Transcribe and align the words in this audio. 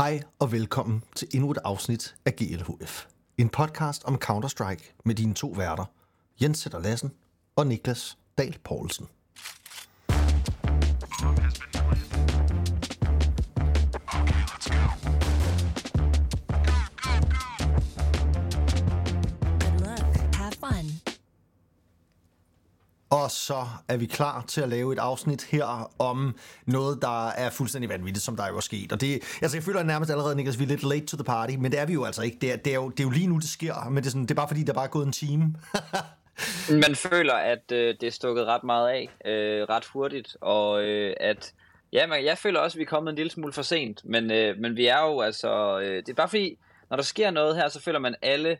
Hej 0.00 0.22
og 0.38 0.52
velkommen 0.52 1.02
til 1.16 1.28
endnu 1.34 1.50
et 1.50 1.58
afsnit 1.64 2.16
af 2.24 2.36
GLHF. 2.36 3.06
En 3.38 3.48
podcast 3.48 4.04
om 4.04 4.18
Counter-Strike 4.24 4.94
med 5.04 5.14
dine 5.14 5.34
to 5.34 5.48
værter, 5.48 5.84
Jens 6.42 6.58
Sætter 6.58 6.80
Lassen 6.80 7.10
og 7.56 7.66
Niklas 7.66 8.18
Dahl 8.38 8.58
Poulsen. 8.64 9.06
Så 23.50 23.66
er 23.88 23.96
vi 23.96 24.06
klar 24.06 24.44
til 24.48 24.60
at 24.60 24.68
lave 24.68 24.92
et 24.92 24.98
afsnit 24.98 25.42
her 25.44 25.90
om 25.98 26.36
noget, 26.66 27.02
der 27.02 27.28
er 27.28 27.50
fuldstændig 27.50 27.90
vanvittigt, 27.90 28.24
som 28.24 28.36
der 28.36 28.48
jo 28.48 28.56
er 28.56 28.60
sket. 28.60 28.92
Og 28.92 29.00
det, 29.00 29.14
altså 29.42 29.56
jeg 29.56 29.64
føler 29.64 29.82
nærmest 29.82 30.10
allerede, 30.10 30.36
Niklas, 30.36 30.58
vi 30.58 30.64
er 30.64 30.68
lidt 30.68 30.82
late 30.82 31.06
to 31.06 31.16
the 31.16 31.24
party, 31.24 31.54
men 31.54 31.72
det 31.72 31.80
er 31.80 31.86
vi 31.86 31.92
jo 31.92 32.04
altså 32.04 32.22
ikke. 32.22 32.38
Det 32.40 32.52
er, 32.52 32.56
det 32.56 32.70
er, 32.70 32.74
jo, 32.74 32.88
det 32.88 33.00
er 33.00 33.04
jo 33.04 33.10
lige 33.10 33.26
nu, 33.26 33.34
det 33.34 33.48
sker, 33.48 33.88
men 33.88 33.96
det 33.96 34.06
er, 34.06 34.10
sådan, 34.10 34.22
det 34.22 34.30
er 34.30 34.34
bare 34.34 34.48
fordi, 34.48 34.62
der 34.62 34.72
bare 34.72 34.84
er 34.84 34.88
gået 34.88 35.06
en 35.06 35.12
time. 35.12 35.54
Man 36.84 36.94
føler, 36.96 37.34
at 37.34 37.72
øh, 37.72 37.94
det 38.00 38.06
er 38.06 38.10
stukket 38.10 38.46
ret 38.46 38.64
meget 38.64 38.88
af, 38.88 39.08
øh, 39.30 39.68
ret 39.68 39.84
hurtigt, 39.84 40.36
og 40.40 40.82
øh, 40.82 41.14
at 41.20 41.52
ja, 41.92 42.06
man, 42.06 42.24
jeg 42.24 42.38
føler 42.38 42.60
også, 42.60 42.76
at 42.76 42.78
vi 42.78 42.82
er 42.82 42.88
kommet 42.88 43.10
en 43.10 43.16
lille 43.16 43.30
smule 43.30 43.52
for 43.52 43.62
sent, 43.62 44.00
men, 44.04 44.30
øh, 44.30 44.58
men 44.58 44.76
vi 44.76 44.86
er 44.86 45.00
jo 45.00 45.20
altså, 45.20 45.80
øh, 45.80 45.96
det 45.96 46.08
er 46.08 46.14
bare 46.14 46.28
fordi, 46.28 46.58
når 46.90 46.96
der 46.96 47.04
sker 47.04 47.30
noget 47.30 47.56
her, 47.56 47.68
så 47.68 47.80
føler 47.80 47.98
man, 47.98 48.14
alle 48.22 48.58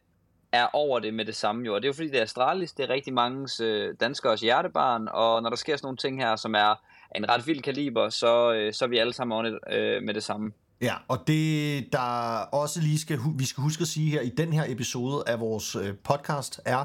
er 0.52 0.66
over 0.72 0.98
det 0.98 1.14
med 1.14 1.24
det 1.24 1.36
samme 1.36 1.66
jo, 1.66 1.74
og 1.74 1.82
det 1.82 1.86
er 1.86 1.88
jo 1.88 1.92
fordi, 1.92 2.08
det 2.08 2.18
er 2.18 2.22
Astralis, 2.22 2.72
det 2.72 2.84
er 2.84 2.88
rigtig 2.88 3.14
mange 3.14 3.48
øh, 3.64 3.94
danskers 4.00 4.40
hjertebarn, 4.40 5.08
og 5.12 5.42
når 5.42 5.50
der 5.50 5.56
sker 5.56 5.76
sådan 5.76 5.86
nogle 5.86 5.96
ting 5.96 6.18
her, 6.22 6.36
som 6.36 6.54
er 6.54 6.74
en 7.16 7.28
ret 7.30 7.46
vild 7.46 7.62
kaliber, 7.62 8.08
så, 8.08 8.52
øh, 8.52 8.72
så 8.74 8.84
er 8.84 8.88
vi 8.88 8.98
alle 8.98 9.12
sammen 9.12 9.38
on 9.38 9.46
it, 9.46 9.54
øh, 9.72 10.02
med 10.02 10.14
det 10.14 10.22
samme. 10.22 10.52
Ja, 10.80 10.94
og 11.08 11.18
det, 11.26 11.92
der 11.92 12.38
også 12.52 12.80
lige 12.80 12.98
skal, 12.98 13.18
vi 13.38 13.44
skal 13.44 13.62
huske 13.62 13.82
at 13.82 13.88
sige 13.88 14.10
her 14.10 14.20
i 14.20 14.28
den 14.28 14.52
her 14.52 14.64
episode 14.68 15.24
af 15.26 15.40
vores 15.40 15.76
øh, 15.76 15.94
podcast, 16.04 16.60
er, 16.64 16.84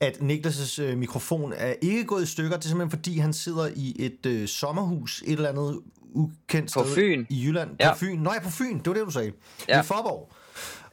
at 0.00 0.16
Niklas' 0.16 0.82
øh, 0.82 0.98
mikrofon 0.98 1.52
er 1.56 1.74
ikke 1.82 2.04
gået 2.04 2.22
i 2.22 2.26
stykker. 2.26 2.56
Det 2.56 2.64
er 2.64 2.68
simpelthen 2.68 2.98
fordi, 2.98 3.18
han 3.18 3.32
sidder 3.32 3.68
i 3.76 3.96
et 3.98 4.26
øh, 4.26 4.48
sommerhus, 4.48 5.22
et 5.26 5.32
eller 5.32 5.48
andet 5.48 5.80
ukendt 6.14 6.72
På 6.74 6.84
sted 6.84 6.94
Fyn. 6.94 7.26
i 7.30 7.46
Jylland. 7.46 7.70
Ja. 7.80 7.92
På 7.92 7.98
Fyn. 7.98 8.18
Nå 8.18 8.32
ja, 8.32 8.40
på 8.40 8.50
Fyn. 8.50 8.78
Det 8.78 8.86
var 8.86 8.94
det, 8.94 9.06
du 9.06 9.10
sagde. 9.10 9.32
Ja. 9.68 9.80
I 9.80 9.84
Forborg. 9.84 10.32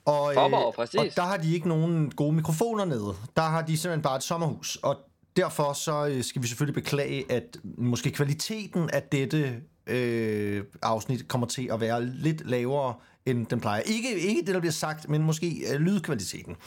Og, 0.05 0.33
Faaborg, 0.33 0.73
præcis. 0.73 0.99
og 0.99 1.05
der 1.15 1.21
har 1.21 1.37
de 1.37 1.53
ikke 1.53 1.67
nogen 1.67 2.11
gode 2.11 2.33
mikrofoner 2.33 2.85
nede. 2.85 3.13
Der 3.35 3.41
har 3.41 3.61
de 3.61 3.77
simpelthen 3.77 4.01
bare 4.01 4.15
et 4.15 4.23
sommerhus. 4.23 4.75
Og 4.75 4.97
derfor 5.35 5.73
så 5.73 6.07
øh, 6.07 6.23
skal 6.23 6.41
vi 6.41 6.47
selvfølgelig 6.47 6.83
beklage, 6.83 7.31
at 7.31 7.57
måske 7.63 8.11
kvaliteten 8.11 8.89
af 8.89 9.03
dette 9.03 9.61
øh, 9.87 10.63
afsnit 10.81 11.27
kommer 11.27 11.47
til 11.47 11.69
at 11.73 11.81
være 11.81 12.05
lidt 12.05 12.49
lavere, 12.49 12.93
end 13.25 13.47
den 13.47 13.59
plejer. 13.59 13.81
Ikke, 13.81 14.19
ikke 14.19 14.41
det, 14.41 14.53
der 14.53 14.59
bliver 14.59 14.71
sagt, 14.71 15.09
men 15.09 15.23
måske 15.23 15.47
øh, 15.73 15.79
lydkvaliteten. 15.79 16.57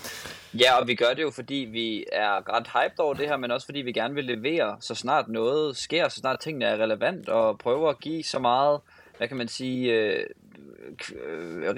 Ja, 0.55 0.81
og 0.81 0.87
vi 0.87 0.95
gør 0.95 1.15
det 1.15 1.23
jo, 1.23 1.31
fordi 1.31 1.55
vi 1.55 2.05
er 2.13 2.57
ret 2.57 2.67
hyped 2.67 2.99
over 2.99 3.15
det 3.15 3.29
her, 3.29 3.37
men 3.37 3.51
også 3.51 3.67
fordi 3.67 3.81
vi 3.81 3.93
gerne 3.93 4.15
vil 4.15 4.25
levere, 4.25 4.77
så 4.81 4.95
snart 4.95 5.29
noget 5.29 5.77
sker, 5.77 6.09
så 6.09 6.17
snart 6.17 6.41
tingene 6.41 6.65
er 6.65 6.77
relevant, 6.77 7.29
og 7.29 7.59
prøve 7.59 7.89
at 7.89 8.01
give 8.01 8.23
så 8.23 8.39
meget, 8.39 8.81
hvad 9.19 9.29
kan 9.29 9.37
man 9.37 9.49
sige, 9.49 9.93
øh, 9.93 10.21
øh, 10.21 10.27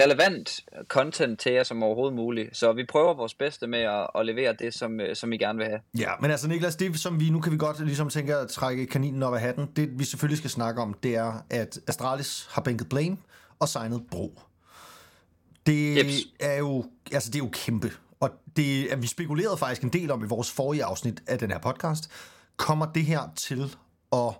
relevant 0.01 0.61
content 0.89 1.41
til 1.41 1.53
jer 1.53 1.63
som 1.63 1.83
overhovedet 1.83 2.15
muligt. 2.17 2.57
Så 2.57 2.73
vi 2.73 2.85
prøver 2.85 3.15
vores 3.15 3.35
bedste 3.35 3.67
med 3.67 3.79
at, 3.79 4.07
at 4.15 4.27
levere 4.27 4.55
det, 4.59 4.75
som, 4.75 5.01
øh, 5.01 5.17
som 5.17 5.33
I 5.33 5.37
gerne 5.37 5.59
vil 5.59 5.67
have. 5.67 5.81
Ja, 5.99 6.11
men 6.21 6.31
altså 6.31 6.49
Niklas, 6.49 6.77
det 6.77 7.01
som 7.01 7.21
vi, 7.21 7.31
nu 7.31 7.41
kan 7.41 7.53
vi 7.53 7.57
godt 7.59 7.87
ligesom 7.87 8.09
tænke 8.09 8.35
at 8.35 8.49
trække 8.49 8.87
kaninen 8.87 9.23
op 9.23 9.35
af 9.35 9.41
hatten, 9.41 9.67
det 9.77 9.99
vi 9.99 10.05
selvfølgelig 10.05 10.39
skal 10.39 10.51
snakke 10.51 10.83
om, 10.83 10.95
det 11.03 11.15
er, 11.15 11.45
at 11.51 11.79
Astralis 11.87 12.49
har 12.51 12.63
bænket 12.63 12.89
Blame 12.89 13.17
og 13.59 13.69
signet 13.69 14.03
Bro. 14.11 14.41
Det 15.67 15.97
Jeps. 15.97 16.17
er 16.41 16.59
jo, 16.59 16.85
altså 17.13 17.31
det 17.31 17.39
er 17.39 17.45
jo 17.45 17.51
kæmpe. 17.53 17.93
Og 18.21 18.31
det, 18.57 18.87
at 18.87 19.03
vi 19.03 19.07
spekulerede 19.07 19.57
faktisk 19.57 19.83
en 19.83 19.89
del 19.89 20.11
om 20.11 20.25
i 20.25 20.27
vores 20.27 20.51
forrige 20.51 20.85
afsnit 20.85 21.23
af 21.27 21.39
den 21.39 21.51
her 21.51 21.59
podcast. 21.59 22.11
Kommer 22.57 22.87
det 22.93 23.05
her 23.05 23.21
til 23.37 23.77
at 24.13 24.35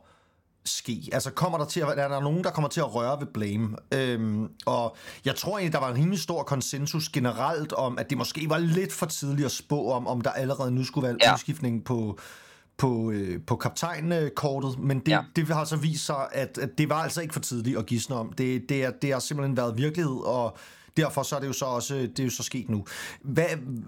ske? 0.69 1.09
Altså 1.13 1.31
kommer 1.31 1.59
der 1.59 1.65
til 1.65 1.81
at 1.81 1.89
er 1.89 2.09
der 2.09 2.21
nogen, 2.21 2.45
der 2.45 2.51
kommer 2.51 2.69
til 2.69 2.81
at 2.81 2.95
røre 2.95 3.21
ved 3.21 3.27
Blame? 3.27 3.77
Øhm, 3.95 4.49
og 4.67 4.97
jeg 5.25 5.37
tror 5.37 5.59
egentlig, 5.59 5.73
der 5.73 5.79
var 5.79 5.91
en 5.91 5.97
rimelig 5.97 6.19
stor 6.21 6.43
konsensus 6.43 7.09
generelt 7.09 7.73
om, 7.73 7.99
at 7.99 8.11
det 8.11 8.19
måske 8.19 8.47
var 8.51 8.59
lidt 8.59 8.93
for 8.93 9.07
tidligt 9.07 9.47
at 9.47 9.53
spå 9.53 9.91
om, 9.91 10.07
om 10.07 10.21
der 10.21 10.31
allerede 10.31 10.71
nu 10.71 10.85
skulle 10.85 11.09
være 11.09 11.17
Ja. 11.23 11.35
udskiftning 11.35 11.85
på, 11.85 12.19
på, 12.79 13.11
øh, 13.11 13.41
på 13.47 13.57
kaptajnkortet, 13.57 14.79
men 14.79 14.99
det, 15.01 15.09
ja. 15.09 15.17
Ja. 15.17 15.23
det 15.37 15.47
har 15.49 15.65
så 15.65 15.77
vist 15.77 16.07
sig, 16.07 16.29
at, 16.33 16.59
at 16.59 16.79
det 16.79 16.89
var 16.89 17.03
altså 17.03 17.21
ikke 17.21 17.33
for 17.33 17.41
tidligt 17.41 17.79
at 17.79 17.87
gisne 17.87 18.17
om. 18.17 18.33
Det, 18.33 18.69
det, 18.69 18.85
er, 18.85 18.91
det 19.03 19.13
har 19.13 19.19
simpelthen 19.21 19.57
været 19.57 19.77
virkelighed, 19.79 20.17
og 20.25 20.57
derfor 20.97 21.23
så 21.23 21.37
er 21.37 21.41
det 21.41 21.47
jo 21.47 21.53
så 21.53 21.65
også 21.65 21.95
det 21.95 22.19
er 22.19 22.25
jo 22.25 22.31
så 22.31 22.43
sket 22.43 22.69
nu. 22.69 22.85
Hvad, 23.23 23.45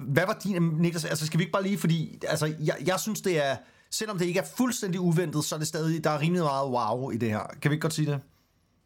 hvad 0.08 0.26
var 0.26 0.38
din, 0.44 0.62
Niklas, 0.62 1.04
altså 1.04 1.26
skal 1.26 1.38
vi 1.38 1.42
ikke 1.42 1.52
bare 1.52 1.62
lige, 1.62 1.78
fordi 1.78 2.18
altså, 2.28 2.54
jeg, 2.60 2.76
jeg 2.86 3.00
synes 3.00 3.20
det 3.20 3.44
er, 3.46 3.56
selvom 3.90 4.18
det 4.18 4.26
ikke 4.26 4.40
er 4.40 4.48
fuldstændig 4.56 5.00
uventet, 5.00 5.44
så 5.44 5.54
er 5.54 5.58
det 5.58 5.68
stadig, 5.68 6.04
der 6.04 6.10
er 6.10 6.20
rimelig 6.20 6.42
meget 6.42 6.70
wow 6.70 7.10
i 7.10 7.16
det 7.16 7.30
her. 7.30 7.46
Kan 7.62 7.70
vi 7.70 7.74
ikke 7.74 7.82
godt 7.82 7.92
sige 7.92 8.10
det? 8.10 8.20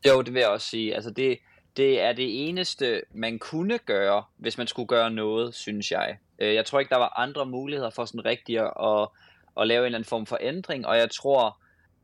Jo, 0.09 0.23
det 0.23 0.35
vil 0.35 0.41
jeg 0.41 0.49
også 0.49 0.67
sige. 0.67 0.95
Altså 0.95 1.11
det, 1.11 1.39
det 1.77 2.01
er 2.01 2.13
det 2.13 2.49
eneste, 2.49 3.03
man 3.15 3.39
kunne 3.39 3.79
gøre, 3.79 4.23
hvis 4.37 4.59
man 4.59 4.67
skulle 4.67 4.89
gøre 4.89 5.11
noget, 5.11 5.55
synes 5.55 5.91
jeg. 5.91 6.19
Øh, 6.39 6.55
jeg 6.55 6.67
tror 6.67 6.81
ikke, 6.81 6.91
der 6.91 6.99
var 6.99 7.19
andre 7.19 7.47
muligheder 7.47 7.91
for 7.91 8.05
sådan 8.05 8.25
rigtigt 8.25 8.61
at, 8.61 9.09
at, 9.61 9.67
lave 9.67 9.81
en 9.81 9.85
eller 9.85 9.99
anden 9.99 10.09
form 10.09 10.27
for 10.27 10.39
ændring, 10.41 10.87
og 10.87 10.97
jeg 10.97 11.11
tror, 11.11 11.59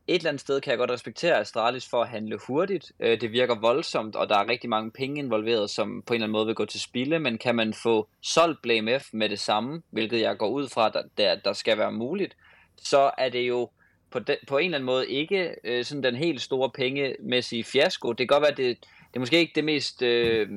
et 0.07 0.15
eller 0.15 0.29
andet 0.29 0.41
sted 0.41 0.61
kan 0.61 0.71
jeg 0.71 0.77
godt 0.77 0.91
respektere 0.91 1.39
Astralis 1.39 1.89
for 1.89 2.01
at 2.01 2.09
handle 2.09 2.39
hurtigt. 2.47 2.91
Øh, 2.99 3.21
det 3.21 3.31
virker 3.31 3.59
voldsomt, 3.59 4.15
og 4.15 4.29
der 4.29 4.37
er 4.37 4.49
rigtig 4.49 4.69
mange 4.69 4.91
penge 4.91 5.19
involveret, 5.19 5.69
som 5.69 6.03
på 6.07 6.13
en 6.13 6.15
eller 6.15 6.25
anden 6.25 6.31
måde 6.31 6.45
vil 6.45 6.55
gå 6.55 6.65
til 6.65 6.81
spilde, 6.81 7.19
men 7.19 7.37
kan 7.37 7.55
man 7.55 7.73
få 7.73 8.07
solgt 8.21 8.61
Blame 8.61 8.99
F 8.99 9.03
med 9.13 9.29
det 9.29 9.39
samme, 9.39 9.81
hvilket 9.89 10.21
jeg 10.21 10.37
går 10.37 10.49
ud 10.49 10.69
fra, 10.69 10.89
der, 10.89 11.03
der, 11.17 11.35
der 11.35 11.53
skal 11.53 11.77
være 11.77 11.91
muligt, 11.91 12.35
så 12.87 13.11
er 13.17 13.29
det 13.29 13.47
jo 13.47 13.69
på, 14.11 14.19
de, 14.19 14.37
på 14.47 14.57
en 14.57 14.65
eller 14.65 14.77
anden 14.77 14.85
måde 14.85 15.09
ikke 15.09 15.55
øh, 15.63 15.85
sådan 15.85 16.03
den 16.03 16.15
helt 16.15 16.41
store 16.41 16.69
pengemæssige 16.69 17.63
fiasko. 17.63 18.09
Det 18.09 18.17
kan 18.17 18.27
godt 18.27 18.41
være, 18.41 18.51
at 18.51 18.57
det, 18.57 18.77
det 18.81 19.15
er 19.15 19.19
måske 19.19 19.39
ikke 19.39 19.55
det 19.55 19.63
mest... 19.63 20.01
Øh, 20.01 20.49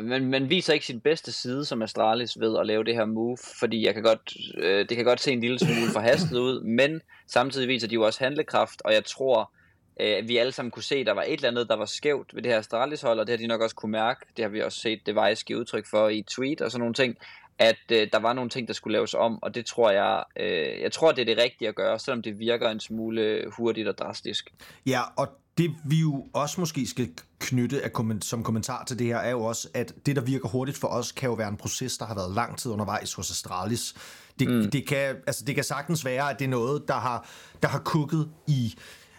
man, 0.00 0.26
man 0.26 0.50
viser 0.50 0.72
ikke 0.72 0.86
sin 0.86 1.00
bedste 1.00 1.32
side 1.32 1.64
som 1.64 1.82
Astralis 1.82 2.40
ved 2.40 2.58
at 2.58 2.66
lave 2.66 2.84
det 2.84 2.94
her 2.94 3.04
move, 3.04 3.36
fordi 3.60 3.86
jeg 3.86 3.94
kan 3.94 4.02
godt, 4.02 4.36
øh, 4.58 4.88
det 4.88 4.96
kan 4.96 5.04
godt 5.04 5.20
se 5.20 5.32
en 5.32 5.40
lille 5.40 5.58
smule 5.58 5.92
forhastet 5.92 6.38
ud, 6.38 6.60
men 6.60 7.00
samtidig 7.26 7.68
viser 7.68 7.88
de 7.88 7.94
jo 7.94 8.02
også 8.02 8.24
handlekraft, 8.24 8.82
og 8.84 8.92
jeg 8.92 9.04
tror, 9.04 9.52
øh, 10.00 10.16
at 10.16 10.28
vi 10.28 10.36
alle 10.36 10.52
sammen 10.52 10.70
kunne 10.70 10.82
se, 10.82 10.96
at 10.96 11.06
der 11.06 11.12
var 11.12 11.22
et 11.22 11.32
eller 11.32 11.48
andet, 11.48 11.68
der 11.68 11.76
var 11.76 11.84
skævt 11.84 12.34
ved 12.34 12.42
det 12.42 12.52
her 12.52 12.58
Astralis 12.58 13.00
hold, 13.02 13.20
og 13.20 13.26
det 13.26 13.32
har 13.32 13.36
de 13.36 13.46
nok 13.46 13.60
også 13.60 13.76
kunne 13.76 13.92
mærke. 13.92 14.20
Det 14.36 14.44
har 14.44 14.50
vi 14.50 14.62
også 14.62 14.80
set 14.80 15.06
Device 15.06 15.44
give 15.44 15.58
udtryk 15.58 15.86
for 15.90 16.08
i 16.08 16.22
tweet 16.22 16.60
og 16.60 16.70
sådan 16.70 16.80
nogle 16.80 16.94
ting, 16.94 17.16
at 17.58 17.76
øh, 17.92 18.08
der 18.12 18.18
var 18.18 18.32
nogle 18.32 18.50
ting, 18.50 18.68
der 18.68 18.74
skulle 18.74 18.92
laves 18.92 19.14
om, 19.14 19.42
og 19.42 19.54
det 19.54 19.66
tror 19.66 19.90
jeg, 19.90 20.24
øh, 20.40 20.80
jeg 20.80 20.92
tror, 20.92 21.12
det 21.12 21.20
er 21.20 21.34
det 21.34 21.38
rigtige 21.42 21.68
at 21.68 21.74
gøre, 21.74 21.98
selvom 21.98 22.22
det 22.22 22.38
virker 22.38 22.70
en 22.70 22.80
smule 22.80 23.44
hurtigt 23.56 23.88
og 23.88 23.98
drastisk. 23.98 24.54
Ja, 24.86 25.00
og 25.16 25.28
det 25.58 25.74
vi 25.84 25.96
jo 25.96 26.26
også 26.32 26.60
måske 26.60 26.86
skal 26.86 27.08
knytte 27.38 27.82
af 27.82 27.92
komment- 27.92 28.24
som 28.24 28.42
kommentar 28.42 28.84
til 28.84 28.98
det 28.98 29.06
her, 29.06 29.16
er 29.16 29.30
jo 29.30 29.44
også, 29.44 29.68
at 29.74 29.92
det, 30.06 30.16
der 30.16 30.22
virker 30.22 30.48
hurtigt 30.48 30.78
for 30.78 30.88
os, 30.88 31.12
kan 31.12 31.28
jo 31.28 31.34
være 31.34 31.48
en 31.48 31.56
proces, 31.56 31.98
der 31.98 32.06
har 32.06 32.14
været 32.14 32.34
lang 32.34 32.58
tid 32.58 32.70
undervejs 32.70 33.14
hos 33.14 33.30
Astralis. 33.30 33.94
Det, 34.38 34.48
mm. 34.48 34.70
det, 34.70 34.86
kan, 34.86 35.16
altså, 35.26 35.44
det 35.44 35.54
kan 35.54 35.64
sagtens 35.64 36.04
være, 36.04 36.30
at 36.30 36.38
det 36.38 36.44
er 36.44 36.48
noget, 36.48 36.88
der 36.88 36.94
har, 36.94 37.28
der 37.62 37.68
har 37.68 37.78
kukket 37.78 38.28
i 38.46 38.74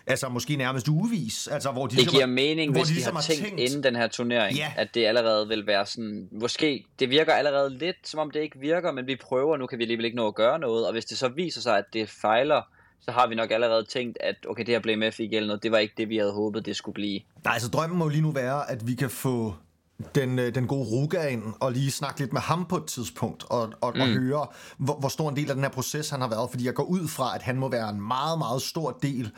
altså 0.10 0.30
måske 0.30 0.56
nærmest 0.56 0.88
ugevis. 0.88 1.48
Altså, 1.48 1.72
hvor 1.72 1.86
de 1.88 1.90
Det 1.90 1.98
ligesom 1.98 2.12
giver 2.12 2.26
har- 2.26 2.34
mening, 2.34 2.72
hvor 2.72 2.80
hvis 2.80 2.88
de, 2.88 2.94
ligesom 2.94 3.16
har 3.16 3.22
tænkt, 3.24 3.44
tænkt- 3.44 3.60
inden 3.60 3.84
den 3.84 3.96
her 3.96 4.08
turnering, 4.08 4.58
Ja. 4.58 4.74
at 4.78 4.88
det 4.94 5.06
allerede 5.06 5.48
vil 5.48 5.68
være 5.68 5.86
sådan, 5.86 6.28
måske, 6.32 6.86
det 7.00 7.10
virker 7.10 7.34
allerede 7.34 7.78
lidt, 7.78 7.96
som 8.04 8.20
om 8.20 8.32
det 8.32 8.40
ikke 8.40 8.60
virker, 8.60 8.92
men 8.92 9.08
vi 9.08 9.16
prøver, 9.16 9.58
nu 9.58 9.68
kan 9.68 9.78
vi 9.78 9.84
alligevel 9.84 10.06
ikke 10.06 10.18
nå 10.18 10.28
at 10.28 10.36
gøre 10.36 10.60
noget, 10.60 10.86
og 10.88 10.92
hvis 10.94 11.06
det 11.06 11.18
så 11.18 11.28
viser 11.28 11.62
sig, 11.62 11.78
at 11.78 11.86
det 11.94 12.10
fejler, 12.10 12.62
så 13.02 13.12
har 13.12 13.28
vi 13.28 13.36
nok 13.36 13.52
allerede 13.52 13.84
tænkt, 13.84 14.18
at 14.22 14.36
okay, 14.50 14.66
det 14.66 14.74
her 14.74 14.80
blev 14.80 14.98
med 14.98 15.20
ikke 15.20 15.36
eller 15.36 15.48
noget, 15.48 15.64
det 15.64 15.72
var 15.72 15.78
ikke 15.78 15.94
det, 15.98 16.10
vi 16.10 16.18
havde 16.18 16.32
håbet, 16.32 16.66
det 16.66 16.76
skulle 16.76 16.94
blive. 16.94 17.20
Nej, 17.44 17.54
altså 17.54 17.70
drømmen 17.70 18.00
må 18.00 18.08
lige 18.08 18.22
nu 18.22 18.32
være, 18.32 18.72
at 18.72 18.88
vi 18.88 18.96
kan 18.96 19.10
få 19.10 19.54
den, 20.16 20.40
øh, 20.40 20.56
den 20.56 20.68
gode 20.68 20.86
Ruga 20.90 21.28
ind, 21.28 21.44
og 21.60 21.72
lige 21.72 21.92
snakke 21.92 22.20
lidt 22.20 22.34
med 22.34 22.42
ham 22.42 22.66
på 22.66 22.78
et 22.78 22.86
tidspunkt, 22.86 23.44
og, 23.50 23.74
og, 23.82 23.92
mm. 23.96 24.02
og 24.02 24.08
høre, 24.08 24.48
hvor, 24.78 24.94
hvor 25.00 25.10
stor 25.10 25.30
en 25.30 25.36
del 25.36 25.50
af 25.50 25.56
den 25.56 25.64
her 25.64 25.72
proces 25.72 26.10
han 26.10 26.22
har 26.22 26.30
været, 26.30 26.50
fordi 26.50 26.66
jeg 26.66 26.74
går 26.74 26.84
ud 26.84 27.08
fra, 27.08 27.36
at 27.36 27.42
han 27.42 27.58
må 27.58 27.70
være 27.70 27.90
en 27.90 28.02
meget, 28.02 28.38
meget 28.38 28.62
stor 28.62 29.00
del 29.02 29.32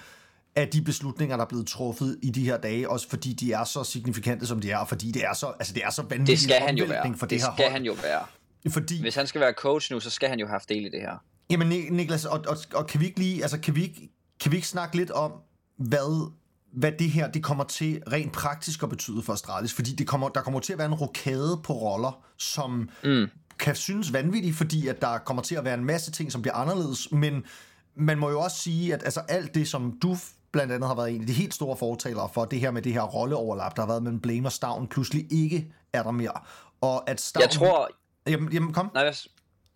af 0.55 0.67
de 0.67 0.81
beslutninger, 0.81 1.35
der 1.37 1.43
er 1.43 1.47
blevet 1.47 1.67
truffet 1.67 2.17
i 2.21 2.29
de 2.29 2.43
her 2.45 2.57
dage, 2.57 2.89
også 2.89 3.09
fordi 3.09 3.33
de 3.33 3.51
er 3.53 3.63
så 3.63 3.83
signifikante, 3.83 4.47
som 4.47 4.59
de 4.59 4.71
er, 4.71 4.77
og 4.77 4.87
fordi 4.87 5.11
det 5.11 5.23
er 5.25 5.33
så, 5.33 5.47
altså 5.59 5.73
det 5.73 5.83
er 5.85 5.89
så 5.89 6.01
vanvittigt 6.01 6.27
Det 6.27 6.39
skal 6.39 6.61
han 6.61 6.77
jo 6.77 6.85
være. 6.85 7.13
for 7.17 7.25
det, 7.25 7.29
Det 7.29 7.41
her 7.41 7.51
skal 7.55 7.63
hold. 7.65 7.71
han 7.71 7.83
jo 7.83 7.93
være. 8.01 8.25
Fordi, 8.69 9.01
Hvis 9.01 9.15
han 9.15 9.27
skal 9.27 9.41
være 9.41 9.53
coach 9.57 9.91
nu, 9.93 9.99
så 9.99 10.09
skal 10.09 10.29
han 10.29 10.39
jo 10.39 10.45
have 10.45 10.51
haft 10.53 10.69
del 10.69 10.85
i 10.85 10.89
det 10.89 11.01
her. 11.01 11.23
Jamen 11.49 11.71
Nik- 11.71 11.93
Niklas, 11.93 12.25
og, 12.25 12.43
og, 12.47 12.57
og 12.73 12.87
kan 12.87 12.99
vi 12.99 13.05
ikke 13.05 13.19
lige, 13.19 13.41
altså 13.41 13.59
kan 13.59 13.75
vi 13.75 13.83
ikke, 13.83 14.09
kan 14.39 14.51
vi 14.51 14.55
ikke 14.57 14.67
snakke 14.67 14.97
lidt 14.97 15.11
om, 15.11 15.31
hvad, 15.77 16.31
hvad 16.73 16.91
det 16.99 17.09
her 17.11 17.31
det 17.31 17.43
kommer 17.43 17.63
til 17.63 18.01
rent 18.11 18.33
praktisk 18.33 18.83
at 18.83 18.89
betyde 18.89 19.21
for 19.23 19.33
Astralis? 19.33 19.73
Fordi 19.73 19.95
det 19.95 20.07
kommer, 20.07 20.29
der 20.29 20.41
kommer 20.41 20.59
til 20.59 20.73
at 20.73 20.79
være 20.79 20.87
en 20.87 20.93
rokade 20.93 21.59
på 21.63 21.73
roller, 21.73 22.23
som 22.37 22.89
mm. 23.03 23.27
kan 23.59 23.75
synes 23.75 24.13
vanvittigt, 24.13 24.55
fordi 24.55 24.87
at 24.87 25.01
der 25.01 25.17
kommer 25.17 25.43
til 25.43 25.55
at 25.55 25.63
være 25.65 25.73
en 25.77 25.85
masse 25.85 26.11
ting, 26.11 26.31
som 26.31 26.41
bliver 26.41 26.55
anderledes, 26.55 27.11
men 27.11 27.43
man 27.95 28.17
må 28.19 28.29
jo 28.29 28.39
også 28.41 28.57
sige, 28.57 28.93
at 28.93 29.03
altså 29.03 29.19
alt 29.19 29.55
det, 29.55 29.67
som 29.67 29.97
du 30.01 30.17
blandt 30.51 30.73
andet 30.73 30.87
har 30.87 30.95
været 30.95 31.15
en 31.15 31.21
af 31.21 31.27
de 31.27 31.33
helt 31.33 31.53
store 31.53 31.77
fortalere 31.77 32.29
for 32.33 32.45
det 32.45 32.59
her 32.59 32.71
med 32.71 32.81
det 32.81 32.93
her 32.93 33.01
rolleoverlap, 33.01 33.75
der 33.75 33.81
har 33.81 33.87
været 33.87 34.03
mellem 34.03 34.19
Blame 34.19 34.47
og 34.47 34.51
Stavn, 34.51 34.87
pludselig 34.87 35.25
ikke 35.31 35.73
er 35.93 36.03
der 36.03 36.11
mere. 36.11 36.39
Og 36.81 37.09
at 37.09 37.21
Stavn... 37.21 37.41
Jeg 37.41 37.49
tror... 37.49 37.89
Jamen, 38.27 38.53
jamen 38.53 38.73
kom. 38.73 38.91
Nej, 38.93 39.03
jeg, 39.03 39.13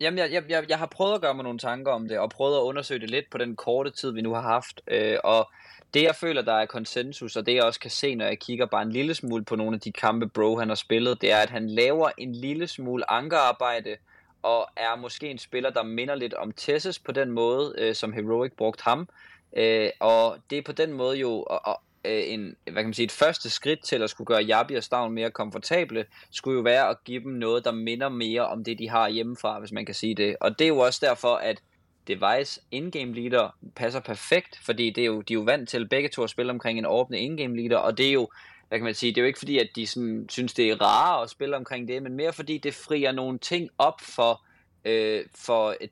jamen, 0.00 0.18
jeg, 0.18 0.44
jeg, 0.48 0.64
jeg 0.68 0.78
har 0.78 0.86
prøvet 0.86 1.14
at 1.14 1.20
gøre 1.20 1.34
mig 1.34 1.44
nogle 1.44 1.58
tanker 1.58 1.92
om 1.92 2.08
det, 2.08 2.18
og 2.18 2.30
prøvet 2.30 2.56
at 2.56 2.60
undersøge 2.60 3.00
det 3.00 3.10
lidt 3.10 3.30
på 3.30 3.38
den 3.38 3.56
korte 3.56 3.90
tid, 3.90 4.12
vi 4.12 4.20
nu 4.20 4.34
har 4.34 4.40
haft. 4.40 4.80
Øh, 4.88 5.18
og 5.24 5.50
det, 5.94 6.02
jeg 6.02 6.14
føler, 6.14 6.42
der 6.42 6.52
er 6.52 6.66
konsensus, 6.66 7.36
og 7.36 7.46
det, 7.46 7.54
jeg 7.54 7.64
også 7.64 7.80
kan 7.80 7.90
se, 7.90 8.14
når 8.14 8.24
jeg 8.24 8.38
kigger 8.38 8.66
bare 8.66 8.82
en 8.82 8.92
lille 8.92 9.14
smule 9.14 9.44
på 9.44 9.56
nogle 9.56 9.74
af 9.74 9.80
de 9.80 9.92
kampe, 9.92 10.28
Bro 10.28 10.58
han 10.58 10.68
har 10.68 10.76
spillet, 10.76 11.20
det 11.20 11.32
er, 11.32 11.38
at 11.38 11.50
han 11.50 11.68
laver 11.70 12.10
en 12.18 12.32
lille 12.32 12.66
smule 12.66 13.10
ankerarbejde, 13.10 13.96
og 14.42 14.68
er 14.76 14.96
måske 14.96 15.30
en 15.30 15.38
spiller, 15.38 15.70
der 15.70 15.82
minder 15.82 16.14
lidt 16.14 16.34
om 16.34 16.52
Tesses 16.52 16.98
på 16.98 17.12
den 17.12 17.30
måde, 17.30 17.74
øh, 17.78 17.94
som 17.94 18.12
Heroic 18.12 18.52
brugte 18.56 18.84
ham. 18.84 19.08
Øh, 19.56 19.90
og 20.00 20.38
det 20.50 20.58
er 20.58 20.62
på 20.62 20.72
den 20.72 20.92
måde 20.92 21.18
jo 21.18 21.30
og, 21.42 21.60
og, 21.66 21.82
øh, 22.04 22.22
en, 22.26 22.56
hvad 22.64 22.74
kan 22.74 22.84
man 22.84 22.94
sige, 22.94 23.04
et 23.04 23.12
første 23.12 23.50
skridt 23.50 23.84
til 23.84 24.02
at 24.02 24.10
skulle 24.10 24.26
gøre 24.26 24.42
Jabi 24.42 24.74
og 24.74 24.82
Stavn 24.82 25.14
mere 25.14 25.30
komfortable, 25.30 26.04
skulle 26.30 26.56
jo 26.56 26.62
være 26.62 26.88
at 26.88 26.96
give 27.04 27.22
dem 27.22 27.32
noget, 27.32 27.64
der 27.64 27.72
minder 27.72 28.08
mere 28.08 28.46
om 28.46 28.64
det, 28.64 28.78
de 28.78 28.88
har 28.88 29.08
hjemmefra, 29.08 29.58
hvis 29.58 29.72
man 29.72 29.86
kan 29.86 29.94
sige 29.94 30.14
det. 30.14 30.36
Og 30.40 30.58
det 30.58 30.64
er 30.64 30.68
jo 30.68 30.78
også 30.78 31.06
derfor, 31.06 31.34
at 31.34 31.62
Device 32.08 32.60
in-game 32.70 33.14
leader 33.14 33.56
passer 33.76 34.00
perfekt, 34.00 34.60
fordi 34.62 34.90
det 34.90 35.02
er 35.02 35.06
jo, 35.06 35.20
de 35.20 35.32
er 35.32 35.38
jo 35.38 35.42
vant 35.42 35.68
til 35.68 35.88
begge 35.88 36.08
to 36.08 36.22
at 36.22 36.30
spille 36.30 36.52
omkring 36.52 36.78
en 36.78 36.86
åbne 36.86 37.18
in-game 37.18 37.56
leader, 37.56 37.76
og 37.76 37.98
det 37.98 38.08
er 38.08 38.12
jo, 38.12 38.28
hvad 38.68 38.78
kan 38.78 38.84
man 38.84 38.94
sige, 38.94 39.12
det 39.12 39.18
er 39.18 39.22
jo 39.22 39.26
ikke 39.26 39.38
fordi, 39.38 39.58
at 39.58 39.68
de 39.76 39.86
sådan, 39.86 40.26
synes, 40.28 40.54
det 40.54 40.70
er 40.70 40.82
rare 40.82 41.22
at 41.22 41.30
spille 41.30 41.56
omkring 41.56 41.88
det, 41.88 42.02
men 42.02 42.14
mere 42.14 42.32
fordi 42.32 42.58
det 42.58 42.74
frier 42.74 43.12
nogle 43.12 43.38
ting 43.38 43.70
op 43.78 44.00
for, 44.00 44.45
øh, 44.86 45.24
for 45.34 45.76
øh, 45.80 45.88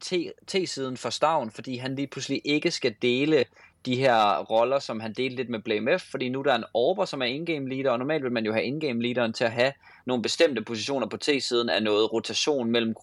T-siden 0.46 0.96
for 0.96 1.10
Stavn, 1.10 1.50
fordi 1.50 1.76
han 1.76 1.94
lige 1.94 2.06
pludselig 2.06 2.40
ikke 2.44 2.70
skal 2.70 2.94
dele 3.02 3.44
de 3.86 3.96
her 3.96 4.38
roller, 4.38 4.78
som 4.78 5.00
han 5.00 5.12
delte 5.12 5.36
lidt 5.36 5.48
med 5.48 5.60
Blame 5.60 5.98
F, 5.98 6.02
fordi 6.10 6.28
nu 6.28 6.42
der 6.42 6.52
er 6.52 6.56
en 6.56 6.64
Orber, 6.74 7.04
som 7.04 7.22
er 7.22 7.26
in-game 7.26 7.68
leader, 7.68 7.90
og 7.90 7.98
normalt 7.98 8.24
vil 8.24 8.32
man 8.32 8.46
jo 8.46 8.52
have 8.52 8.64
in-game 8.64 9.02
leaderen 9.02 9.32
til 9.32 9.44
at 9.44 9.52
have 9.52 9.72
nogle 10.06 10.22
bestemte 10.22 10.62
positioner 10.62 11.06
på 11.06 11.16
T-siden 11.16 11.68
af 11.68 11.82
noget 11.82 12.12
rotation 12.12 12.70
mellem 12.70 12.94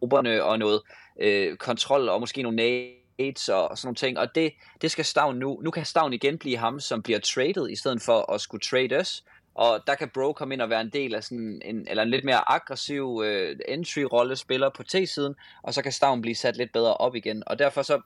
grupperne 0.00 0.44
og 0.44 0.58
noget 0.58 0.82
øh, 1.20 1.56
kontrol 1.56 2.08
og 2.08 2.20
måske 2.20 2.42
nogle 2.42 2.56
nades 2.56 3.48
og, 3.48 3.78
sådan 3.78 3.86
nogle 3.86 3.96
ting, 3.96 4.18
og 4.18 4.34
det, 4.34 4.52
det 4.82 4.90
skal 4.90 5.04
Stavn 5.04 5.36
nu. 5.36 5.60
Nu 5.62 5.70
kan 5.70 5.84
Stavn 5.84 6.12
igen 6.12 6.38
blive 6.38 6.56
ham, 6.56 6.80
som 6.80 7.02
bliver 7.02 7.18
traded, 7.20 7.70
i 7.70 7.76
stedet 7.76 8.02
for 8.02 8.32
at 8.32 8.40
skulle 8.40 8.60
trade 8.60 8.96
os, 8.96 9.24
og 9.54 9.80
der 9.86 9.94
kan 9.94 10.08
Bro 10.08 10.32
komme 10.32 10.54
ind 10.54 10.62
og 10.62 10.70
være 10.70 10.80
en 10.80 10.90
del 10.90 11.14
af 11.14 11.24
sådan 11.24 11.62
en, 11.64 11.86
eller 11.88 12.02
en 12.02 12.10
lidt 12.10 12.24
mere 12.24 12.50
aggressiv 12.50 13.22
øh, 13.24 13.56
entry-rolle 13.68 14.36
spiller 14.36 14.68
på 14.68 14.82
T-siden, 14.82 15.34
og 15.62 15.74
så 15.74 15.82
kan 15.82 15.92
Stavn 15.92 16.20
blive 16.20 16.34
sat 16.34 16.56
lidt 16.56 16.72
bedre 16.72 16.94
op 16.94 17.14
igen. 17.14 17.42
Og 17.46 17.58
derfor 17.58 17.82
så, 17.82 18.00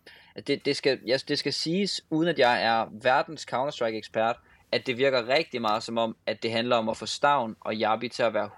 det, 0.47 0.65
det, 0.65 0.77
skal, 0.77 1.01
ja, 1.07 1.17
det 1.29 1.39
skal 1.39 1.53
siges, 1.53 2.05
uden 2.11 2.29
at 2.29 2.39
jeg 2.39 2.63
er 2.65 2.87
verdens 3.03 3.47
Counter-Strike-ekspert, 3.53 4.37
at 4.73 4.87
det 4.87 4.99
virker 4.99 5.29
rigtig 5.29 5.61
meget 5.61 5.83
som 5.83 5.99
om, 5.99 6.17
at 6.27 6.43
det 6.43 6.51
handler 6.53 6.77
om 6.77 6.89
at 6.89 6.97
få 6.97 7.07
Stavn 7.07 7.57
og 7.61 7.77
Jabi 7.77 8.09
til 8.09 8.23
at 8.23 8.35
være 8.35 8.51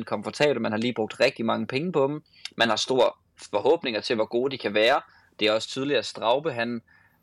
100% 0.00 0.02
komfortable. 0.02 0.60
Man 0.60 0.72
har 0.72 0.78
lige 0.78 0.94
brugt 0.94 1.20
rigtig 1.20 1.44
mange 1.44 1.66
penge 1.66 1.92
på 1.92 2.06
dem. 2.06 2.22
Man 2.56 2.68
har 2.68 2.76
store 2.76 3.10
forhåbninger 3.50 4.00
til, 4.00 4.16
hvor 4.16 4.24
gode 4.24 4.50
de 4.50 4.58
kan 4.58 4.74
være. 4.74 5.00
Det 5.40 5.48
er 5.48 5.52
også 5.52 5.68
tydeligt, 5.68 5.98
at 5.98 6.06
Straube, 6.06 6.52
han 6.52 6.82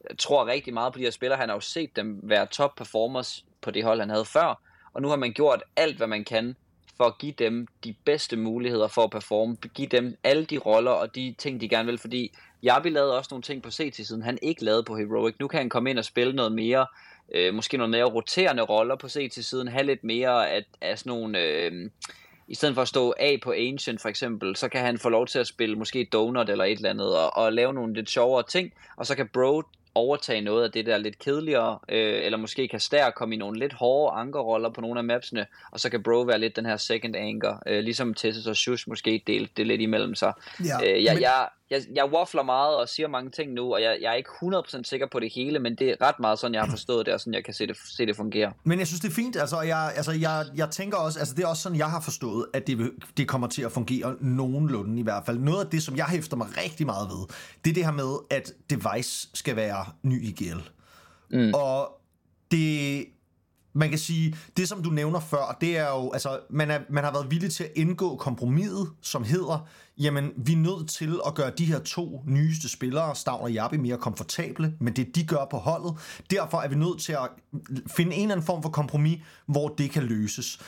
øh, 0.09 0.15
tror 0.17 0.47
rigtig 0.47 0.73
meget 0.73 0.93
på 0.93 0.99
de 0.99 1.03
her 1.03 1.11
spillere. 1.11 1.39
Han 1.39 1.49
har 1.49 1.55
jo 1.55 1.59
set 1.59 1.95
dem 1.95 2.19
være 2.23 2.45
top 2.45 2.75
performers 2.75 3.45
på 3.61 3.71
det 3.71 3.83
hold, 3.83 3.99
han 3.99 4.09
havde 4.09 4.25
før 4.25 4.64
og 4.95 5.01
nu 5.01 5.07
har 5.07 5.15
man 5.15 5.33
gjort 5.33 5.63
alt, 5.75 5.97
hvad 5.97 6.07
man 6.07 6.23
kan 6.23 6.55
for 6.97 7.03
at 7.03 7.17
give 7.17 7.31
dem 7.31 7.67
de 7.83 7.95
bedste 8.05 8.37
muligheder 8.37 8.87
for 8.87 9.03
at 9.03 9.09
performe, 9.09 9.55
give 9.73 9.87
dem 9.87 10.17
alle 10.23 10.45
de 10.45 10.57
roller 10.57 10.91
og 10.91 11.15
de 11.15 11.35
ting, 11.37 11.61
de 11.61 11.69
gerne 11.69 11.85
vil, 11.85 11.97
fordi 11.97 12.35
Jabi 12.63 12.89
lavede 12.89 13.17
også 13.17 13.27
nogle 13.31 13.43
ting 13.43 13.63
på 13.63 13.71
CT-siden, 13.71 14.21
han 14.21 14.37
ikke 14.41 14.63
lavede 14.63 14.83
på 14.83 14.97
Heroic. 14.97 15.35
Nu 15.39 15.47
kan 15.47 15.57
han 15.57 15.69
komme 15.69 15.89
ind 15.89 15.99
og 15.99 16.05
spille 16.05 16.33
noget 16.33 16.51
mere, 16.51 16.87
øh, 17.35 17.53
måske 17.53 17.77
noget 17.77 17.91
mere 17.91 18.03
roterende 18.03 18.63
roller 18.63 18.95
på 18.95 19.09
CT-siden, 19.09 19.67
have 19.67 19.85
lidt 19.85 20.03
mere 20.03 20.49
af, 20.49 20.65
af 20.81 20.99
sådan 20.99 21.09
nogle... 21.09 21.39
Øh, 21.39 21.89
i 22.47 22.55
stedet 22.55 22.75
for 22.75 22.81
at 22.81 22.87
stå 22.87 23.13
A 23.19 23.37
på 23.43 23.51
Ancient 23.51 24.01
for 24.01 24.09
eksempel, 24.09 24.55
så 24.55 24.69
kan 24.69 24.81
han 24.81 24.97
få 24.97 25.09
lov 25.09 25.27
til 25.27 25.39
at 25.39 25.47
spille 25.47 25.75
måske 25.75 26.09
Donut 26.11 26.49
eller 26.49 26.63
et 26.63 26.71
eller 26.71 26.89
andet, 26.89 27.17
og, 27.17 27.37
og 27.37 27.53
lave 27.53 27.73
nogle 27.73 27.93
lidt 27.93 28.09
sjovere 28.09 28.43
ting, 28.43 28.73
og 28.95 29.05
så 29.05 29.15
kan 29.15 29.27
Bro 29.27 29.63
overtage 29.95 30.41
noget 30.41 30.63
af 30.63 30.71
det 30.71 30.85
der 30.85 30.97
lidt 30.97 31.19
kedeligere, 31.19 31.79
øh, 31.89 32.25
eller 32.25 32.37
måske 32.37 32.67
kan 32.67 32.79
Stær 32.79 33.09
komme 33.09 33.35
i 33.35 33.37
nogle 33.37 33.59
lidt 33.59 33.73
hårde 33.73 34.15
ankerroller 34.15 34.69
på 34.69 34.81
nogle 34.81 34.99
af 34.99 35.03
mapsene, 35.03 35.45
og 35.71 35.79
så 35.79 35.89
kan 35.89 36.03
Bro 36.03 36.21
være 36.21 36.39
lidt 36.39 36.55
den 36.55 36.65
her 36.65 36.77
second 36.77 37.15
anchor, 37.15 37.63
øh, 37.67 37.83
ligesom 37.83 38.13
Tessus 38.13 38.47
og 38.47 38.55
Shush 38.55 38.89
måske 38.89 39.23
dele 39.27 39.47
det 39.57 39.67
lidt 39.67 39.81
imellem 39.81 40.15
sig. 40.15 40.33
Ja, 40.65 40.93
øh, 40.95 41.03
jeg, 41.03 41.13
men... 41.13 41.21
jeg, 41.21 41.47
jeg, 41.69 41.81
jeg 41.95 42.05
waffler 42.13 42.43
meget 42.43 42.75
og 42.75 42.89
siger 42.89 43.07
mange 43.07 43.31
ting 43.31 43.53
nu, 43.53 43.73
og 43.73 43.81
jeg, 43.81 43.97
jeg 44.01 44.11
er 44.11 44.15
ikke 44.15 44.29
100% 44.29 44.83
sikker 44.83 45.07
på 45.11 45.19
det 45.19 45.33
hele, 45.33 45.59
men 45.59 45.75
det 45.75 45.89
er 45.89 45.95
ret 46.01 46.19
meget 46.19 46.39
sådan, 46.39 46.53
jeg 46.53 46.63
har 46.63 46.69
forstået 46.69 47.05
det, 47.05 47.13
og 47.13 47.19
sådan 47.19 47.33
jeg 47.33 47.45
kan 47.45 47.53
se 47.53 47.67
det, 47.67 47.77
se 47.97 48.05
det 48.05 48.15
fungere. 48.15 48.53
Men 48.63 48.79
jeg 48.79 48.87
synes, 48.87 49.01
det 49.01 49.09
er 49.09 49.13
fint, 49.13 49.35
altså 49.35 49.61
jeg, 49.61 49.93
altså 49.95 50.11
jeg, 50.11 50.45
jeg 50.55 50.69
tænker 50.69 50.97
også, 50.97 51.19
altså 51.19 51.35
det 51.35 51.43
er 51.43 51.47
også 51.47 51.61
sådan, 51.63 51.77
jeg 51.77 51.89
har 51.89 52.01
forstået, 52.01 52.45
at 52.53 52.67
det, 52.67 52.91
det 53.17 53.27
kommer 53.27 53.47
til 53.47 53.61
at 53.61 53.71
fungere 53.71 54.15
nogenlunde 54.21 54.99
i 54.99 55.03
hvert 55.03 55.25
fald. 55.25 55.39
Noget 55.39 55.65
af 55.65 55.71
det, 55.71 55.83
som 55.83 55.95
jeg 55.95 56.05
hæfter 56.05 56.37
mig 56.37 56.47
rigtig 56.63 56.85
meget 56.85 57.09
ved, 57.09 57.27
det 57.63 57.69
er 57.69 57.73
det 57.73 57.85
her 57.85 57.91
med, 57.91 58.17
at 58.29 58.51
device 58.69 59.29
skal 59.33 59.55
være 59.55 59.85
ny 60.03 60.23
i 60.23 60.31
GL. 60.31 60.59
Mm. 61.31 61.53
Og 61.53 62.01
det, 62.51 63.05
man 63.73 63.89
kan 63.89 63.99
sige, 63.99 64.37
det 64.57 64.69
som 64.69 64.83
du 64.83 64.89
nævner 64.89 65.19
før, 65.19 65.57
det 65.61 65.77
er 65.77 65.89
jo, 65.89 66.11
altså, 66.11 66.39
man, 66.49 66.71
er, 66.71 66.79
man 66.89 67.03
har 67.03 67.11
været 67.11 67.31
villig 67.31 67.51
til 67.51 67.63
at 67.63 67.71
indgå 67.75 68.15
kompromiset, 68.15 68.91
som 69.01 69.23
hedder, 69.23 69.67
jamen, 69.97 70.31
vi 70.37 70.53
er 70.53 70.57
nødt 70.57 70.89
til 70.89 71.19
at 71.27 71.35
gøre 71.35 71.51
de 71.57 71.65
her 71.65 71.79
to 71.79 72.23
nyeste 72.27 72.69
spillere, 72.69 73.15
Stavn 73.15 73.43
og 73.43 73.51
Jabi, 73.51 73.77
mere 73.77 73.97
komfortable 73.97 74.73
med 74.79 74.91
det, 74.91 75.15
de 75.15 75.23
gør 75.23 75.47
på 75.51 75.57
holdet. 75.57 75.93
Derfor 76.31 76.61
er 76.61 76.67
vi 76.67 76.75
nødt 76.75 77.01
til 77.01 77.13
at 77.13 77.29
finde 77.87 78.15
en 78.15 78.21
eller 78.21 78.35
anden 78.35 78.45
form 78.45 78.61
for 78.61 78.69
kompromis, 78.69 79.19
hvor 79.45 79.67
det 79.67 79.91
kan 79.91 80.03
løses. 80.03 80.59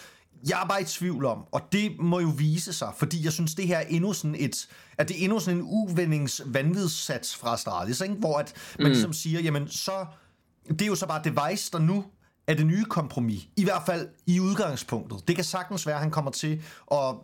Jeg 0.49 0.61
er 0.63 0.67
bare 0.67 0.81
i 0.81 0.85
tvivl 0.85 1.25
om, 1.25 1.43
og 1.51 1.61
det 1.71 1.91
må 1.99 2.19
jo 2.19 2.31
vise 2.37 2.73
sig, 2.73 2.91
fordi 2.97 3.25
jeg 3.25 3.33
synes, 3.33 3.55
det 3.55 3.67
her 3.67 3.77
er 3.77 3.85
endnu 3.89 4.13
sådan 4.13 4.35
et, 4.39 4.67
at 4.97 5.07
det 5.07 5.19
er 5.19 5.23
endnu 5.23 5.39
sådan 5.39 5.59
en 5.59 5.65
uvendings 5.65 6.41
vanvidssats 6.45 7.35
fra 7.35 7.53
Astralis, 7.53 8.01
ikke? 8.01 8.15
hvor 8.15 8.37
at 8.37 8.53
man 8.79 8.87
mm. 8.87 8.91
ligesom 8.91 9.13
siger, 9.13 9.39
jamen 9.39 9.67
så, 9.67 10.05
det 10.69 10.81
er 10.81 10.85
jo 10.85 10.95
så 10.95 11.07
bare 11.07 11.21
device, 11.23 11.71
der 11.71 11.79
nu 11.79 12.05
er 12.47 12.53
det 12.53 12.65
nye 12.65 12.83
kompromis. 12.83 13.47
I 13.55 13.63
hvert 13.63 13.83
fald 13.85 14.07
i 14.25 14.39
udgangspunktet. 14.39 15.27
Det 15.27 15.35
kan 15.35 15.45
sagtens 15.45 15.85
være, 15.85 15.95
at 15.95 16.01
han 16.01 16.11
kommer 16.11 16.31
til 16.31 16.61
at 16.91 17.15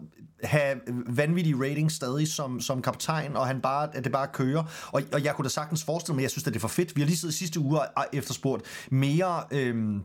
have 0.44 0.80
vanvittige 1.08 1.56
ratings 1.56 1.94
stadig 1.94 2.28
som, 2.28 2.62
som 2.62 2.82
kaptajn, 2.82 3.36
og 3.36 3.48
han 3.48 3.62
bare, 3.62 3.96
at 3.96 4.04
det 4.04 4.12
bare 4.12 4.28
kører. 4.34 4.64
Og, 4.92 5.02
og 5.14 5.24
jeg 5.24 5.36
kunne 5.36 5.44
da 5.44 5.50
sagtens 5.50 5.84
forestille 5.84 6.16
mig, 6.16 6.22
jeg 6.22 6.32
synes, 6.32 6.48
at 6.48 6.54
det 6.54 6.60
er 6.60 6.62
for 6.62 6.68
fedt. 6.68 6.96
Vi 6.96 7.02
har 7.02 7.06
lige 7.06 7.18
siddet 7.18 7.36
sidste 7.36 7.60
uge 7.60 7.80
og 7.80 8.06
efterspurgt 8.14 8.64
mere, 8.90 9.44
øhm, 9.52 10.02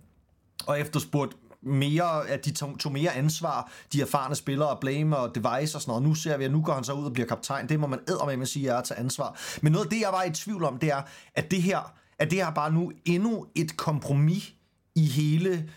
og 0.66 0.80
efterspurgt 0.80 1.36
mere, 1.62 2.28
at 2.28 2.44
de 2.44 2.50
tog, 2.50 2.78
tog 2.78 2.92
mere 2.92 3.12
ansvar, 3.12 3.72
de 3.92 4.00
erfarne 4.00 4.34
spillere, 4.34 4.76
Blame 4.80 5.16
og 5.16 5.34
Device 5.34 5.76
og 5.76 5.82
sådan 5.82 5.90
noget. 5.90 6.02
Nu 6.02 6.14
ser 6.14 6.36
vi, 6.36 6.44
at 6.44 6.52
nu 6.52 6.62
går 6.62 6.72
han 6.72 6.84
så 6.84 6.92
ud 6.92 7.04
og 7.04 7.12
bliver 7.12 7.26
kaptajn. 7.26 7.68
Det 7.68 7.80
må 7.80 7.86
man 7.86 7.98
æder 8.08 8.26
med 8.26 8.42
at 8.42 8.48
sige, 8.48 8.68
er 8.68 8.76
at 8.76 8.84
tage 8.84 9.00
ansvar. 9.00 9.38
Men 9.62 9.72
noget 9.72 9.84
af 9.84 9.90
det, 9.90 10.00
jeg 10.00 10.12
var 10.12 10.22
i 10.22 10.30
tvivl 10.30 10.64
om, 10.64 10.78
det 10.78 10.92
er, 10.92 11.02
at 11.34 11.50
det 11.50 11.62
her, 11.62 11.92
at 12.18 12.30
det 12.30 12.38
her 12.38 12.50
bare 12.50 12.72
nu 12.72 12.92
endnu 13.04 13.46
et 13.54 13.76
kompromis 13.76 14.54
i 14.98 15.06
hele 15.06 15.70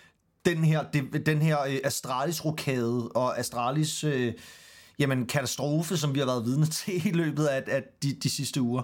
den 0.46 0.64
her, 0.64 0.84
den 1.26 1.42
her 1.42 1.62
øh, 1.62 1.78
Astralis-rokade 1.84 3.12
og 3.16 3.40
Astralis 3.40 4.04
øh, 4.04 4.34
jamen, 5.00 5.28
katastrofe, 5.28 5.98
som 5.98 6.14
vi 6.16 6.20
har 6.20 6.26
været 6.26 6.46
vidne 6.46 6.66
til 6.80 7.08
i 7.08 7.12
løbet 7.12 7.46
af, 7.46 7.64
af 7.68 7.84
de, 8.04 8.14
de 8.14 8.30
sidste 8.30 8.62
uger. 8.62 8.84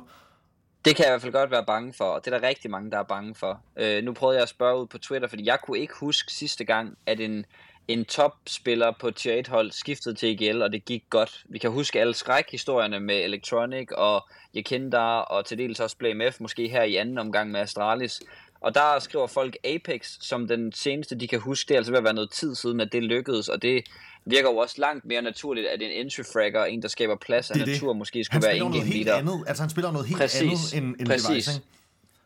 Det 0.85 0.95
kan 0.95 1.05
jeg 1.05 1.09
i 1.09 1.13
hvert 1.13 1.21
fald 1.21 1.33
godt 1.33 1.51
være 1.51 1.65
bange 1.65 1.93
for, 1.93 2.05
og 2.05 2.25
det 2.25 2.33
er 2.33 2.39
der 2.39 2.47
rigtig 2.47 2.71
mange, 2.71 2.91
der 2.91 2.99
er 2.99 3.03
bange 3.03 3.35
for. 3.35 3.61
Øh, 3.77 4.03
nu 4.03 4.13
prøvede 4.13 4.35
jeg 4.37 4.43
at 4.43 4.49
spørge 4.49 4.81
ud 4.81 4.87
på 4.87 4.97
Twitter, 4.97 5.27
fordi 5.27 5.45
jeg 5.45 5.59
kunne 5.65 5.79
ikke 5.79 5.93
huske 5.99 6.33
sidste 6.33 6.65
gang, 6.65 6.97
at 7.05 7.19
en, 7.19 7.45
en 7.87 8.05
topspiller 8.05 8.93
på 8.99 9.11
tier 9.11 9.43
8-hold 9.43 9.71
skiftede 9.71 10.15
til 10.15 10.41
EGL, 10.41 10.61
og 10.61 10.71
det 10.71 10.85
gik 10.85 11.03
godt. 11.09 11.43
Vi 11.49 11.57
kan 11.57 11.71
huske 11.71 11.99
alle 11.99 12.13
skrækhistorierne 12.13 12.99
med 12.99 13.15
Electronic 13.15 13.87
og 13.91 14.27
Jekindar, 14.55 15.19
og 15.19 15.45
til 15.45 15.57
dels 15.57 15.79
også 15.79 15.97
Blame 15.97 16.31
F, 16.31 16.39
måske 16.39 16.67
her 16.67 16.83
i 16.83 16.95
anden 16.95 17.17
omgang 17.17 17.51
med 17.51 17.59
Astralis. 17.59 18.21
Og 18.59 18.75
der 18.75 18.99
skriver 18.99 19.27
folk 19.27 19.57
Apex 19.63 20.17
som 20.21 20.47
den 20.47 20.71
seneste, 20.71 21.15
de 21.15 21.27
kan 21.27 21.39
huske. 21.39 21.67
Det 21.67 21.73
er 21.73 21.77
altså 21.77 21.91
ved 21.91 21.97
at 21.97 22.03
være 22.03 22.13
noget 22.13 22.31
tid 22.31 22.55
siden, 22.55 22.79
at 22.79 22.91
det 22.91 23.03
lykkedes, 23.03 23.49
og 23.49 23.61
det 23.61 23.83
virker 24.25 24.49
jo 24.49 24.57
også 24.57 24.75
langt 24.77 25.05
mere 25.05 25.21
naturligt, 25.21 25.67
at 25.67 25.81
en 25.81 25.91
entry 25.91 26.21
fragger, 26.33 26.65
en 26.65 26.81
der 26.81 26.87
skaber 26.87 27.15
plads 27.15 27.51
af 27.51 27.57
natur, 27.57 27.87
det. 27.87 27.97
måske 27.97 28.23
skulle 28.23 28.45
være 28.45 28.57
en 28.57 28.71
game 28.71 28.85
leader. 28.85 29.15
Andet. 29.15 29.43
Altså 29.47 29.63
han 29.63 29.69
spiller 29.69 29.91
noget 29.91 30.07
helt 30.07 30.19
præcis, 30.19 30.73
andet 30.73 30.89
end, 30.89 30.95
end 30.99 31.07
præcis. 31.07 31.27
Device, 31.27 31.51
ikke? 31.51 31.65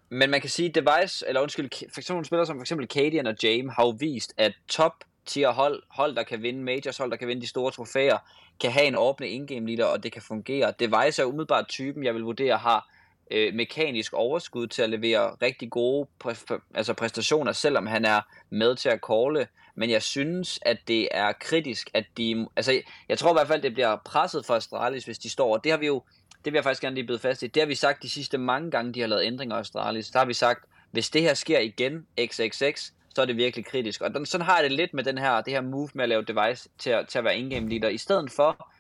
Men 0.10 0.30
man 0.30 0.42
kan 0.42 0.50
sige, 0.50 0.70
Device, 0.70 1.26
eller 1.28 1.42
undskyld, 1.42 1.70
for 1.72 2.02
eksempel 2.02 2.14
nogle 2.14 2.26
spillere 2.26 2.46
som 2.46 2.58
for 2.58 2.62
eksempel 2.62 2.88
Cadian 2.88 3.28
og 3.28 3.36
James, 3.44 3.74
har 3.76 3.84
jo 3.86 3.90
vist, 4.00 4.34
at 4.38 4.54
top 4.68 4.94
tier 5.26 5.50
hold, 5.50 5.84
hold 5.90 6.16
der 6.16 6.24
kan 6.24 6.42
vinde 6.42 6.64
majors, 6.64 6.98
hold 6.98 7.12
der 7.12 7.18
kan 7.18 7.28
vinde 7.28 7.42
de 7.42 7.48
store 7.48 7.72
trofæer, 7.72 8.18
kan 8.62 8.72
have 8.72 8.86
en 8.86 8.96
åbne 8.96 9.30
in-game 9.30 9.68
leader, 9.68 9.86
og 9.86 10.04
det 10.04 10.12
kan 10.12 10.22
fungere. 10.22 10.74
Device 10.80 11.22
er 11.22 11.26
umiddelbart 11.26 11.68
typen, 11.68 12.04
jeg 12.04 12.14
vil 12.14 12.24
vurdere, 12.24 12.58
har 12.58 12.90
øh, 13.32 13.54
mekanisk 13.54 14.14
overskud 14.14 14.68
til 14.68 14.82
at 14.82 14.90
levere 14.90 15.36
rigtig 15.42 15.70
gode 15.70 16.08
præ- 16.26 16.60
altså 16.76 16.94
præstationer, 16.94 17.52
selvom 17.52 17.88
han 17.88 18.06
er 18.06 18.22
med 18.50 18.76
til 18.76 18.90
at 18.90 19.00
calle. 19.10 19.48
Men 19.76 19.90
jeg 19.90 20.02
synes, 20.02 20.60
at 20.62 20.78
det 20.88 21.08
er 21.12 21.32
kritisk, 21.32 21.90
at 21.94 22.06
de... 22.18 22.48
Altså, 22.56 22.82
jeg 23.10 23.18
tror 23.18 23.32
i 23.32 23.34
hvert 23.34 23.48
fald, 23.48 23.62
det 23.62 23.74
bliver 23.74 23.96
presset 24.06 24.46
for 24.46 24.54
Astralis, 24.54 25.06
hvis 25.06 25.20
de 25.20 25.30
står. 25.30 25.54
Og 25.54 25.64
det 25.64 25.72
har 25.72 25.80
vi 25.80 25.86
jo 25.86 26.04
det 26.46 26.54
vil 26.54 26.58
jeg 26.58 26.64
faktisk 26.64 26.82
gerne 26.82 26.96
lige 26.96 27.08
bide 27.08 27.20
fast 27.20 27.44
i. 27.44 27.48
Det 27.48 27.62
har 27.62 27.68
vi 27.68 27.76
sagt 27.76 28.04
de 28.04 28.10
sidste 28.10 28.38
mange 28.38 28.72
gange, 28.72 28.94
de 28.94 29.00
har 29.00 29.08
lavet 29.08 29.26
ændringer 29.26 29.58
i 29.58 29.60
Astralis. 29.60 30.10
Der 30.10 30.20
har 30.20 30.26
vi 30.26 30.34
sagt, 30.34 30.66
hvis 30.92 31.10
det 31.10 31.22
her 31.22 31.34
sker 31.34 31.60
igen, 31.60 32.06
XXX, 32.26 32.92
så 33.16 33.22
er 33.22 33.26
det 33.26 33.38
virkelig 33.38 33.66
kritisk. 33.66 34.02
Og 34.02 34.14
den, 34.14 34.26
sådan 34.26 34.46
har 34.46 34.56
jeg 34.56 34.64
det 34.64 34.72
lidt 34.72 34.94
med 34.94 35.04
den 35.04 35.18
her, 35.18 35.42
det 35.42 35.54
her 35.54 35.62
move 35.62 35.90
med 35.94 36.04
at 36.04 36.10
lave 36.10 36.22
device 36.22 36.70
til 36.78 36.90
at, 36.90 37.08
til 37.08 37.18
at 37.18 37.24
være 37.24 37.38
in-game 37.38 37.70
leader. 37.70 37.90
I 37.90 37.98
stedet 37.98 38.32
for 38.32 38.72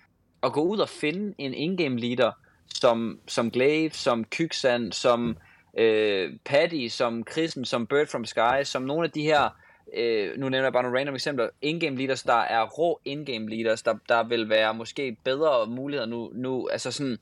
at 0.43 0.53
gå 0.53 0.62
ud 0.62 0.79
og 0.79 0.89
finde 0.89 1.36
en 1.38 1.53
in-game 1.53 2.00
leader, 2.00 2.31
som, 2.75 3.20
som 3.28 3.51
Glaive, 3.51 3.92
som 3.92 4.25
Kyksand, 4.25 4.92
som 4.94 5.38
øh, 5.78 6.34
Paddy, 6.46 6.90
som 6.90 7.24
Chrisen, 7.32 7.66
som 7.66 7.88
Bird 7.88 8.08
from 8.08 8.25
Sky, 8.25 8.63
som 8.63 8.82
nogle 8.82 9.04
af 9.04 9.12
de 9.12 9.22
her, 9.22 9.50
øh, 9.98 10.38
nu 10.38 10.50
nævner 10.50 10.66
jeg 10.66 10.74
bare 10.74 10.84
nogle 10.84 11.00
random 11.00 11.16
eksempler, 11.16 11.50
in-game 11.62 11.98
leaders, 11.98 12.24
der 12.24 12.34
er 12.34 12.66
rå 12.66 13.01
in-game 13.06 13.50
leaders, 13.50 13.82
der, 13.82 13.96
der 14.10 14.24
vil 14.24 14.50
være 14.50 14.74
måske 14.74 15.18
bedre 15.24 15.68
muligheder 15.68 16.10
nu, 16.10 16.32
nu 16.34 16.68
altså 16.72 16.92
sådan, 16.92 17.18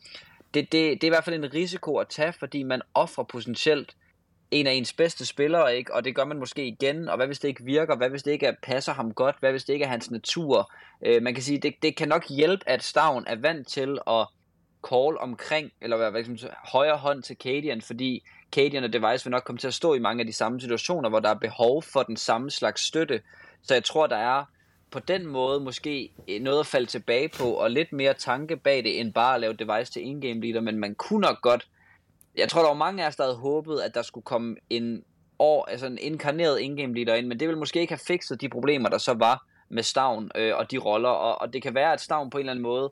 det, 0.54 0.72
det, 0.72 0.72
det 0.72 1.04
er 1.04 1.08
i 1.08 1.10
hvert 1.10 1.24
fald 1.24 1.44
en 1.44 1.54
risiko 1.54 1.98
at 1.98 2.08
tage, 2.08 2.34
fordi 2.34 2.64
man 2.64 2.82
offrer 2.94 3.24
potentielt 3.24 3.96
en 4.52 4.68
af 4.68 4.72
ens 4.72 4.94
bedste 4.94 5.26
spillere, 5.26 5.78
ikke? 5.78 5.94
og 5.94 6.06
det 6.06 6.16
gør 6.16 6.26
man 6.26 6.40
måske 6.40 6.68
igen, 6.68 7.10
og 7.10 7.16
hvad 7.16 7.28
hvis 7.28 7.40
det 7.40 7.48
ikke 7.48 7.64
virker, 7.64 7.96
hvad 7.96 8.10
hvis 8.10 8.24
det 8.24 8.32
ikke 8.32 8.46
er, 8.46 8.54
passer 8.64 8.94
ham 8.94 9.14
godt, 9.14 9.36
hvad 9.40 9.52
hvis 9.52 9.64
det 9.64 9.74
ikke 9.74 9.86
er 9.86 9.90
hans 9.90 10.12
natur. 10.12 10.74
Øh, 11.06 11.24
man 11.24 11.34
kan 11.34 11.44
sige, 11.44 11.60
det, 11.60 11.74
det 11.82 11.96
kan 11.96 12.08
nok 12.08 12.30
hjælpe, 12.30 12.70
at 12.70 12.84
Stavn 12.84 13.24
er 13.28 13.36
vant 13.36 13.68
til 13.68 14.00
at 14.08 14.28
call 14.88 15.18
omkring, 15.18 15.72
eller 15.82 15.98
hvad, 15.98 16.12
hvad 16.12 16.24
hvad 16.24 16.50
højre 16.72 16.98
hånd 16.98 17.24
til 17.24 17.36
Cadian, 17.36 17.82
fordi 17.82 18.24
Cadian 18.52 18.84
og 18.84 18.94
Device 18.94 19.26
vil 19.26 19.32
nok 19.32 19.44
komme 19.44 19.60
til 19.60 19.68
at 19.68 19.74
stå 19.74 19.94
i 19.94 20.00
mange 20.00 20.22
af 20.22 20.28
de 20.28 20.34
samme 20.34 20.62
situationer, 20.62 21.10
hvor 21.10 21.20
der 21.20 21.30
er 21.30 21.40
behov 21.40 21.84
for 21.84 22.04
den 22.04 22.18
samme 22.18 22.52
slags 22.52 22.82
støtte. 22.82 23.22
Så 23.62 23.74
jeg 23.74 23.84
tror, 23.84 24.08
der 24.08 24.18
er 24.18 24.44
på 24.92 25.00
den 25.00 25.26
måde 25.26 25.60
måske 25.60 26.12
eh, 26.28 26.42
noget 26.42 26.60
at 26.60 26.66
falde 26.66 26.86
tilbage 26.86 27.30
på, 27.30 27.44
og 27.44 27.72
lidt 27.72 27.94
mere 27.94 28.14
tanke 28.14 28.58
bag 28.58 28.84
det, 28.84 29.00
end 29.00 29.14
bare 29.14 29.36
at 29.36 29.42
lave 29.42 29.54
Device 29.54 29.92
til 29.92 30.02
in-game 30.02 30.42
leader, 30.42 30.62
men 30.62 30.80
man 30.80 30.96
kunne 30.96 31.22
nok 31.22 31.42
godt 31.42 31.68
jeg 32.40 32.50
tror, 32.50 32.62
der 32.62 32.68
var 32.68 32.76
mange 32.76 33.04
af 33.04 33.08
os, 33.08 33.16
der 33.16 33.24
havde 33.24 33.38
håbet, 33.38 33.80
at 33.80 33.96
der 33.96 34.02
skulle 34.02 34.24
komme 34.24 34.56
en 34.70 35.04
år, 35.40 35.66
altså 35.66 35.88
en 35.88 35.98
inkarneret 36.02 36.60
in-game 36.60 36.94
leader 36.94 37.16
ind, 37.16 37.28
men 37.28 37.40
det 37.40 37.48
vil 37.48 37.58
måske 37.58 37.82
ikke 37.82 37.94
have 37.94 38.00
fikset 38.08 38.42
de 38.42 38.50
problemer, 38.50 38.90
der 38.90 38.98
så 38.98 39.14
var 39.14 39.46
med 39.70 39.84
Stavn 39.84 40.32
øh, 40.36 40.56
og 40.56 40.72
de 40.72 40.78
roller, 40.78 41.10
og, 41.10 41.42
og 41.42 41.54
det 41.54 41.62
kan 41.62 41.76
være, 41.76 41.94
at 41.94 42.02
Stavn 42.02 42.30
på 42.30 42.38
en 42.38 42.40
eller 42.40 42.52
anden 42.52 42.64
måde 42.64 42.92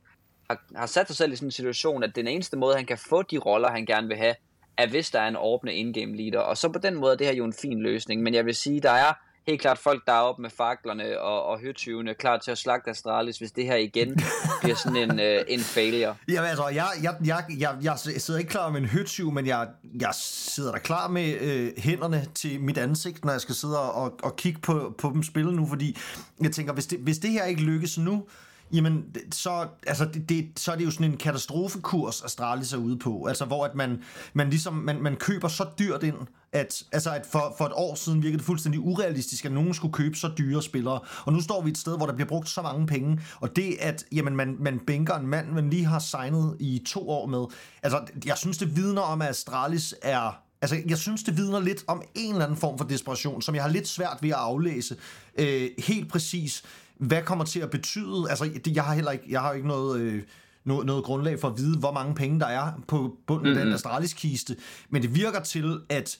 har, 0.49 0.61
har 0.75 0.85
sat 0.85 1.07
sig 1.07 1.15
selv 1.15 1.33
i 1.33 1.35
sådan 1.35 1.47
en 1.47 1.51
situation, 1.51 2.03
at 2.03 2.15
den 2.15 2.27
eneste 2.27 2.57
måde, 2.57 2.75
han 2.75 2.85
kan 2.85 2.97
få 2.97 3.21
de 3.21 3.37
roller, 3.37 3.71
han 3.71 3.85
gerne 3.85 4.07
vil 4.07 4.17
have, 4.17 4.35
er 4.77 4.87
hvis 4.87 5.11
der 5.11 5.19
er 5.19 5.27
en 5.27 5.35
ordne 5.35 5.75
in-game 5.75 6.17
leader, 6.17 6.39
og 6.39 6.57
så 6.57 6.69
på 6.69 6.79
den 6.79 6.95
måde 6.95 7.13
er 7.13 7.17
det 7.17 7.27
her 7.27 7.33
jo 7.33 7.45
en 7.45 7.53
fin 7.53 7.79
løsning, 7.79 8.23
men 8.23 8.33
jeg 8.33 8.45
vil 8.45 8.55
sige, 8.55 8.81
der 8.81 8.91
er 8.91 9.13
helt 9.47 9.61
klart 9.61 9.77
folk, 9.77 10.05
der 10.07 10.13
er 10.13 10.19
oppe 10.19 10.41
med 10.41 10.49
faklerne 10.49 11.21
og, 11.21 11.45
og 11.45 11.59
høtyvene, 11.59 12.13
klar 12.13 12.37
til 12.37 12.51
at 12.51 12.57
slagte 12.57 12.89
Astralis, 12.89 13.37
hvis 13.37 13.51
det 13.51 13.65
her 13.65 13.75
igen 13.75 14.19
bliver 14.61 14.75
sådan 14.75 15.11
en, 15.11 15.19
øh, 15.19 15.41
en 15.47 15.59
failure. 15.59 16.15
Jamen 16.27 16.49
altså, 16.49 16.67
jeg, 16.67 16.87
jeg, 17.03 17.15
jeg, 17.25 17.43
jeg, 17.59 17.77
jeg 17.83 17.97
sidder 17.97 18.39
ikke 18.39 18.49
klar 18.51 18.69
med 18.69 18.81
en 18.81 18.87
høtyv, 18.87 19.31
men 19.31 19.47
jeg, 19.47 19.67
jeg 20.01 20.09
sidder 20.13 20.71
da 20.71 20.79
klar 20.79 21.07
med 21.07 21.41
øh, 21.41 21.71
hænderne 21.77 22.25
til 22.35 22.61
mit 22.61 22.77
ansigt, 22.77 23.25
når 23.25 23.31
jeg 23.31 23.41
skal 23.41 23.55
sidde 23.55 23.79
og, 23.91 24.19
og 24.23 24.35
kigge 24.35 24.59
på, 24.59 24.95
på 24.97 25.11
dem 25.13 25.23
spille 25.23 25.55
nu, 25.55 25.67
fordi 25.67 25.97
jeg 26.41 26.51
tænker, 26.51 26.73
hvis 26.73 26.85
det, 26.85 26.99
hvis 26.99 27.17
det 27.17 27.31
her 27.31 27.45
ikke 27.45 27.61
lykkes 27.61 27.97
nu, 27.97 28.27
jamen, 28.73 29.05
så, 29.31 29.67
altså, 29.87 30.05
det, 30.05 30.29
det, 30.29 30.47
så 30.55 30.71
er 30.71 30.75
det 30.75 30.85
jo 30.85 30.91
sådan 30.91 31.11
en 31.11 31.17
katastrofekurs, 31.17 32.21
Astralis 32.21 32.73
er 32.73 32.77
ude 32.77 32.97
på. 32.97 33.25
Altså, 33.25 33.45
hvor 33.45 33.65
at 33.65 33.75
man, 33.75 34.03
man, 34.33 34.49
ligesom, 34.49 34.73
man, 34.73 35.01
man 35.01 35.15
køber 35.15 35.47
så 35.47 35.65
dyrt 35.79 36.03
ind, 36.03 36.15
at, 36.51 36.83
altså, 36.91 37.11
at 37.11 37.25
for, 37.31 37.55
for 37.57 37.65
et 37.65 37.71
år 37.75 37.95
siden 37.95 38.23
virkede 38.23 38.37
det 38.37 38.45
fuldstændig 38.45 38.81
urealistisk, 38.81 39.45
at 39.45 39.51
nogen 39.51 39.73
skulle 39.73 39.93
købe 39.93 40.15
så 40.15 40.31
dyre 40.37 40.63
spillere. 40.63 40.99
Og 41.25 41.33
nu 41.33 41.41
står 41.41 41.61
vi 41.61 41.69
et 41.69 41.77
sted, 41.77 41.97
hvor 41.97 42.05
der 42.05 42.13
bliver 42.13 42.27
brugt 42.27 42.49
så 42.49 42.61
mange 42.61 42.87
penge. 42.87 43.19
Og 43.39 43.55
det, 43.55 43.77
at 43.79 44.05
jamen, 44.11 44.35
man, 44.35 44.55
man 44.59 44.79
bænker 44.87 45.15
en 45.15 45.27
mand, 45.27 45.51
man 45.51 45.69
lige 45.69 45.85
har 45.85 45.99
signet 45.99 46.57
i 46.59 46.83
to 46.87 47.09
år 47.09 47.25
med, 47.25 47.45
altså, 47.83 48.01
jeg 48.25 48.37
synes, 48.37 48.57
det 48.57 48.75
vidner 48.75 49.01
om, 49.01 49.21
at 49.21 49.29
Astralis 49.29 49.95
er 50.01 50.43
Altså, 50.61 50.77
jeg 50.87 50.97
synes, 50.97 51.23
det 51.23 51.37
vidner 51.37 51.59
lidt 51.59 51.83
om 51.87 52.01
en 52.15 52.31
eller 52.31 52.45
anden 52.45 52.59
form 52.59 52.77
for 52.77 52.85
desperation, 52.85 53.41
som 53.41 53.55
jeg 53.55 53.63
har 53.63 53.69
lidt 53.69 53.87
svært 53.87 54.17
ved 54.21 54.29
at 54.29 54.35
aflæse 54.35 54.95
øh, 55.37 55.69
helt 55.77 56.09
præcis 56.09 56.63
hvad 56.99 57.21
kommer 57.21 57.45
til 57.45 57.59
at 57.59 57.69
betyde? 57.69 58.25
Altså, 58.29 58.49
jeg 58.67 58.83
har 58.83 58.93
heller 58.93 59.11
ikke, 59.11 59.25
jeg 59.29 59.41
har 59.41 59.53
ikke 59.53 59.67
noget... 59.67 60.01
Øh, 60.01 60.23
noget, 60.65 60.85
noget 60.85 61.03
grundlag 61.03 61.39
for 61.39 61.47
at 61.47 61.57
vide, 61.57 61.77
hvor 61.77 61.91
mange 61.91 62.15
penge 62.15 62.39
der 62.39 62.45
er 62.45 62.71
på 62.87 63.17
bunden 63.27 63.47
mm-hmm. 63.47 63.59
af 63.59 63.65
den 63.65 63.73
Astralis-kiste. 63.73 64.55
Men 64.89 65.01
det 65.01 65.15
virker 65.15 65.39
til, 65.39 65.79
at 65.89 66.17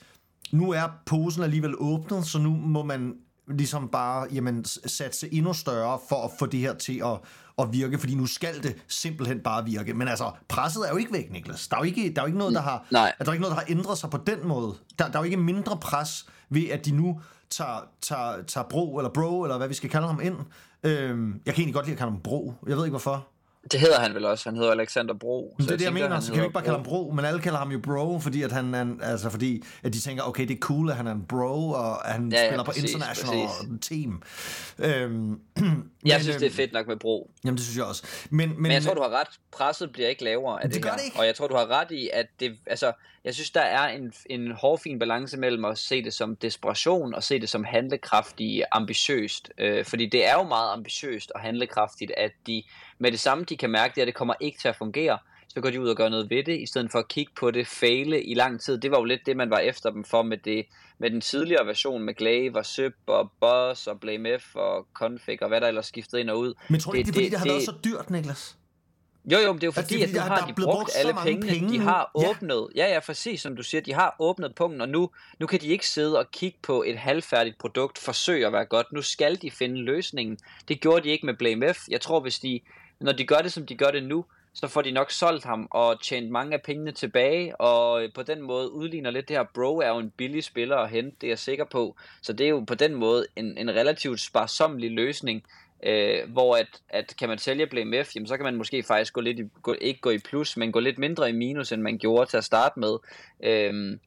nu 0.51 0.71
er 0.71 0.83
posen 1.05 1.43
alligevel 1.43 1.73
åbnet, 1.77 2.25
så 2.25 2.39
nu 2.39 2.49
må 2.49 2.83
man 2.83 3.13
ligesom 3.47 3.89
bare 3.89 4.27
jamen, 4.33 4.65
satse 4.65 5.33
endnu 5.33 5.53
større 5.53 5.99
for 6.09 6.25
at 6.25 6.31
få 6.39 6.45
det 6.45 6.59
her 6.59 6.73
til 6.73 7.01
at, 7.05 7.19
at 7.59 7.73
virke, 7.73 7.97
fordi 7.97 8.15
nu 8.15 8.25
skal 8.25 8.63
det 8.63 8.75
simpelthen 8.87 9.39
bare 9.39 9.65
virke. 9.65 9.93
Men 9.93 10.07
altså, 10.07 10.31
presset 10.47 10.87
er 10.87 10.91
jo 10.91 10.97
ikke 10.97 11.13
væk, 11.13 11.31
Niklas. 11.31 11.67
Der 11.67 11.75
er 11.75 11.79
jo 11.79 11.85
ikke, 11.85 12.13
der 12.15 12.21
er 12.21 12.23
jo 12.23 12.27
ikke 12.27 12.37
noget, 12.37 12.53
der 12.53 12.61
har, 12.61 12.85
Nej. 12.91 13.13
der 13.19 13.25
er 13.25 13.31
ikke 13.31 13.41
noget, 13.41 13.57
der 13.57 13.61
har 13.61 13.69
ændret 13.69 13.97
sig 13.97 14.09
på 14.09 14.17
den 14.27 14.47
måde. 14.47 14.75
Der, 14.99 15.07
der 15.07 15.13
er 15.13 15.19
jo 15.19 15.25
ikke 15.25 15.37
mindre 15.37 15.77
pres 15.77 16.25
ved, 16.49 16.69
at 16.69 16.85
de 16.85 16.91
nu 16.91 17.21
tager, 17.49 17.87
tager, 18.01 18.43
tager 18.47 18.67
bro, 18.69 18.97
eller 18.97 19.09
bro, 19.09 19.43
eller 19.43 19.57
hvad 19.57 19.67
vi 19.67 19.73
skal 19.73 19.89
kalde 19.89 20.07
ham 20.07 20.19
ind. 20.23 20.35
Øhm, 20.83 21.41
jeg 21.45 21.53
kan 21.53 21.61
egentlig 21.61 21.73
godt 21.73 21.85
lide 21.85 21.93
at 21.93 21.97
kalde 21.97 22.11
ham 22.11 22.21
bro. 22.21 22.53
Jeg 22.67 22.77
ved 22.77 22.85
ikke 22.85 22.91
hvorfor. 22.91 23.27
Det 23.71 23.79
hedder 23.79 23.99
han 23.99 24.13
vel 24.13 24.25
også. 24.25 24.49
Han 24.49 24.57
hedder 24.57 24.71
Alexander 24.71 25.13
Bro. 25.13 25.55
Så 25.59 25.65
det 25.65 25.73
er 25.73 25.77
det, 25.77 25.85
jeg 25.85 25.93
mener. 25.93 26.19
Så 26.19 26.31
kan 26.31 26.39
vi 26.41 26.45
ikke 26.45 26.53
bare 26.53 26.63
kalde 26.63 26.77
ham 26.77 26.85
Bro, 26.85 27.11
men 27.15 27.25
alle 27.25 27.39
kalder 27.39 27.59
ham 27.59 27.71
jo 27.71 27.79
Bro, 27.79 28.19
fordi 28.19 28.41
at 28.41 28.51
han 28.51 28.73
er, 28.73 28.85
altså 29.01 29.29
fordi 29.29 29.63
at 29.83 29.93
de 29.93 29.99
tænker, 29.99 30.23
okay, 30.23 30.47
det 30.47 30.53
er 30.53 30.59
cool, 30.59 30.89
at 30.89 30.95
han 30.95 31.07
er 31.07 31.11
en 31.11 31.23
bro, 31.29 31.69
og 31.69 31.95
han 31.95 32.31
ja, 32.31 32.41
ja, 32.41 32.47
spiller 32.47 32.63
præcis, 32.63 32.83
på 32.83 32.87
international 32.87 33.47
præcis. 33.47 33.87
team. 33.89 34.21
Øhm, 34.79 35.39
men, 36.07 36.13
jeg 36.13 36.21
synes, 36.21 36.37
det 36.37 36.45
er 36.45 36.51
fedt 36.51 36.73
nok 36.73 36.87
med 36.87 36.95
Bro. 36.95 37.31
Jamen, 37.45 37.57
det 37.57 37.65
synes 37.65 37.77
jeg 37.77 37.85
også. 37.85 38.03
Men, 38.29 38.49
men, 38.49 38.61
men 38.61 38.71
jeg 38.71 38.83
tror, 38.83 38.93
du 38.93 39.01
har 39.01 39.09
ret. 39.09 39.27
Presset 39.51 39.91
bliver 39.91 40.09
ikke 40.09 40.23
lavere 40.23 40.63
af 40.63 40.69
det, 40.69 40.75
det 40.75 40.83
gør 40.83 40.89
her. 40.89 40.97
Det 40.97 41.05
ikke. 41.05 41.19
Og 41.19 41.25
jeg 41.25 41.35
tror, 41.35 41.47
du 41.47 41.55
har 41.55 41.67
ret 41.67 41.91
i, 41.91 42.09
at 42.13 42.27
det, 42.39 42.57
altså, 42.65 42.91
jeg 43.23 43.33
synes, 43.33 43.51
der 43.51 43.61
er 43.61 43.87
en, 43.87 44.13
en 44.25 44.51
hårfin 44.51 44.99
balance 44.99 45.37
mellem 45.37 45.65
at 45.65 45.77
se 45.77 46.03
det 46.03 46.13
som 46.13 46.35
desperation 46.35 47.13
og 47.13 47.23
se 47.23 47.39
det 47.39 47.49
som 47.49 47.63
handlekraftigt 47.63 48.65
ambitiøst. 48.71 49.51
Øh, 49.57 49.85
fordi 49.85 50.05
det 50.05 50.25
er 50.25 50.33
jo 50.33 50.43
meget 50.43 50.73
ambitiøst 50.73 51.31
og 51.31 51.41
handlekraftigt, 51.41 52.11
at 52.17 52.31
de 52.47 52.63
med 52.99 53.11
det 53.11 53.19
samme, 53.19 53.43
de 53.43 53.57
kan 53.57 53.69
mærke 53.69 53.95
det, 53.95 54.01
at 54.01 54.07
det 54.07 54.15
kommer 54.15 54.33
ikke 54.39 54.59
til 54.59 54.67
at 54.67 54.75
fungere, 54.75 55.17
så 55.57 55.61
går 55.61 55.69
de 55.69 55.81
ud 55.81 55.89
og 55.89 55.95
gør 55.95 56.09
noget 56.09 56.29
ved 56.29 56.43
det, 56.43 56.59
i 56.59 56.65
stedet 56.65 56.91
for 56.91 56.99
at 56.99 57.07
kigge 57.07 57.31
på 57.35 57.51
det, 57.51 57.67
fejle 57.67 58.23
i 58.23 58.33
lang 58.33 58.61
tid. 58.61 58.77
Det 58.77 58.91
var 58.91 58.97
jo 58.97 59.03
lidt 59.03 59.21
det, 59.25 59.37
man 59.37 59.49
var 59.49 59.59
efter 59.59 59.89
dem 59.89 60.03
for 60.03 60.23
med, 60.23 60.37
det, 60.37 60.65
med 60.99 61.09
den 61.09 61.21
tidligere 61.21 61.67
version 61.67 62.03
med 62.03 62.13
Glaive 62.13 62.57
og 62.57 62.65
Søb 62.65 62.93
og 63.07 63.31
Boss 63.39 63.87
og 63.87 63.99
Blame 63.99 64.39
F 64.39 64.55
og 64.55 64.87
Config 64.93 65.43
og 65.43 65.47
hvad 65.47 65.61
der 65.61 65.67
ellers 65.67 65.85
skiftede 65.85 66.21
ind 66.21 66.29
og 66.29 66.39
ud. 66.39 66.53
Men 66.69 66.79
tror 66.79 66.91
du 66.91 66.97
ikke, 66.97 67.07
det, 67.07 67.15
det, 67.15 67.23
det, 67.23 67.31
det 67.31 67.39
har 67.39 67.45
det, 67.45 67.53
været 67.53 67.65
så 67.65 67.73
dyrt, 67.83 68.09
Niklas? 68.09 68.57
Jo, 69.31 69.37
jo, 69.37 69.53
men 69.53 69.61
det 69.61 69.63
er 69.63 69.67
jo 69.67 69.71
fordi, 69.71 70.01
altså, 70.01 70.19
at 70.19 70.29
nu 70.29 70.35
har 70.35 70.47
de 70.47 70.53
brugt 70.53 70.91
alle 70.95 71.13
pengene, 71.23 71.47
penge 71.47 71.73
de 71.73 71.79
har 71.79 72.11
åbnet. 72.15 72.67
Ja. 72.75 72.87
ja, 72.87 72.93
ja, 72.93 72.99
præcis, 72.99 73.41
som 73.41 73.55
du 73.55 73.63
siger, 73.63 73.81
de 73.81 73.93
har 73.93 74.15
åbnet 74.19 74.55
punkten, 74.55 74.81
og 74.81 74.89
nu, 74.89 75.09
nu 75.39 75.47
kan 75.47 75.61
de 75.61 75.67
ikke 75.67 75.87
sidde 75.87 76.19
og 76.19 76.31
kigge 76.31 76.57
på 76.63 76.83
et 76.83 76.97
halvfærdigt 76.97 77.57
produkt, 77.57 77.97
forsøge 77.97 78.47
at 78.47 78.53
være 78.53 78.65
godt. 78.65 78.91
Nu 78.91 79.01
skal 79.01 79.41
de 79.41 79.51
finde 79.51 79.81
løsningen. 79.81 80.37
Det 80.67 80.81
gjorde 80.81 81.03
de 81.03 81.09
ikke 81.09 81.25
med 81.25 81.33
Blame 81.33 81.73
F. 81.73 81.87
Jeg 81.89 82.01
tror, 82.01 82.19
hvis 82.19 82.39
de, 82.39 82.59
når 82.99 83.11
de 83.11 83.25
gør 83.25 83.37
det, 83.37 83.51
som 83.51 83.65
de 83.65 83.75
gør 83.75 83.91
det 83.91 84.03
nu, 84.03 84.25
så 84.59 84.67
får 84.67 84.81
de 84.81 84.91
nok 84.91 85.11
solgt 85.11 85.43
ham 85.43 85.67
og 85.71 86.01
tjent 86.01 86.31
mange 86.31 86.53
af 86.53 86.61
pengene 86.61 86.91
tilbage, 86.91 87.61
og 87.61 88.03
øh, 88.03 88.13
på 88.13 88.23
den 88.23 88.41
måde 88.41 88.71
udligner 88.71 89.11
lidt 89.11 89.27
det 89.27 89.37
her. 89.37 89.43
Bro 89.53 89.77
er 89.77 89.87
jo 89.87 89.97
en 89.97 90.09
billig 90.09 90.43
spiller 90.43 90.77
at 90.77 90.89
hente, 90.89 91.17
det 91.21 91.27
er 91.27 91.31
jeg 91.31 91.39
sikker 91.39 91.65
på. 91.65 91.95
Så 92.21 92.33
det 92.33 92.45
er 92.45 92.49
jo 92.49 92.59
på 92.67 92.75
den 92.75 92.95
måde 92.95 93.25
en, 93.35 93.57
en 93.57 93.69
relativt 93.69 94.19
sparsomlig 94.19 94.91
løsning, 94.91 95.43
øh, 95.83 96.31
hvor 96.31 96.55
at, 96.55 96.67
at 96.89 97.13
kan 97.19 97.29
man 97.29 97.37
sælge 97.37 97.67
Blame 97.67 98.03
F, 98.03 98.15
jamen 98.15 98.27
så 98.27 98.37
kan 98.37 98.43
man 98.43 98.55
måske 98.55 98.83
faktisk 98.83 99.13
gå 99.13 99.21
lidt 99.21 99.39
i, 99.39 99.43
gå, 99.61 99.75
ikke 99.81 99.99
gå 99.99 100.09
i 100.09 100.17
plus, 100.17 100.57
men 100.57 100.71
gå 100.71 100.79
lidt 100.79 100.97
mindre 100.97 101.29
i 101.29 101.33
minus, 101.33 101.71
end 101.71 101.81
man 101.81 101.97
gjorde 101.97 102.29
til 102.29 102.37
at 102.37 102.43
starte 102.43 102.79
med. 102.79 102.97
Øh, 103.43 103.97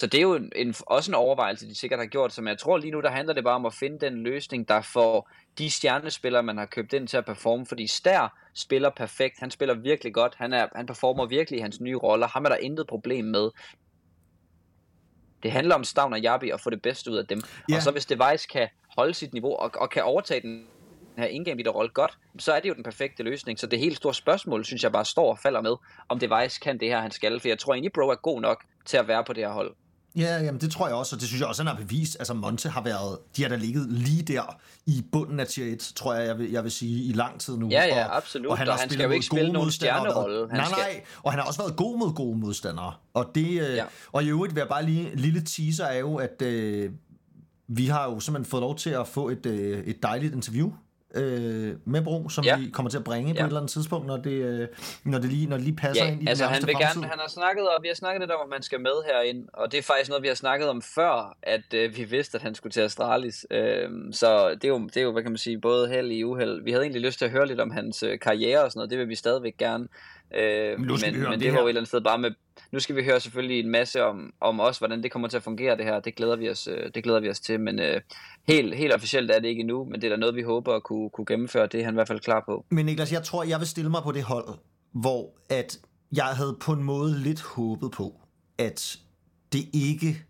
så 0.00 0.06
det 0.06 0.18
er 0.18 0.22
jo 0.22 0.34
en, 0.34 0.52
en, 0.56 0.74
også 0.86 1.10
en 1.10 1.14
overvejelse, 1.14 1.68
de 1.68 1.74
sikkert 1.74 2.00
har 2.00 2.06
gjort, 2.06 2.32
som 2.32 2.48
jeg 2.48 2.58
tror 2.58 2.78
lige 2.78 2.90
nu, 2.90 3.00
der 3.00 3.10
handler 3.10 3.34
det 3.34 3.44
bare 3.44 3.54
om 3.54 3.66
at 3.66 3.74
finde 3.74 3.98
den 4.06 4.22
løsning, 4.22 4.68
der 4.68 4.80
får 4.80 5.30
de 5.58 5.70
stjernespillere, 5.70 6.42
man 6.42 6.58
har 6.58 6.66
købt 6.66 6.92
ind 6.92 7.08
til 7.08 7.16
at 7.16 7.24
performe, 7.24 7.66
fordi 7.66 7.86
Stær 7.86 8.38
spiller 8.54 8.90
perfekt, 8.90 9.34
han 9.38 9.50
spiller 9.50 9.74
virkelig 9.74 10.14
godt, 10.14 10.34
han, 10.36 10.52
er, 10.52 10.66
han 10.74 10.86
performer 10.86 11.26
virkelig 11.26 11.58
i 11.58 11.60
hans 11.60 11.80
nye 11.80 11.96
roller, 11.96 12.26
ham 12.26 12.44
er 12.44 12.48
der 12.48 12.56
intet 12.56 12.86
problem 12.86 13.24
med. 13.24 13.50
Det 15.42 15.52
handler 15.52 15.74
om 15.74 15.84
Stavn 15.84 16.12
og 16.12 16.20
Jabi 16.20 16.50
at 16.50 16.60
få 16.60 16.70
det 16.70 16.82
bedste 16.82 17.10
ud 17.10 17.16
af 17.16 17.26
dem. 17.26 17.42
Yeah. 17.70 17.76
Og 17.76 17.82
så 17.82 17.90
hvis 17.90 18.06
Device 18.06 18.48
kan 18.48 18.68
holde 18.96 19.14
sit 19.14 19.32
niveau 19.32 19.56
og, 19.56 19.70
og 19.74 19.90
kan 19.90 20.02
overtage 20.02 20.40
den 20.40 20.66
her 21.18 21.26
indgame 21.26 21.68
rolle 21.68 21.90
godt, 21.90 22.18
så 22.38 22.52
er 22.52 22.60
det 22.60 22.68
jo 22.68 22.74
den 22.74 22.82
perfekte 22.82 23.22
løsning. 23.22 23.58
Så 23.58 23.66
det 23.66 23.78
helt 23.78 23.96
store 23.96 24.14
spørgsmål, 24.14 24.64
synes 24.64 24.82
jeg 24.82 24.92
bare 24.92 25.04
står 25.04 25.30
og 25.30 25.38
falder 25.38 25.60
med, 25.60 25.76
om 26.08 26.18
Device 26.18 26.60
kan 26.60 26.80
det 26.80 26.88
her, 26.88 27.00
han 27.00 27.10
skal. 27.10 27.40
For 27.40 27.48
jeg 27.48 27.58
tror 27.58 27.74
egentlig, 27.74 27.92
Bro 27.92 28.08
er 28.08 28.14
god 28.14 28.40
nok 28.40 28.64
til 28.84 28.96
at 28.96 29.08
være 29.08 29.24
på 29.24 29.32
det 29.32 29.44
her 29.44 29.52
hold. 29.52 29.74
Ja, 30.16 30.42
jamen 30.42 30.60
det 30.60 30.70
tror 30.70 30.86
jeg 30.86 30.96
også, 30.96 31.16
og 31.16 31.20
det 31.20 31.28
synes 31.28 31.40
jeg 31.40 31.48
også, 31.48 31.62
han 31.62 31.76
har 31.76 31.82
bevist. 31.82 32.16
Altså 32.18 32.34
Monte 32.34 32.68
har 32.68 32.82
været, 32.82 33.18
de 33.36 33.42
har 33.42 33.48
da 33.48 33.56
ligget 33.56 33.92
lige 33.92 34.22
der 34.22 34.60
i 34.86 35.04
bunden 35.12 35.40
af 35.40 35.46
tier 35.46 35.72
1, 35.72 35.92
tror 35.96 36.14
jeg, 36.14 36.26
jeg 36.26 36.38
vil, 36.38 36.50
jeg 36.50 36.64
vil 36.64 36.72
sige, 36.72 37.04
i 37.04 37.12
lang 37.12 37.40
tid 37.40 37.56
nu. 37.56 37.68
Ja, 37.68 37.84
ja, 37.84 38.04
og, 38.04 38.16
absolut, 38.16 38.46
og 38.46 38.58
han, 38.58 38.68
og 38.68 38.74
han 38.74 38.90
skal 38.90 39.04
jo 39.04 39.10
ikke 39.10 39.26
spille 39.26 39.52
nogen 39.52 39.70
stjernerolle. 39.70 40.48
Han 40.50 40.56
nej, 40.56 40.64
skal... 40.64 40.78
nej, 40.78 41.02
og 41.22 41.32
han 41.32 41.40
har 41.40 41.46
også 41.46 41.62
været 41.62 41.76
god 41.76 41.98
mod 41.98 42.14
gode 42.14 42.38
modstandere. 42.38 42.94
Og, 43.14 43.30
det, 43.34 43.46
øh, 43.46 43.76
ja. 43.76 43.84
og 44.12 44.24
i 44.24 44.28
øvrigt 44.28 44.54
vil 44.54 44.60
jeg 44.60 44.68
bare 44.68 44.84
lige, 44.84 45.12
en 45.12 45.18
lille 45.18 45.42
teaser 45.44 45.84
er 45.84 45.98
jo, 45.98 46.16
at 46.16 46.42
øh, 46.42 46.90
vi 47.68 47.86
har 47.86 48.04
jo 48.04 48.20
simpelthen 48.20 48.50
fået 48.50 48.60
lov 48.60 48.76
til 48.76 48.90
at 48.90 49.08
få 49.08 49.28
et, 49.28 49.46
øh, 49.46 49.78
et 49.78 50.02
dejligt 50.02 50.34
interview 50.34 50.72
øh, 51.14 51.74
med 51.84 52.02
Bro, 52.02 52.28
som 52.28 52.44
Ja. 52.44 52.58
vi 52.58 52.70
kommer 52.70 52.90
til 52.90 52.98
at 52.98 53.04
bringe 53.04 53.32
på 53.34 53.36
Ja. 53.38 53.42
et 53.42 53.46
eller 53.46 53.60
andet 53.60 53.70
tidspunkt, 53.72 54.06
når 54.06 54.16
det, 54.16 54.30
øh, 54.32 54.68
når 55.04 55.18
det, 55.18 55.30
lige, 55.30 55.46
når 55.46 55.56
det 55.56 55.64
lige 55.64 55.76
passer 55.76 56.04
Ja, 56.04 56.10
ind 56.12 56.22
i 56.22 56.26
altså 56.26 56.44
den 56.44 56.52
han 56.52 56.62
vil 56.66 56.74
fremtid. 56.74 57.00
gerne, 57.00 57.10
han 57.10 57.18
har 57.18 57.28
snakket 57.28 57.64
om, 57.68 57.82
vi 57.82 57.88
har 57.88 57.94
snakket 57.94 58.20
lidt 58.20 58.30
om, 58.30 58.38
at 58.44 58.50
man 58.50 58.62
skal 58.62 58.80
med 58.80 59.04
herind, 59.12 59.48
og 59.52 59.72
det 59.72 59.78
er 59.78 59.82
faktisk 59.82 60.08
noget, 60.10 60.22
vi 60.22 60.28
har 60.28 60.34
snakket 60.34 60.68
om 60.68 60.82
før, 60.82 61.36
at 61.42 61.74
øh, 61.74 61.96
vi 61.96 62.04
vidste, 62.04 62.36
at 62.36 62.42
han 62.42 62.54
skulle 62.54 62.72
til 62.72 62.80
Astralis. 62.80 63.46
Øh, 63.50 63.88
så 64.12 64.48
det 64.50 64.64
er, 64.64 64.68
jo, 64.68 64.78
det 64.78 64.96
er 64.96 65.02
jo, 65.02 65.12
hvad 65.12 65.22
kan 65.22 65.32
man 65.32 65.38
sige, 65.38 65.60
både 65.60 65.88
held 65.88 66.10
i 66.10 66.24
uheld. 66.24 66.64
Vi 66.64 66.70
havde 66.70 66.84
egentlig 66.84 67.02
lyst 67.02 67.18
til 67.18 67.24
at 67.24 67.30
høre 67.30 67.46
lidt 67.46 67.60
om 67.60 67.70
hans 67.70 68.02
øh, 68.02 68.18
karriere 68.18 68.64
og 68.64 68.70
sådan 68.70 68.78
noget, 68.78 68.90
det 68.90 68.98
vil 68.98 69.08
vi 69.08 69.14
stadigvæk 69.14 69.56
gerne. 69.58 69.88
Øh, 70.34 70.80
Men 70.80 70.86
men, 70.86 71.20
men 71.20 71.32
det 71.32 71.40
det 71.40 71.52
var 71.52 71.60
jo 71.60 71.66
et 71.66 71.68
eller 71.68 71.80
andet 71.80 71.88
sted 71.88 72.00
bare 72.00 72.18
med, 72.18 72.30
nu 72.72 72.80
skal 72.80 72.96
vi 72.96 73.04
høre 73.04 73.20
selvfølgelig 73.20 73.60
en 73.60 73.70
masse 73.70 74.04
om, 74.04 74.32
om 74.40 74.60
os, 74.60 74.78
hvordan 74.78 75.02
det 75.02 75.12
kommer 75.12 75.28
til 75.28 75.36
at 75.36 75.42
fungere 75.42 75.76
det 75.76 75.84
her. 75.84 76.00
Det 76.00 76.14
glæder 76.14 76.36
vi 76.36 76.50
os, 76.50 76.68
øh, 76.68 76.90
det 76.94 77.04
glæder 77.04 77.20
vi 77.20 77.30
os 77.30 77.40
til, 77.40 77.60
men 77.60 77.80
øh, 77.80 78.00
helt, 78.48 78.76
helt 78.76 78.92
officielt 78.92 79.30
er 79.30 79.40
det 79.40 79.48
ikke 79.48 79.60
endnu, 79.60 79.84
men 79.84 80.00
det 80.00 80.04
er 80.04 80.10
da 80.10 80.16
noget, 80.16 80.34
vi 80.34 80.42
håber 80.42 80.74
at 80.74 80.82
kunne, 80.82 81.10
kunne 81.10 81.26
gennemføre. 81.26 81.66
Det 81.66 81.80
er 81.80 81.84
han 81.84 81.94
i 81.94 81.96
hvert 81.96 82.08
fald 82.08 82.20
klar 82.20 82.42
på. 82.46 82.64
Men 82.70 82.86
Niklas, 82.86 83.12
jeg 83.12 83.22
tror, 83.22 83.44
jeg 83.44 83.58
vil 83.58 83.68
stille 83.68 83.90
mig 83.90 84.02
på 84.02 84.12
det 84.12 84.22
hold, 84.22 84.48
hvor 84.92 85.34
at 85.48 85.78
jeg 86.12 86.24
havde 86.24 86.56
på 86.60 86.72
en 86.72 86.82
måde 86.82 87.18
lidt 87.18 87.42
håbet 87.42 87.90
på, 87.90 88.20
at 88.58 88.98
det 89.52 89.64
ikke 89.72 90.24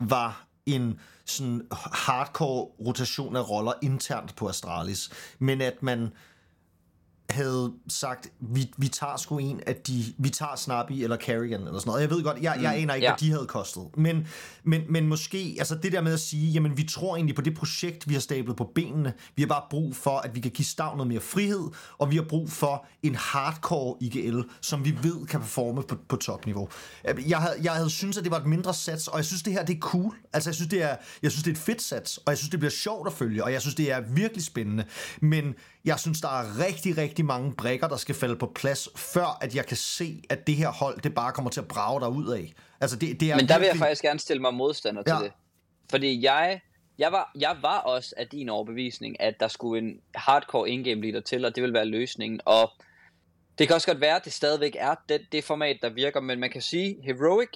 var 0.00 0.46
en 0.66 1.00
sådan 1.24 1.66
hardcore 1.92 2.64
rotation 2.86 3.36
af 3.36 3.50
roller 3.50 3.72
internt 3.82 4.36
på 4.36 4.48
Astralis, 4.48 5.34
men 5.38 5.60
at 5.60 5.82
man 5.82 6.08
havde 7.34 7.72
sagt, 7.88 8.28
vi, 8.40 8.70
vi 8.76 8.88
tager 8.88 9.16
sgu 9.16 9.38
en 9.38 9.60
af 9.66 9.76
de, 9.76 10.04
vi 10.18 10.28
tager 10.28 10.56
Snappy 10.56 10.92
eller 10.92 11.16
Carrigan 11.16 11.60
eller 11.60 11.78
sådan 11.78 11.90
noget. 11.90 12.02
Jeg 12.02 12.10
ved 12.10 12.22
godt, 12.22 12.36
jeg, 12.42 12.58
jeg 12.62 12.76
aner 12.76 12.94
ikke, 12.94 13.06
ja. 13.06 13.12
hvad 13.12 13.18
de 13.18 13.30
havde 13.30 13.46
kostet. 13.46 13.82
Men, 13.96 14.26
men, 14.64 14.82
men 14.88 15.08
måske, 15.08 15.56
altså 15.58 15.74
det 15.74 15.92
der 15.92 16.00
med 16.00 16.12
at 16.12 16.20
sige, 16.20 16.52
jamen 16.52 16.76
vi 16.76 16.82
tror 16.82 17.16
egentlig 17.16 17.36
på 17.36 17.42
det 17.42 17.54
projekt, 17.56 18.08
vi 18.08 18.14
har 18.14 18.20
stablet 18.20 18.56
på 18.56 18.70
benene. 18.74 19.12
Vi 19.36 19.42
har 19.42 19.46
bare 19.46 19.62
brug 19.70 19.96
for, 19.96 20.18
at 20.18 20.34
vi 20.34 20.40
kan 20.40 20.50
give 20.50 20.66
Stav 20.66 20.96
noget 20.96 21.08
mere 21.08 21.20
frihed, 21.20 21.70
og 21.98 22.10
vi 22.10 22.16
har 22.16 22.24
brug 22.28 22.50
for 22.50 22.86
en 23.02 23.14
hardcore 23.14 23.96
IGL, 24.00 24.40
som 24.60 24.84
vi 24.84 24.98
ved 25.02 25.26
kan 25.26 25.40
performe 25.40 25.82
på, 25.82 25.96
på 26.08 26.16
topniveau. 26.16 26.68
Jeg 27.28 27.38
havde, 27.38 27.56
jeg 27.62 27.72
havde 27.72 27.90
synes 27.90 28.18
at 28.18 28.24
det 28.24 28.30
var 28.30 28.38
et 28.38 28.46
mindre 28.46 28.74
sats, 28.74 29.08
og 29.08 29.16
jeg 29.16 29.24
synes, 29.24 29.42
det 29.42 29.52
her 29.52 29.64
det 29.64 29.76
er 29.76 29.80
cool. 29.80 30.14
Altså 30.32 30.50
jeg 30.50 30.54
synes, 30.54 30.70
det 30.70 30.82
er, 30.82 30.96
jeg 31.22 31.30
synes, 31.30 31.44
det 31.44 31.50
er 31.50 31.54
et 31.54 31.62
fedt 31.62 31.82
sats, 31.82 32.16
og 32.18 32.24
jeg 32.30 32.38
synes, 32.38 32.50
det 32.50 32.60
bliver 32.60 32.70
sjovt 32.70 33.06
at 33.06 33.12
følge, 33.12 33.44
og 33.44 33.52
jeg 33.52 33.60
synes, 33.60 33.74
det 33.74 33.92
er 33.92 34.00
virkelig 34.00 34.44
spændende. 34.44 34.84
Men 35.20 35.54
jeg 35.84 35.98
synes, 35.98 36.20
der 36.20 36.28
er 36.28 36.58
rigtig, 36.58 36.98
rigtig 36.98 37.23
mange 37.24 37.52
brækker, 37.54 37.88
der 37.88 37.96
skal 37.96 38.14
falde 38.14 38.36
på 38.36 38.46
plads, 38.54 38.88
før 38.96 39.38
at 39.40 39.54
jeg 39.54 39.66
kan 39.66 39.76
se, 39.76 40.22
at 40.30 40.46
det 40.46 40.54
her 40.54 40.68
hold, 40.72 41.00
det 41.00 41.14
bare 41.14 41.32
kommer 41.32 41.50
til 41.50 41.60
at 41.60 41.68
brage 41.68 42.00
der 42.00 42.08
ud 42.08 42.28
af. 42.28 42.54
Altså 42.80 42.96
det, 42.96 43.20
det 43.20 43.30
er 43.30 43.36
Men 43.36 43.48
der 43.48 43.58
vil 43.58 43.66
jeg 43.66 43.76
faktisk 43.76 44.02
gerne 44.02 44.18
stille 44.18 44.40
mig 44.42 44.54
modstander 44.54 45.02
til 45.02 45.14
Ja. 45.18 45.24
det. 45.24 45.32
Fordi 45.90 46.24
jeg, 46.24 46.60
jeg, 46.98 47.12
var, 47.12 47.30
jeg 47.38 47.56
var 47.62 47.78
også 47.78 48.14
af 48.16 48.28
din 48.28 48.48
overbevisning, 48.48 49.20
at 49.20 49.40
der 49.40 49.48
skulle 49.48 49.82
en 49.88 50.00
hardcore 50.14 50.70
in-game 50.70 51.00
leader 51.02 51.20
til, 51.20 51.44
og 51.44 51.54
det 51.54 51.62
vil 51.62 51.72
være 51.72 51.84
løsningen. 51.84 52.40
Og 52.44 52.70
det 53.58 53.66
kan 53.66 53.74
også 53.74 53.86
godt 53.86 54.00
være, 54.00 54.16
at 54.16 54.24
det 54.24 54.32
stadigvæk 54.32 54.76
er 54.78 54.94
det, 55.08 55.20
det 55.32 55.44
format, 55.44 55.76
der 55.82 55.88
virker, 55.88 56.20
men 56.20 56.40
man 56.40 56.50
kan 56.50 56.62
sige, 56.62 56.96
Heroic, 57.02 57.48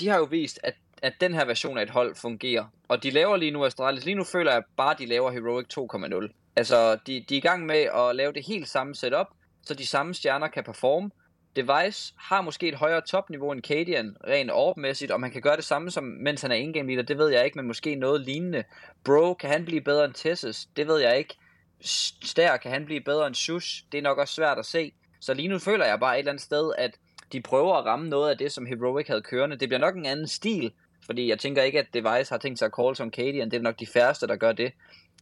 de 0.00 0.08
har 0.08 0.16
jo 0.18 0.24
vist, 0.24 0.60
at, 0.62 0.74
at 1.02 1.12
den 1.20 1.34
her 1.34 1.44
version 1.44 1.78
af 1.78 1.82
et 1.82 1.90
hold 1.90 2.14
fungerer. 2.16 2.64
Og 2.88 3.02
de 3.02 3.10
laver 3.10 3.36
lige 3.36 3.50
nu 3.50 3.64
Astralis. 3.64 4.04
Lige 4.04 4.14
nu 4.14 4.24
føler 4.24 4.52
jeg 4.52 4.62
bare, 4.76 4.90
at 4.90 4.98
de 4.98 5.06
laver 5.06 5.30
Heroic 5.30 5.66
2.0. 5.78 6.45
Altså, 6.56 6.98
de, 7.06 7.24
de 7.28 7.34
er 7.34 7.38
i 7.38 7.40
gang 7.40 7.66
med 7.66 7.76
at 7.76 8.16
lave 8.16 8.32
det 8.32 8.46
helt 8.46 8.68
samme 8.68 8.94
setup, 8.94 9.26
så 9.62 9.74
de 9.74 9.86
samme 9.86 10.14
stjerner 10.14 10.48
kan 10.48 10.64
performe. 10.64 11.10
Device 11.56 12.14
har 12.18 12.40
måske 12.40 12.68
et 12.68 12.74
højere 12.74 13.00
topniveau 13.00 13.52
end 13.52 13.62
Cadian, 13.62 14.16
rent 14.28 14.50
orbmæssigt, 14.50 15.10
og 15.10 15.20
man 15.20 15.30
kan 15.30 15.42
gøre 15.42 15.56
det 15.56 15.64
samme, 15.64 15.90
som 15.90 16.04
mens 16.04 16.42
han 16.42 16.50
er 16.50 16.54
in-game 16.54 16.88
leader, 16.88 17.02
det 17.02 17.18
ved 17.18 17.28
jeg 17.28 17.44
ikke, 17.44 17.58
men 17.58 17.66
måske 17.66 17.94
noget 17.94 18.20
lignende. 18.20 18.64
Bro, 19.04 19.34
kan 19.34 19.50
han 19.50 19.64
blive 19.64 19.80
bedre 19.80 20.04
end 20.04 20.14
Tessus? 20.14 20.66
Det 20.76 20.86
ved 20.86 20.98
jeg 20.98 21.18
ikke. 21.18 21.34
Stær, 22.24 22.56
kan 22.56 22.70
han 22.70 22.84
blive 22.84 23.00
bedre 23.00 23.26
end 23.26 23.34
Shush? 23.34 23.84
Det 23.92 23.98
er 23.98 24.02
nok 24.02 24.18
også 24.18 24.34
svært 24.34 24.58
at 24.58 24.66
se. 24.66 24.92
Så 25.20 25.34
lige 25.34 25.48
nu 25.48 25.58
føler 25.58 25.86
jeg 25.86 26.00
bare 26.00 26.14
et 26.14 26.18
eller 26.18 26.32
andet 26.32 26.44
sted, 26.44 26.72
at 26.78 26.90
de 27.32 27.40
prøver 27.40 27.74
at 27.74 27.84
ramme 27.84 28.08
noget 28.08 28.30
af 28.30 28.38
det, 28.38 28.52
som 28.52 28.66
Heroic 28.66 29.06
havde 29.06 29.22
kørende. 29.22 29.56
Det 29.56 29.68
bliver 29.68 29.80
nok 29.80 29.96
en 29.96 30.06
anden 30.06 30.28
stil, 30.28 30.72
fordi 31.06 31.28
jeg 31.28 31.38
tænker 31.38 31.62
ikke, 31.62 31.78
at 31.78 31.86
Device 31.94 32.30
har 32.30 32.38
tænkt 32.38 32.58
sig 32.58 32.66
at 32.66 32.72
call 32.80 32.96
som 32.96 33.10
Cadian. 33.10 33.50
Det 33.50 33.56
er 33.56 33.62
nok 33.62 33.80
de 33.80 33.86
færreste, 33.86 34.26
der 34.26 34.36
gør 34.36 34.52
det. 34.52 34.72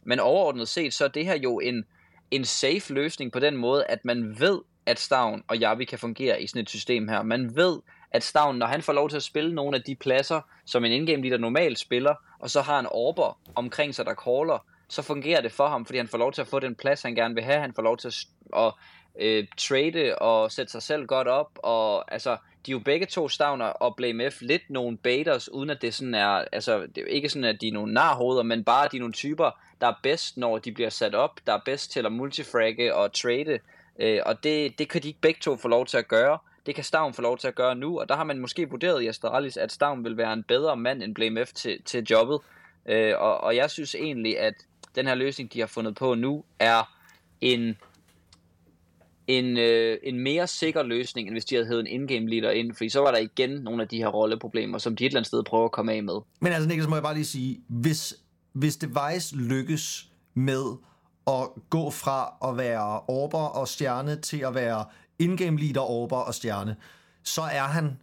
Men 0.05 0.19
overordnet 0.19 0.67
set, 0.67 0.93
så 0.93 1.03
er 1.03 1.07
det 1.07 1.25
her 1.25 1.37
jo 1.37 1.59
en, 1.59 1.85
en 2.31 2.45
safe 2.45 2.93
løsning 2.93 3.31
på 3.31 3.39
den 3.39 3.57
måde, 3.57 3.85
at 3.85 4.05
man 4.05 4.39
ved, 4.39 4.61
at 4.85 4.99
Stavn 4.99 5.43
og 5.47 5.57
Javi 5.57 5.85
kan 5.85 5.99
fungere 5.99 6.41
i 6.41 6.47
sådan 6.47 6.61
et 6.61 6.69
system 6.69 7.07
her. 7.07 7.23
Man 7.23 7.55
ved, 7.55 7.79
at 8.11 8.23
Stavn, 8.23 8.57
når 8.57 8.65
han 8.65 8.81
får 8.81 8.93
lov 8.93 9.09
til 9.09 9.17
at 9.17 9.23
spille 9.23 9.55
nogle 9.55 9.77
af 9.77 9.83
de 9.83 9.95
pladser, 9.95 10.41
som 10.65 10.85
en 10.85 10.91
indgame 10.91 11.21
leader 11.21 11.37
normalt 11.37 11.79
spiller, 11.79 12.15
og 12.39 12.49
så 12.49 12.61
har 12.61 12.79
en 12.79 12.87
orber 12.91 13.39
omkring 13.55 13.95
sig, 13.95 14.05
der 14.05 14.13
caller, 14.13 14.65
så 14.87 15.01
fungerer 15.01 15.41
det 15.41 15.51
for 15.51 15.67
ham, 15.67 15.85
fordi 15.85 15.97
han 15.97 16.07
får 16.07 16.17
lov 16.17 16.33
til 16.33 16.41
at 16.41 16.47
få 16.47 16.59
den 16.59 16.75
plads, 16.75 17.01
han 17.01 17.15
gerne 17.15 17.35
vil 17.35 17.43
have. 17.43 17.59
Han 17.59 17.73
får 17.73 17.81
lov 17.81 17.97
til 17.97 18.07
at, 18.07 18.15
at 18.57 18.73
øh, 19.19 19.47
trade 19.57 20.15
og 20.15 20.51
sætte 20.51 20.71
sig 20.71 20.81
selv 20.81 21.05
godt 21.05 21.27
op, 21.27 21.59
og 21.63 22.13
altså, 22.13 22.37
de 22.65 22.71
er 22.71 22.75
jo 22.75 22.79
begge 22.79 23.05
to 23.05 23.29
Stavner 23.29 23.65
og 23.65 23.95
Blame 23.95 24.31
F 24.31 24.41
lidt 24.41 24.69
nogle 24.69 24.97
baiters, 24.97 25.51
uden 25.51 25.69
at 25.69 25.81
det 25.81 25.93
sådan 25.93 26.15
er, 26.15 26.27
altså, 26.51 26.79
det 26.81 26.97
er 26.97 27.01
jo 27.01 27.07
ikke 27.07 27.29
sådan, 27.29 27.43
at 27.43 27.61
de 27.61 27.67
er 27.67 27.71
nogle 27.71 27.93
narhoveder, 27.93 28.43
men 28.43 28.63
bare 28.63 28.87
de 28.91 28.97
er 28.97 28.99
nogle 28.99 29.13
typer, 29.13 29.51
der 29.81 29.87
er 29.87 29.93
bedst, 30.03 30.37
når 30.37 30.57
de 30.57 30.71
bliver 30.71 30.89
sat 30.89 31.15
op, 31.15 31.39
der 31.47 31.53
er 31.53 31.59
bedst 31.65 31.91
til 31.91 32.05
at 32.05 32.11
multifragge 32.11 32.95
og 32.95 33.13
trade, 33.13 33.59
øh, 33.99 34.19
og 34.25 34.43
det, 34.43 34.79
det 34.79 34.89
kan 34.89 35.03
de 35.03 35.07
ikke 35.07 35.21
begge 35.21 35.39
to 35.41 35.57
få 35.57 35.67
lov 35.67 35.85
til 35.85 35.97
at 35.97 36.07
gøre. 36.07 36.37
Det 36.65 36.75
kan 36.75 36.83
Stavn 36.83 37.13
få 37.13 37.21
lov 37.21 37.37
til 37.37 37.47
at 37.47 37.55
gøre 37.55 37.75
nu, 37.75 37.99
og 37.99 38.09
der 38.09 38.15
har 38.15 38.23
man 38.23 38.39
måske 38.39 38.69
vurderet 38.69 39.01
i 39.01 39.07
Astralis, 39.07 39.57
at 39.57 39.71
Stavn 39.71 40.03
vil 40.03 40.17
være 40.17 40.33
en 40.33 40.43
bedre 40.43 40.77
mand 40.77 41.03
end 41.03 41.15
Blame 41.15 41.45
F 41.45 41.53
til, 41.53 41.81
til 41.85 42.03
jobbet. 42.03 42.39
Øh, 42.85 43.13
og, 43.17 43.37
og 43.41 43.55
jeg 43.55 43.71
synes 43.71 43.95
egentlig, 43.95 44.39
at 44.39 44.53
den 44.95 45.07
her 45.07 45.15
løsning, 45.15 45.53
de 45.53 45.59
har 45.59 45.67
fundet 45.67 45.95
på 45.95 46.13
nu, 46.13 46.43
er 46.59 46.91
en, 47.41 47.77
en, 49.27 49.57
øh, 49.57 49.97
en 50.03 50.19
mere 50.19 50.47
sikker 50.47 50.83
løsning, 50.83 51.27
end 51.27 51.33
hvis 51.33 51.45
de 51.45 51.55
havde 51.55 51.67
hævet 51.67 51.79
en 51.79 51.87
in-game 51.87 52.29
leader 52.29 52.51
ind, 52.51 52.73
fordi 52.73 52.89
så 52.89 52.99
var 52.99 53.11
der 53.11 53.17
igen 53.17 53.49
nogle 53.49 53.81
af 53.81 53.87
de 53.87 53.97
her 53.97 54.07
rolleproblemer, 54.07 54.77
som 54.77 54.95
de 54.95 55.05
et 55.05 55.09
eller 55.09 55.19
andet 55.19 55.27
sted 55.27 55.43
prøver 55.43 55.65
at 55.65 55.71
komme 55.71 55.93
af 55.93 56.03
med. 56.03 56.19
Men 56.41 56.53
altså, 56.53 56.69
Niklas, 56.69 56.87
må 56.87 56.95
jeg 56.95 57.03
bare 57.03 57.13
lige 57.13 57.25
sige, 57.25 57.59
hvis, 57.67 58.13
hvis 58.53 58.77
Device 58.77 59.35
lykkes 59.35 60.09
med 60.33 60.63
at 61.27 61.47
gå 61.69 61.89
fra 61.89 62.49
at 62.49 62.57
være 62.57 62.99
orber 63.07 63.37
og 63.37 63.67
stjerne 63.67 64.21
til 64.21 64.37
at 64.37 64.55
være 64.55 64.85
in-game 65.19 65.57
leader, 65.59 65.81
orber 65.81 66.17
og 66.17 66.33
stjerne, 66.33 66.75
så 67.23 67.41
er 67.41 67.63
han, 67.63 67.97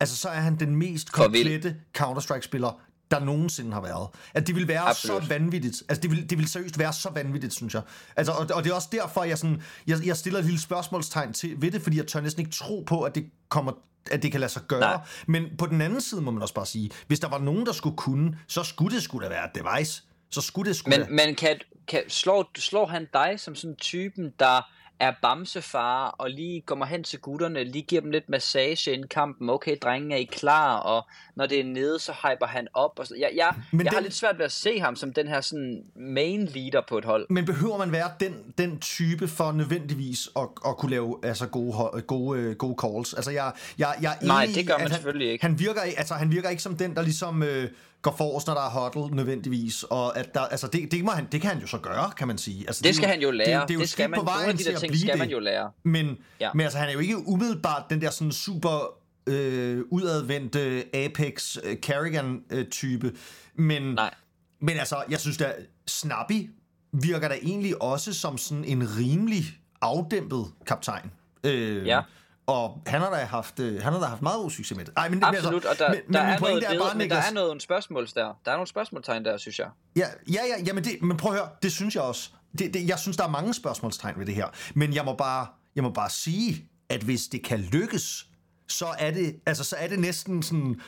altså, 0.00 0.16
så 0.16 0.28
er 0.28 0.40
han 0.40 0.56
den 0.56 0.76
mest 0.76 1.12
komplette 1.12 1.76
Counter-Strike-spiller, 1.98 2.80
der 3.10 3.20
nogensinde 3.20 3.72
har 3.72 3.80
været. 3.80 4.08
At 4.34 4.46
det 4.46 4.54
vil 4.54 4.68
være 4.68 4.80
Absolut. 4.80 5.22
så 5.22 5.28
vanvittigt. 5.28 5.82
Altså, 5.88 6.02
det 6.02 6.10
vil, 6.10 6.30
det 6.30 6.38
vil 6.38 6.48
seriøst 6.48 6.78
være 6.78 6.92
så 6.92 7.10
vanvittigt, 7.10 7.54
synes 7.54 7.74
jeg. 7.74 7.82
Altså, 8.16 8.32
og, 8.32 8.46
og 8.54 8.64
det 8.64 8.70
er 8.70 8.74
også 8.74 8.88
derfor, 8.92 9.24
jeg, 9.24 9.38
sådan, 9.38 9.62
jeg, 9.86 10.06
jeg 10.06 10.16
stiller 10.16 10.38
et 10.38 10.44
lille 10.44 10.60
spørgsmålstegn 10.60 11.32
til 11.32 11.62
ved 11.62 11.70
det, 11.70 11.82
fordi 11.82 11.96
jeg 11.96 12.06
tør 12.06 12.20
næsten 12.20 12.40
ikke 12.40 12.52
tro 12.52 12.84
på, 12.86 13.02
at 13.02 13.14
det 13.14 13.30
kommer 13.48 13.72
at 14.10 14.22
det 14.22 14.30
kan 14.30 14.40
lade 14.40 14.52
sig 14.52 14.62
gøre. 14.68 14.80
Nej. 14.80 14.98
Men 15.26 15.46
på 15.58 15.66
den 15.66 15.80
anden 15.80 16.00
side 16.00 16.20
må 16.20 16.30
man 16.30 16.42
også 16.42 16.54
bare 16.54 16.66
sige, 16.66 16.90
hvis 17.06 17.20
der 17.20 17.28
var 17.28 17.38
nogen, 17.38 17.66
der 17.66 17.72
skulle 17.72 17.96
kunne, 17.96 18.38
så 18.46 18.62
skulle 18.62 18.94
det 18.94 19.02
skulle 19.02 19.28
da 19.28 19.30
være 19.30 19.48
Device. 19.54 20.02
Så 20.30 20.40
skulle 20.40 20.68
det 20.68 20.76
skulle 20.76 20.98
Men, 20.98 21.16
men 21.16 21.34
kan, 21.34 21.60
kan, 21.88 22.02
slår, 22.08 22.50
slår 22.58 22.86
han 22.86 23.08
dig 23.12 23.34
som 23.36 23.54
sådan 23.54 23.76
typen, 23.76 24.32
der 24.38 24.70
er 25.00 25.12
bamsefar 25.22 26.06
og 26.08 26.30
lige 26.30 26.60
kommer 26.60 26.86
hen 26.86 27.04
til 27.04 27.18
gutterne, 27.18 27.64
lige 27.64 27.82
giver 27.82 28.00
dem 28.02 28.10
lidt 28.10 28.28
massage 28.28 28.92
inden 28.92 29.08
kampen, 29.08 29.50
okay, 29.50 29.76
drenge, 29.82 30.14
er 30.14 30.18
I 30.18 30.24
klar? 30.24 30.76
Og 30.76 31.06
når 31.36 31.46
det 31.46 31.60
er 31.60 31.64
nede, 31.64 31.98
så 31.98 32.12
hyper 32.12 32.46
han 32.46 32.68
op. 32.74 32.98
Og 32.98 33.06
så, 33.06 33.14
jeg 33.18 33.30
jeg, 33.36 33.54
Men 33.72 33.84
jeg 33.84 33.90
har 33.90 33.96
den- 33.98 34.02
lidt 34.04 34.14
svært 34.14 34.38
ved 34.38 34.44
at 34.44 34.52
se 34.52 34.80
ham 34.80 34.96
som 34.96 35.12
den 35.12 35.28
her 35.28 35.40
sådan 35.40 35.82
main 35.96 36.44
leader 36.46 36.80
på 36.88 36.98
et 36.98 37.04
hold. 37.04 37.26
Men 37.30 37.44
behøver 37.44 37.78
man 37.78 37.92
være 37.92 38.10
den, 38.20 38.34
den 38.58 38.78
type 38.80 39.28
for 39.28 39.52
nødvendigvis 39.52 40.28
at, 40.36 40.42
at 40.66 40.76
kunne 40.76 40.90
lave 40.90 41.18
altså 41.22 41.46
gode, 41.46 42.02
gode, 42.06 42.40
øh, 42.40 42.56
gode 42.56 42.76
calls? 42.84 43.14
Altså 43.14 43.30
jeg, 43.30 43.52
jeg, 43.78 43.94
jeg 44.02 44.16
er 44.20 44.26
Nej, 44.26 44.46
det 44.54 44.66
gør 44.66 44.74
man 44.74 44.80
han, 44.80 44.90
selvfølgelig 44.90 45.30
ikke. 45.30 45.44
Han 45.46 45.58
virker, 45.58 45.80
altså, 45.96 46.14
han 46.14 46.30
virker 46.30 46.48
ikke 46.48 46.62
som 46.62 46.76
den, 46.76 46.94
der 46.96 47.02
ligesom 47.02 47.42
øh, 47.42 47.70
går 48.02 48.14
forrest, 48.18 48.46
når 48.46 48.54
der 48.54 48.60
er 48.60 48.70
huddle 48.94 49.16
nødvendigvis. 49.16 49.82
Og 49.82 50.18
at 50.18 50.34
der, 50.34 50.40
altså, 50.40 50.66
det, 50.66 50.92
det, 50.92 51.04
må 51.04 51.10
han, 51.10 51.26
det 51.32 51.40
kan 51.40 51.50
han 51.50 51.60
jo 51.60 51.66
så 51.66 51.78
gøre, 51.78 52.10
kan 52.16 52.28
man 52.28 52.38
sige. 52.38 52.64
Altså, 52.66 52.82
Det 52.82 52.90
er 52.90 52.94
skal 52.94 53.08
han 53.08 53.20
jo 53.20 53.30
lære. 53.30 53.60
Det, 53.60 53.68
det, 53.68 53.74
er 53.74 53.78
jo 53.78 53.80
det 53.80 53.88
skal 53.88 54.10
man. 54.10 54.18
på 54.20 54.24
Nogle 54.24 54.38
vejen 54.38 54.50
af 54.50 54.56
de 54.58 54.64
der 54.64 54.78
ting 54.78 54.96
skal 54.96 55.10
det. 55.12 55.18
man 55.18 55.30
jo 55.30 55.38
lære. 55.38 55.70
Men, 55.82 56.06
Ja. 56.06 56.12
ja. 56.40 56.50
men 56.54 56.60
altså, 56.60 56.78
han 56.78 56.88
er 56.88 56.92
jo 56.92 56.98
ikke 56.98 57.28
umiddelbart 57.28 57.82
den 57.90 58.00
der 58.00 58.10
sådan 58.10 58.32
super 58.32 58.94
øh, 59.26 59.82
udadvendte 59.90 60.84
Apex 60.96 61.56
øh, 61.64 61.76
Carrigan-type. 61.76 63.12
Men, 63.54 63.82
Nej. 63.82 64.14
men 64.60 64.76
altså, 64.78 65.02
jeg 65.10 65.20
synes 65.20 65.36
da, 65.36 65.52
Snappy 65.86 66.50
virker 66.92 67.28
da 67.28 67.34
egentlig 67.42 67.82
også 67.82 68.12
som 68.14 68.38
sådan 68.38 68.64
en 68.64 68.88
rimelig 68.98 69.44
afdæmpet 69.80 70.44
kaptajn. 70.66 71.10
Øh, 71.44 71.86
Ja. 71.86 72.00
Og 72.46 72.82
han 72.86 73.00
har 73.00 73.10
da 73.10 73.16
haft, 73.16 73.60
øh, 73.60 73.82
han 73.82 73.92
har 73.92 74.00
da 74.00 74.06
haft 74.06 74.22
meget 74.22 74.40
god 74.40 74.50
succes 74.50 74.76
med 74.76 74.84
det. 74.84 74.94
Ej, 74.96 75.08
men, 75.08 75.24
Absolut, 75.24 75.62
men, 75.62 75.70
og 75.70 75.78
der, 75.78 75.88
men, 75.88 75.96
der, 75.96 76.22
men 76.22 76.32
er 76.32 76.38
noget, 76.40 76.64
er 76.64 76.78
bare, 76.78 76.94
men 76.94 77.00
der 77.00 77.04
Niklas, 77.04 77.30
er 77.30 77.34
noget 77.34 77.62
spørgsmål 77.62 78.06
der. 78.06 78.40
Der 78.44 78.50
er 78.50 78.56
nogle 78.56 78.66
spørgsmålstegn 78.66 79.24
der, 79.24 79.36
synes 79.36 79.58
jeg. 79.58 79.68
Ja, 79.96 80.06
ja, 80.32 80.40
ja 80.46 80.62
jamen 80.66 80.84
det, 80.84 81.02
men 81.02 81.16
prøv 81.16 81.32
at 81.32 81.38
høre, 81.38 81.48
det 81.62 81.72
synes 81.72 81.94
jeg 81.94 82.02
også. 82.02 82.30
Det, 82.58 82.74
det, 82.74 82.88
jeg 82.88 82.98
synes, 82.98 83.16
der 83.16 83.24
er 83.24 83.28
mange 83.28 83.54
spørgsmålstegn 83.54 84.18
ved 84.18 84.26
det 84.26 84.34
her. 84.34 84.46
Men 84.74 84.94
jeg 84.94 85.04
må 85.04 85.14
bare, 85.14 85.46
jeg 85.76 85.84
må 85.84 85.90
bare 85.90 86.10
sige, 86.10 86.68
at 86.88 87.02
hvis 87.02 87.26
det 87.28 87.44
kan 87.44 87.60
lykkes, 87.60 88.26
så 88.68 88.86
er 88.98 89.10
det, 89.10 89.36
altså, 89.46 89.64
så 89.64 89.76
er 89.76 89.88
det 89.88 89.98
næsten 89.98 90.42
sådan... 90.42 90.80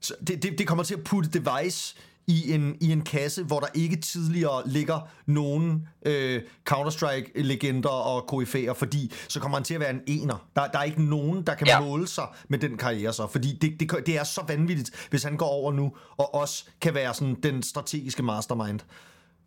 Så 0.00 0.14
det, 0.26 0.42
det, 0.42 0.58
det 0.58 0.66
kommer 0.66 0.84
til 0.84 0.94
at 0.94 1.04
putte 1.04 1.30
device 1.30 1.96
i 2.30 2.54
en, 2.54 2.76
i 2.80 2.92
en 2.92 3.02
kasse, 3.02 3.44
hvor 3.44 3.60
der 3.60 3.66
ikke 3.74 3.96
tidligere 3.96 4.62
ligger 4.66 5.08
nogen 5.26 5.88
øh, 6.06 6.42
Counter-Strike-legender 6.70 7.88
og 7.88 8.26
koryfæer, 8.26 8.72
fordi 8.72 9.12
så 9.28 9.40
kommer 9.40 9.58
han 9.58 9.64
til 9.64 9.74
at 9.74 9.80
være 9.80 9.90
en 9.90 10.02
ener. 10.06 10.48
Der, 10.56 10.66
der 10.66 10.78
er 10.78 10.82
ikke 10.82 11.02
nogen, 11.02 11.42
der 11.42 11.54
kan 11.54 11.66
ja. 11.66 11.80
måle 11.80 12.06
sig 12.06 12.26
med 12.48 12.58
den 12.58 12.76
karriere 12.76 13.12
så, 13.12 13.26
fordi 13.26 13.58
det, 13.60 13.80
det, 13.80 14.06
det 14.06 14.18
er 14.18 14.24
så 14.24 14.44
vanvittigt, 14.48 15.08
hvis 15.10 15.22
han 15.22 15.36
går 15.36 15.48
over 15.48 15.72
nu, 15.72 15.92
og 16.16 16.34
også 16.34 16.64
kan 16.80 16.94
være 16.94 17.14
sådan 17.14 17.34
den 17.42 17.62
strategiske 17.62 18.22
mastermind. 18.22 18.80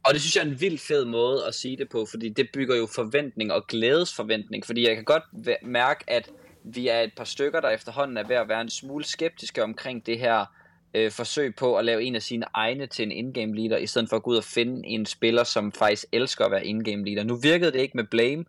Og 0.06 0.14
det 0.14 0.22
synes 0.22 0.36
jeg 0.36 0.42
er 0.42 0.46
en 0.46 0.62
vild 0.62 0.78
fed 0.78 1.06
måde 1.06 1.46
at 1.46 1.56
sige 1.56 1.78
det 1.78 1.90
på, 1.90 2.06
fordi 2.10 2.30
det 2.30 2.48
bygger 2.54 2.76
jo 2.76 2.88
forventning 2.96 3.52
og 3.52 3.68
glædesforventning, 3.68 4.66
fordi 4.66 4.88
jeg 4.88 4.96
kan 4.96 5.04
godt 5.04 5.24
mærke, 5.64 6.04
at 6.08 6.30
vi 6.64 6.88
er 6.88 7.00
et 7.00 7.12
par 7.18 7.24
stykker, 7.24 7.62
der 7.62 7.70
efterhånden 7.70 8.18
er 8.18 8.28
ved 8.28 8.36
at 8.36 8.50
være 8.50 8.62
en 8.62 8.70
smule 8.70 9.06
skeptiske 9.06 9.64
omkring 9.64 10.06
det 10.06 10.20
her 10.20 10.46
øh, 10.94 11.12
forsøg 11.12 11.56
på 11.56 11.78
at 11.78 11.86
lave 11.86 12.04
en 12.04 12.16
af 12.16 12.22
sine 12.22 12.46
egne 12.54 12.88
til 12.88 13.04
en 13.04 13.12
in-game 13.12 13.56
leader, 13.56 13.78
i 13.78 13.88
stedet 13.88 14.10
for 14.10 14.16
at 14.16 14.24
gå 14.24 14.32
ud 14.32 14.38
og 14.38 14.44
finde 14.44 14.88
en 14.88 15.06
spiller, 15.06 15.44
som 15.44 15.72
faktisk 15.72 16.06
elsker 16.12 16.46
at 16.46 16.52
være 16.52 16.66
in-game 16.66 17.06
leader. 17.06 17.24
Nu 17.24 17.36
virkede 17.36 17.72
det 17.72 17.80
ikke 17.80 17.98
med 17.98 18.04
Blame, 18.04 18.46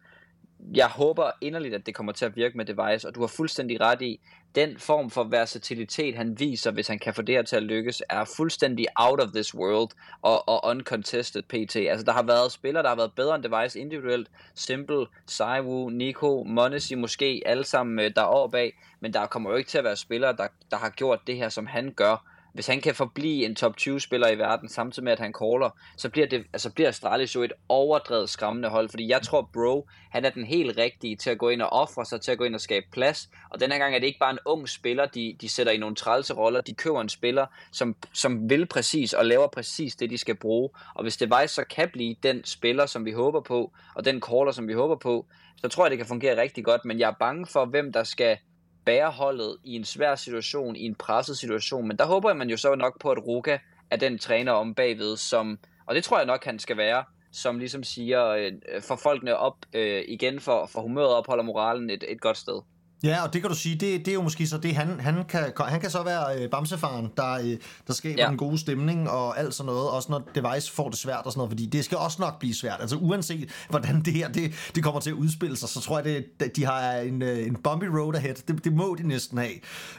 jeg 0.74 0.87
håber 0.87 1.30
inderligt, 1.40 1.74
at 1.74 1.87
det 1.87 1.94
kommer 1.94 2.12
til 2.12 2.24
at 2.24 2.37
virke 2.37 2.57
med 2.57 2.64
Device, 2.64 3.09
og 3.09 3.14
du 3.14 3.20
har 3.20 3.26
fuldstændig 3.26 3.80
ret 3.80 4.02
i, 4.02 4.20
den 4.54 4.78
form 4.78 5.11
for 5.11 5.24
versatilitet, 5.24 6.14
han 6.14 6.40
viser, 6.40 6.70
hvis 6.70 6.88
han 6.88 6.98
kan 6.98 7.14
få 7.14 7.22
det 7.22 7.35
her 7.35 7.42
til 7.42 7.57
at 7.57 7.62
lykkes, 7.62 8.02
er 8.11 8.24
fuldstændig 8.37 8.87
out 8.96 9.20
of 9.20 9.28
this 9.28 9.54
world 9.54 9.90
og, 10.22 10.48
og 10.48 10.64
uncontested 10.64 11.42
PT. 11.42 11.76
Altså, 11.76 12.04
der 12.07 12.12
har 12.12 12.22
været 12.22 12.52
spillere, 12.52 12.83
der 12.83 12.88
har 12.88 12.96
været 12.96 13.12
bedre 13.12 13.35
end 13.35 13.44
Device 13.44 13.80
individuelt. 13.80 14.30
Simple, 14.54 15.07
Saiwu, 15.26 15.88
Nico, 15.88 16.44
Monesi 16.46 16.94
måske, 16.94 17.42
alle 17.46 17.64
sammen 17.64 17.98
øh, 17.98 18.11
der 18.16 18.22
er 18.22 18.48
bag, 18.48 18.72
men 19.00 19.12
der 19.12 19.26
kommer 19.26 19.50
jo 19.50 19.57
ikke 19.57 19.70
til 19.70 19.78
at 19.78 19.85
være 19.85 19.96
spillere, 19.96 20.37
der, 20.37 20.46
der 20.70 20.76
har 20.76 20.90
gjort 20.90 21.20
det 21.26 21.37
her, 21.37 21.48
som 21.48 21.66
han 21.66 21.92
gør 21.96 22.33
hvis 22.54 22.66
han 22.66 22.80
kan 22.80 22.94
forblive 22.94 23.44
en 23.44 23.54
top 23.54 23.76
20 23.76 24.00
spiller 24.00 24.28
i 24.28 24.38
verden, 24.38 24.68
samtidig 24.68 25.04
med 25.04 25.12
at 25.12 25.18
han 25.18 25.32
caller, 25.32 25.78
så 25.96 26.08
bliver, 26.08 26.26
det, 26.26 26.44
altså 26.52 26.72
bliver 26.72 26.88
Astralis 26.88 27.34
jo 27.34 27.42
et 27.42 27.52
overdrevet 27.68 28.30
skræmmende 28.30 28.68
hold, 28.68 28.88
fordi 28.88 29.08
jeg 29.08 29.22
tror, 29.22 29.50
Bro, 29.52 29.88
han 30.10 30.24
er 30.24 30.30
den 30.30 30.44
helt 30.44 30.78
rigtige 30.78 31.16
til 31.16 31.30
at 31.30 31.38
gå 31.38 31.48
ind 31.48 31.62
og 31.62 31.72
ofre 31.72 32.04
sig, 32.04 32.20
til 32.20 32.32
at 32.32 32.38
gå 32.38 32.44
ind 32.44 32.54
og 32.54 32.60
skabe 32.60 32.86
plads, 32.92 33.28
og 33.50 33.60
denne 33.60 33.78
gang 33.78 33.94
er 33.94 33.98
det 33.98 34.06
ikke 34.06 34.18
bare 34.18 34.30
en 34.30 34.38
ung 34.44 34.68
spiller, 34.68 35.06
de, 35.06 35.36
de 35.40 35.48
sætter 35.48 35.72
i 35.72 35.76
nogle 35.76 35.96
trælse 35.96 36.34
roller, 36.34 36.60
de 36.60 36.74
køber 36.74 37.00
en 37.00 37.08
spiller, 37.08 37.46
som, 37.72 37.96
som 38.12 38.50
vil 38.50 38.66
præcis 38.66 39.12
og 39.12 39.26
laver 39.26 39.46
præcis 39.46 39.96
det, 39.96 40.10
de 40.10 40.18
skal 40.18 40.34
bruge, 40.34 40.70
og 40.94 41.02
hvis 41.02 41.16
det 41.16 41.30
Device 41.30 41.54
så 41.54 41.64
kan 41.64 41.88
blive 41.92 42.16
den 42.22 42.44
spiller, 42.44 42.86
som 42.86 43.04
vi 43.04 43.12
håber 43.12 43.40
på, 43.40 43.72
og 43.94 44.04
den 44.04 44.20
caller, 44.20 44.52
som 44.52 44.68
vi 44.68 44.72
håber 44.72 44.96
på, 44.96 45.26
så 45.56 45.68
tror 45.68 45.84
jeg, 45.84 45.90
det 45.90 45.98
kan 45.98 46.06
fungere 46.06 46.40
rigtig 46.40 46.64
godt, 46.64 46.84
men 46.84 46.98
jeg 46.98 47.08
er 47.08 47.14
bange 47.18 47.46
for, 47.46 47.64
hvem 47.64 47.92
der 47.92 48.04
skal 48.04 48.38
bære 48.84 49.10
holdet 49.10 49.56
i 49.64 49.76
en 49.76 49.84
svær 49.84 50.14
situation, 50.14 50.76
i 50.76 50.84
en 50.84 50.94
presset 50.94 51.38
situation. 51.38 51.88
Men 51.88 51.96
der 51.96 52.06
håber 52.06 52.34
man 52.34 52.50
jo 52.50 52.56
så 52.56 52.74
nok 52.74 53.00
på, 53.00 53.10
at 53.10 53.26
Ruka 53.26 53.58
er 53.90 53.96
den 53.96 54.18
træner 54.18 54.52
om 54.52 54.74
bagved, 54.74 55.16
som, 55.16 55.58
og 55.86 55.94
det 55.94 56.04
tror 56.04 56.18
jeg 56.18 56.26
nok, 56.26 56.44
han 56.44 56.58
skal 56.58 56.76
være, 56.76 57.04
som 57.32 57.58
ligesom 57.58 57.84
siger, 57.84 58.28
øh, 58.28 58.52
øh 58.74 58.82
for 58.82 58.96
folkene 58.96 59.36
op 59.36 59.56
øh, 59.72 60.04
igen, 60.08 60.40
for, 60.40 60.66
for 60.66 60.80
humøret 60.80 61.14
opholder 61.14 61.44
moralen 61.44 61.90
et, 61.90 62.04
et 62.08 62.20
godt 62.20 62.36
sted. 62.36 62.62
Ja, 63.04 63.22
og 63.22 63.32
det 63.32 63.40
kan 63.40 63.50
du 63.50 63.56
sige, 63.56 63.74
det, 63.74 63.98
det 63.98 64.08
er 64.08 64.14
jo 64.14 64.22
måske 64.22 64.46
så 64.46 64.58
det, 64.58 64.74
han, 64.74 65.00
han, 65.00 65.24
kan, 65.28 65.52
han 65.58 65.80
kan 65.80 65.90
så 65.90 66.02
være 66.02 66.42
øh, 66.42 66.50
bamsefaren, 66.50 67.10
der, 67.16 67.32
øh, 67.32 67.56
der 67.86 67.92
skaber 67.92 68.22
ja. 68.22 68.30
en 68.30 68.36
god 68.36 68.58
stemning 68.58 69.10
og 69.10 69.38
alt 69.38 69.54
sådan 69.54 69.66
noget, 69.66 69.90
også 69.90 70.12
når 70.12 70.28
Device 70.34 70.72
får 70.72 70.88
det 70.88 70.98
svært 70.98 71.22
og 71.24 71.32
sådan 71.32 71.38
noget, 71.38 71.50
fordi 71.50 71.66
det 71.66 71.84
skal 71.84 71.98
også 71.98 72.16
nok 72.20 72.38
blive 72.38 72.54
svært. 72.54 72.76
Altså 72.80 72.96
uanset 72.96 73.50
hvordan 73.68 74.00
det 74.00 74.12
her 74.12 74.28
det, 74.28 74.70
det 74.74 74.82
kommer 74.84 75.00
til 75.00 75.10
at 75.10 75.14
udspille 75.14 75.56
sig, 75.56 75.68
så 75.68 75.80
tror 75.80 76.00
jeg, 76.00 76.24
det, 76.40 76.56
de 76.56 76.64
har 76.64 76.92
en, 76.92 77.22
øh, 77.22 77.46
en 77.46 77.56
bumpy 77.56 77.84
road 77.84 78.14
ahead. 78.14 78.34
Det, 78.34 78.64
det 78.64 78.72
må 78.72 78.96
de 78.98 79.08
næsten 79.08 79.38
have 79.38 79.52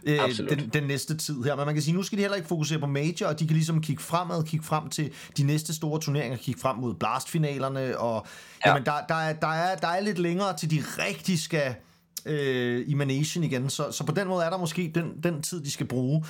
øh, 0.03 0.37
den, 0.49 0.69
den 0.73 0.83
næste 0.83 1.17
tid 1.17 1.43
her. 1.43 1.55
Men 1.55 1.65
man 1.65 1.75
kan 1.75 1.83
sige, 1.83 1.95
nu 1.95 2.03
skal 2.03 2.17
de 2.17 2.23
heller 2.23 2.35
ikke 2.35 2.47
fokusere 2.47 2.79
på 2.79 2.87
major, 2.87 3.27
og 3.27 3.39
de 3.39 3.47
kan 3.47 3.55
ligesom 3.55 3.81
kigge 3.81 4.03
fremad, 4.03 4.43
kigge 4.43 4.65
frem 4.65 4.89
til 4.89 5.11
de 5.37 5.43
næste 5.43 5.73
store 5.73 5.99
turneringer, 5.99 6.37
kigge 6.37 6.61
frem 6.61 6.77
mod 6.77 6.93
blastfinalerne, 6.93 7.97
og 7.97 8.25
ja. 8.65 8.69
jamen, 8.69 8.85
der, 8.85 8.93
der, 9.09 9.15
er, 9.15 9.33
der, 9.33 9.47
er, 9.47 9.75
der 9.75 9.87
er 9.87 9.99
lidt 9.99 10.19
længere 10.19 10.57
til 10.57 10.71
de 10.71 10.83
rigtig 10.97 11.39
skal 11.39 11.75
øh, 12.25 12.91
Emanation 12.91 13.43
igen, 13.43 13.69
så, 13.69 13.91
så 13.91 14.05
på 14.05 14.11
den 14.11 14.27
måde 14.27 14.45
er 14.45 14.49
der 14.49 14.57
måske 14.57 14.91
den, 14.95 15.23
den 15.23 15.41
tid, 15.41 15.63
de 15.63 15.71
skal 15.71 15.85
bruge. 15.85 16.25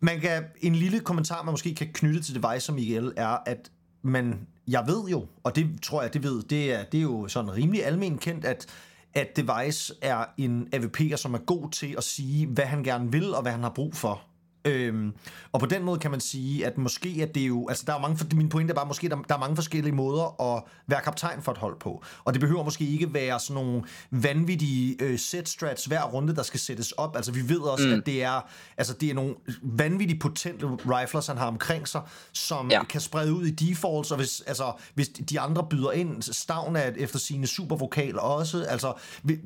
Man 0.00 0.20
kan, 0.20 0.44
en 0.60 0.74
lille 0.74 1.00
kommentar, 1.00 1.42
man 1.42 1.52
måske 1.52 1.74
kan 1.74 1.88
knytte 1.94 2.22
til 2.22 2.42
Device 2.42 2.60
som 2.60 2.74
Miguel, 2.74 3.12
er, 3.16 3.38
at 3.46 3.70
man, 4.02 4.46
jeg 4.68 4.84
ved 4.86 5.08
jo, 5.10 5.26
og 5.44 5.56
det 5.56 5.82
tror 5.82 6.02
jeg, 6.02 6.14
det 6.14 6.22
ved, 6.22 6.42
det 6.42 6.72
er, 6.72 6.84
det 6.84 6.98
er 6.98 7.02
jo 7.02 7.28
sådan 7.28 7.56
rimelig 7.56 7.86
almen 7.86 8.18
kendt, 8.18 8.44
at 8.44 8.66
at 9.14 9.36
Device 9.36 9.94
er 10.02 10.24
en 10.38 10.68
AVP'er, 10.74 11.16
som 11.16 11.34
er 11.34 11.38
god 11.38 11.70
til 11.70 11.94
at 11.98 12.04
sige, 12.04 12.46
hvad 12.46 12.64
han 12.64 12.84
gerne 12.84 13.12
vil, 13.12 13.34
og 13.34 13.42
hvad 13.42 13.52
han 13.52 13.62
har 13.62 13.70
brug 13.70 13.94
for. 13.94 14.22
Øhm, 14.64 15.12
og 15.52 15.60
på 15.60 15.66
den 15.66 15.84
måde 15.84 15.98
kan 15.98 16.10
man 16.10 16.20
sige, 16.20 16.66
at 16.66 16.78
måske 16.78 17.22
er 17.22 17.26
det 17.26 17.48
jo, 17.48 17.68
altså 17.68 17.84
der 17.86 17.94
er 17.94 17.98
mange, 17.98 18.36
min 18.36 18.48
pointe 18.48 18.70
er 18.70 18.74
bare, 18.74 18.86
måske 18.86 19.08
der, 19.08 19.16
der 19.16 19.34
er 19.34 19.38
mange 19.38 19.56
forskellige 19.56 19.94
måder 19.94 20.42
at 20.42 20.62
være 20.86 21.00
kaptajn 21.00 21.42
for 21.42 21.52
et 21.52 21.58
hold 21.58 21.80
på. 21.80 22.04
Og 22.24 22.32
det 22.32 22.40
behøver 22.40 22.64
måske 22.64 22.84
ikke 22.84 23.14
være 23.14 23.40
sådan 23.40 23.64
nogle 23.64 23.82
vanvittige 24.10 24.96
øh, 25.02 25.18
set 25.18 25.48
strats 25.48 25.84
hver 25.84 26.02
runde, 26.02 26.36
der 26.36 26.42
skal 26.42 26.60
sættes 26.60 26.92
op. 26.92 27.16
Altså 27.16 27.32
vi 27.32 27.48
ved 27.48 27.60
også, 27.60 27.86
mm. 27.86 27.92
at 27.92 28.06
det 28.06 28.22
er, 28.22 28.40
altså, 28.76 28.94
det 28.94 29.10
er 29.10 29.14
nogle 29.14 29.34
vanvittigt 29.62 30.20
potente 30.20 30.66
riflers, 30.66 31.26
han 31.26 31.36
har 31.38 31.46
omkring 31.46 31.88
sig, 31.88 32.02
som 32.32 32.70
ja. 32.70 32.84
kan 32.84 33.00
sprede 33.00 33.34
ud 33.34 33.46
i 33.46 33.50
defaults, 33.50 34.10
og 34.10 34.16
hvis, 34.16 34.40
altså, 34.40 34.72
hvis 34.94 35.08
de 35.08 35.40
andre 35.40 35.66
byder 35.70 35.92
ind, 35.92 36.22
Stavn 36.22 36.76
er 36.76 36.90
efter 36.96 37.18
sine 37.18 37.46
supervokaler 37.46 38.20
også, 38.20 38.64
altså, 38.64 38.92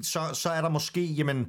så, 0.03 0.21
så 0.33 0.51
er 0.51 0.61
der 0.61 0.69
måske, 0.69 1.05
jamen, 1.05 1.47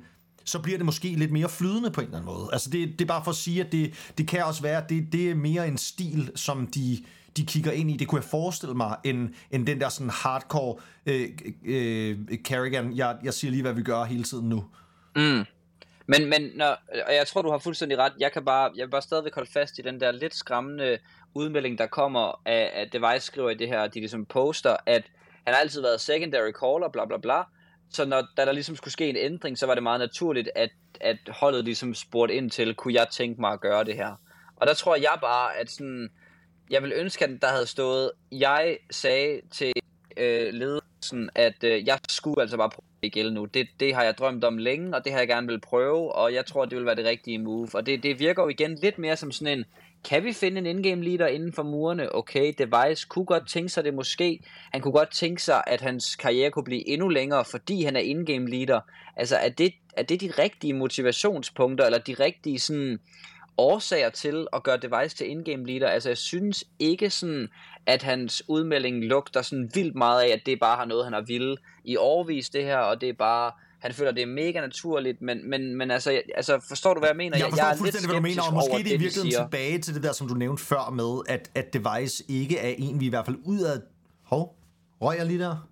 så 0.48 0.60
bliver 0.60 0.78
det 0.78 0.86
måske 0.86 1.08
lidt 1.08 1.32
mere 1.32 1.50
flydende 1.50 1.92
på 1.92 2.02
en 2.02 2.08
eller 2.08 2.18
anden 2.18 2.34
måde. 2.34 2.50
Altså 2.54 2.70
det, 2.70 3.00
det 3.00 3.02
er 3.02 3.08
bare 3.08 3.24
for 3.24 3.32
at 3.32 3.38
sige, 3.38 3.62
at 3.62 3.72
det, 3.72 4.12
det 4.18 4.28
kan 4.28 4.44
også 4.44 4.62
være, 4.62 4.84
at 4.84 4.90
det, 4.90 5.08
det 5.12 5.32
er 5.32 5.36
mere 5.36 5.68
en 5.68 5.78
stil, 5.78 6.32
som 6.36 6.68
de, 6.68 7.04
de 7.38 7.46
kigger 7.46 7.72
ind 7.72 7.92
i. 7.92 7.98
Det 7.98 8.08
kunne 8.08 8.22
jeg 8.22 8.30
forestille 8.30 8.76
mig, 8.76 8.98
end, 9.04 9.30
end 9.52 9.68
den 9.68 9.82
der 9.82 9.90
sådan 9.90 10.10
hardcore 10.10 10.76
øh, 11.06 11.30
øh, 11.66 12.18
Carrigan, 12.44 12.98
jeg, 12.98 13.18
jeg 13.24 13.34
siger 13.34 13.52
lige, 13.52 13.62
hvad 13.62 13.74
vi 13.74 13.84
gør 13.84 14.04
hele 14.04 14.24
tiden 14.24 14.50
nu. 14.50 14.66
Mm. 15.16 15.46
Men, 16.10 16.30
men 16.30 16.52
når, 16.56 16.78
og 17.08 17.16
jeg 17.16 17.28
tror, 17.28 17.42
du 17.42 17.52
har 17.52 17.58
fuldstændig 17.58 17.98
ret. 17.98 18.14
Jeg 18.20 18.32
kan 18.32 18.46
bare, 18.46 18.72
jeg 18.76 18.86
vil 18.86 18.92
bare 18.92 19.02
stadigvæk 19.02 19.36
holde 19.36 19.52
fast 19.52 19.80
i 19.80 19.82
den 19.82 20.00
der 20.00 20.12
lidt 20.12 20.36
skræmmende 20.36 20.98
udmelding, 21.34 21.78
der 21.78 21.88
kommer 21.88 22.42
af, 22.46 22.72
at 22.74 22.94
Device 22.94 23.26
skriver 23.26 23.50
i 23.50 23.56
det 23.56 23.68
her, 23.68 23.88
de 23.88 24.00
ligesom 24.00 24.26
poster, 24.26 24.76
at 24.86 25.04
han 25.46 25.54
har 25.54 25.62
altid 25.62 25.82
været 25.82 26.02
secondary 26.02 26.52
caller, 26.52 26.90
bla 26.94 27.06
bla 27.06 27.18
bla, 27.18 27.44
så 27.90 28.06
når, 28.06 28.28
da 28.38 28.46
der 28.46 28.52
ligesom 28.52 28.76
skulle 28.76 28.92
ske 28.92 29.10
en 29.10 29.16
ændring, 29.16 29.58
så 29.58 29.66
var 29.66 29.74
det 29.74 29.84
meget 29.84 30.00
naturligt, 30.00 30.50
at, 30.56 30.70
at 31.02 31.18
holdet 31.28 31.66
ligesom 31.66 31.94
spurgte 31.94 32.36
ind 32.36 32.52
til, 32.52 32.76
kunne 32.76 32.94
jeg 32.94 33.08
tænke 33.12 33.42
mig 33.42 33.52
at 33.52 33.62
gøre 33.62 33.84
det 33.84 33.96
her? 33.96 34.16
Og 34.56 34.68
der 34.68 34.74
tror 34.74 34.96
jeg 34.96 35.18
bare, 35.22 35.58
at 35.58 35.72
sådan, 35.72 36.10
jeg 36.70 36.84
vil 36.84 36.94
ønske, 36.96 37.26
at 37.26 37.42
der 37.42 37.48
havde 37.48 37.68
stået, 37.68 38.12
jeg 38.32 38.78
sagde 38.92 39.42
til 39.52 39.74
øh, 40.18 40.54
ledelsen, 40.54 41.30
at 41.36 41.64
øh, 41.64 41.88
jeg 41.88 42.00
skulle 42.10 42.42
altså 42.42 42.58
bare 42.58 42.70
prøve 42.70 42.88
det 43.04 43.14
gælde 43.14 43.34
nu. 43.34 43.46
Det, 43.46 43.68
det 43.80 43.96
har 43.96 44.04
jeg 44.04 44.18
drømt 44.18 44.44
om 44.44 44.58
længe, 44.58 44.96
og 44.96 45.04
det 45.04 45.12
har 45.12 45.20
jeg 45.20 45.28
gerne 45.28 45.48
vil 45.48 45.62
prøve, 45.62 46.16
og 46.16 46.34
jeg 46.34 46.46
tror, 46.46 46.66
det 46.66 46.78
vil 46.78 46.86
være 46.86 46.96
det 46.96 47.06
rigtige 47.06 47.40
move. 47.40 47.70
Og 47.74 47.86
det, 47.86 48.04
det 48.04 48.20
virker 48.20 48.44
jo 48.44 48.50
igen 48.50 48.76
lidt 48.76 48.98
mere 48.98 49.16
som 49.16 49.32
sådan 49.32 49.58
en, 49.58 49.66
kan 50.04 50.24
vi 50.24 50.34
finde 50.34 50.58
en 50.58 50.66
indgame 50.66 51.04
leader 51.04 51.28
inden 51.28 51.54
for 51.54 51.64
murene? 51.64 52.16
Okay, 52.16 52.54
Device 52.58 53.08
kunne 53.10 53.26
godt 53.26 53.48
tænke 53.48 53.70
sig 53.70 53.84
det 53.84 53.94
måske. 53.94 54.40
Han 54.72 54.82
kunne 54.82 54.92
godt 54.92 55.12
tænke 55.12 55.44
sig, 55.44 55.64
at 55.68 55.82
hans 55.82 56.16
karriere 56.16 56.52
kunne 56.52 56.64
blive 56.64 56.88
endnu 56.88 57.10
længere, 57.10 57.46
fordi 57.46 57.84
han 57.84 57.96
er 57.96 58.00
indgame 58.00 58.50
leader. 58.50 58.80
Altså, 59.16 59.36
er 59.36 59.50
det, 59.50 59.74
er 59.98 60.04
det 60.04 60.22
de 60.22 60.32
rigtige 60.40 60.74
motivationspunkter, 60.74 61.86
eller 61.86 62.00
de 62.00 62.14
rigtige 62.14 62.60
sådan, 62.60 63.00
årsager 63.58 64.10
til 64.10 64.48
at 64.54 64.64
gøre 64.64 64.78
Device 64.78 65.16
til 65.16 65.30
indgame 65.30 65.66
leader? 65.66 65.88
Altså, 65.88 66.10
jeg 66.10 66.18
synes 66.18 66.64
ikke 66.80 67.10
sådan, 67.10 67.50
at 67.86 68.04
hans 68.04 68.44
udmelding 68.48 69.04
lugter 69.04 69.42
sådan 69.42 69.72
vildt 69.74 69.96
meget 69.96 70.24
af, 70.24 70.28
at 70.28 70.42
det 70.46 70.60
bare 70.60 70.78
har 70.78 70.86
noget, 70.86 71.04
han 71.04 71.14
har 71.14 71.22
ville 71.22 71.58
i 71.84 71.98
overvis 71.98 72.50
det 72.50 72.64
her, 72.64 72.78
og 72.78 73.02
det 73.02 73.10
er 73.10 73.14
bare 73.14 73.52
han 73.88 73.96
føler, 73.96 74.12
det 74.12 74.24
er 74.24 74.28
mega 74.28 74.62
naturligt, 74.62 75.22
men, 75.22 75.50
men, 75.50 75.76
men 75.76 75.92
altså, 75.92 76.22
altså, 76.36 76.60
forstår 76.68 76.94
du, 76.94 77.00
hvad 77.00 77.10
jeg 77.10 77.18
mener? 77.18 77.38
Jeg 77.38 77.48
forstår 77.50 77.66
jeg 77.66 77.74
er 77.74 77.78
fuldstændig, 77.78 78.08
hvad 78.08 78.16
du 78.16 78.22
mener, 78.22 78.44
og 78.44 78.54
måske 78.54 78.78
det 78.84 78.94
er 78.94 79.00
virkelig 79.00 79.34
tilbage 79.34 79.80
til 79.80 79.96
det 79.96 80.04
der, 80.04 80.12
som 80.12 80.28
du 80.28 80.34
nævnte 80.34 80.64
før 80.64 80.90
med, 80.90 81.22
at, 81.28 81.52
at 81.56 81.74
Device 81.74 82.24
ikke 82.28 82.58
er 82.58 82.76
en, 82.78 83.00
vi 83.00 83.06
i 83.06 83.10
hvert 83.10 83.26
fald 83.26 83.38
udad... 83.46 83.82
Hov, 84.24 84.56
røg 85.02 85.18
jeg 85.18 85.26
lige 85.26 85.40
der? 85.40 85.68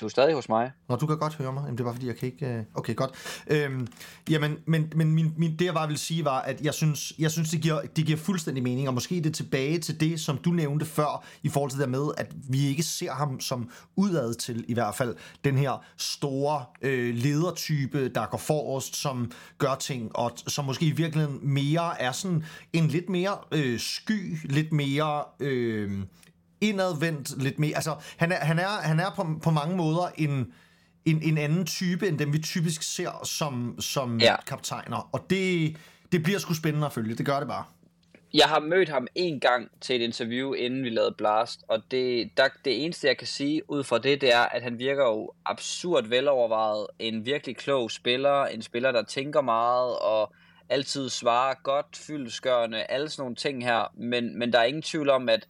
Du 0.00 0.04
er 0.04 0.08
stadig 0.08 0.34
hos 0.34 0.48
mig. 0.48 0.72
Nå, 0.88 0.96
du 0.96 1.06
kan 1.06 1.18
godt 1.18 1.34
høre 1.34 1.52
mig. 1.52 1.62
Jamen, 1.62 1.78
det 1.78 1.86
var 1.86 1.92
fordi, 1.92 2.06
jeg 2.06 2.16
kan 2.16 2.26
ikke... 2.26 2.46
Øh, 2.46 2.62
okay, 2.74 2.96
godt. 2.96 3.10
Øhm, 3.46 3.86
jamen, 4.30 4.56
men, 4.66 4.92
men 4.96 5.14
min, 5.14 5.34
min, 5.36 5.56
det 5.58 5.64
jeg 5.64 5.74
bare 5.74 5.88
vil 5.88 5.98
sige 5.98 6.24
var, 6.24 6.40
at 6.40 6.60
jeg 6.60 6.74
synes, 6.74 7.12
jeg 7.18 7.30
synes 7.30 7.50
det, 7.50 7.60
giver, 7.60 7.80
det 7.96 8.06
giver 8.06 8.18
fuldstændig 8.18 8.62
mening, 8.62 8.88
og 8.88 8.94
måske 8.94 9.20
det 9.20 9.34
tilbage 9.34 9.78
til 9.78 10.00
det, 10.00 10.20
som 10.20 10.38
du 10.38 10.50
nævnte 10.50 10.86
før, 10.86 11.24
i 11.42 11.48
forhold 11.48 11.70
til 11.70 11.80
det 11.80 11.88
med, 11.88 12.08
at 12.16 12.32
vi 12.48 12.66
ikke 12.66 12.82
ser 12.82 13.12
ham 13.12 13.40
som 13.40 13.70
udad 13.96 14.34
til, 14.34 14.64
i 14.68 14.74
hvert 14.74 14.94
fald, 14.94 15.16
den 15.44 15.58
her 15.58 15.84
store 15.96 16.64
øh, 16.82 17.14
ledertype, 17.14 18.08
der 18.08 18.26
går 18.26 18.38
forrest, 18.38 18.96
som 18.96 19.32
gør 19.58 19.74
ting, 19.74 20.16
og 20.16 20.32
som 20.36 20.64
måske 20.64 20.86
i 20.86 20.90
virkeligheden 20.90 21.38
mere 21.42 22.00
er 22.00 22.12
sådan 22.12 22.44
en 22.72 22.88
lidt 22.88 23.08
mere 23.08 23.38
øh, 23.52 23.80
sky, 23.80 24.36
lidt 24.44 24.72
mere... 24.72 25.24
Øh, 25.40 25.90
indadvendt 26.60 27.42
lidt 27.42 27.58
mere. 27.58 27.74
Altså, 27.74 27.94
han 28.16 28.32
er, 28.32 28.36
han 28.36 28.58
er, 28.58 28.68
han 28.68 29.00
er 29.00 29.10
på, 29.16 29.26
på 29.42 29.50
mange 29.50 29.76
måder 29.76 30.10
en, 30.16 30.52
en, 31.04 31.22
en 31.22 31.38
anden 31.38 31.66
type, 31.66 32.08
end 32.08 32.18
dem 32.18 32.32
vi 32.32 32.38
typisk 32.38 32.82
ser 32.82 33.20
som, 33.24 33.80
som 33.80 34.20
ja. 34.20 34.36
kaptajner. 34.46 35.08
Og 35.12 35.26
det, 35.30 35.76
det 36.12 36.22
bliver 36.22 36.38
sgu 36.38 36.54
spændende 36.54 36.86
at 36.86 36.92
følge. 36.92 37.14
Det 37.14 37.26
gør 37.26 37.38
det 37.38 37.48
bare. 37.48 37.64
Jeg 38.34 38.46
har 38.46 38.60
mødt 38.60 38.88
ham 38.88 39.06
en 39.14 39.40
gang 39.40 39.70
til 39.80 39.96
et 39.96 40.04
interview, 40.04 40.52
inden 40.52 40.84
vi 40.84 40.88
lavede 40.88 41.14
Blast, 41.18 41.64
og 41.68 41.82
det, 41.90 42.30
der, 42.36 42.48
det 42.64 42.84
eneste, 42.84 43.06
jeg 43.06 43.18
kan 43.18 43.26
sige 43.26 43.70
ud 43.70 43.84
fra 43.84 43.98
det, 43.98 44.20
det 44.20 44.34
er, 44.34 44.40
at 44.40 44.62
han 44.62 44.78
virker 44.78 45.04
jo 45.04 45.32
absurd 45.44 46.06
velovervejet. 46.06 46.86
En 46.98 47.26
virkelig 47.26 47.56
klog 47.56 47.90
spiller, 47.90 48.44
en 48.44 48.62
spiller, 48.62 48.92
der 48.92 49.02
tænker 49.02 49.40
meget 49.40 49.98
og 49.98 50.32
altid 50.68 51.08
svarer 51.08 51.54
godt, 51.62 51.86
fyldeskørende, 51.96 52.82
alle 52.82 53.08
sådan 53.08 53.22
nogle 53.22 53.36
ting 53.36 53.64
her. 53.64 53.92
Men, 53.96 54.38
men 54.38 54.52
der 54.52 54.58
er 54.58 54.64
ingen 54.64 54.82
tvivl 54.82 55.10
om, 55.10 55.28
at 55.28 55.48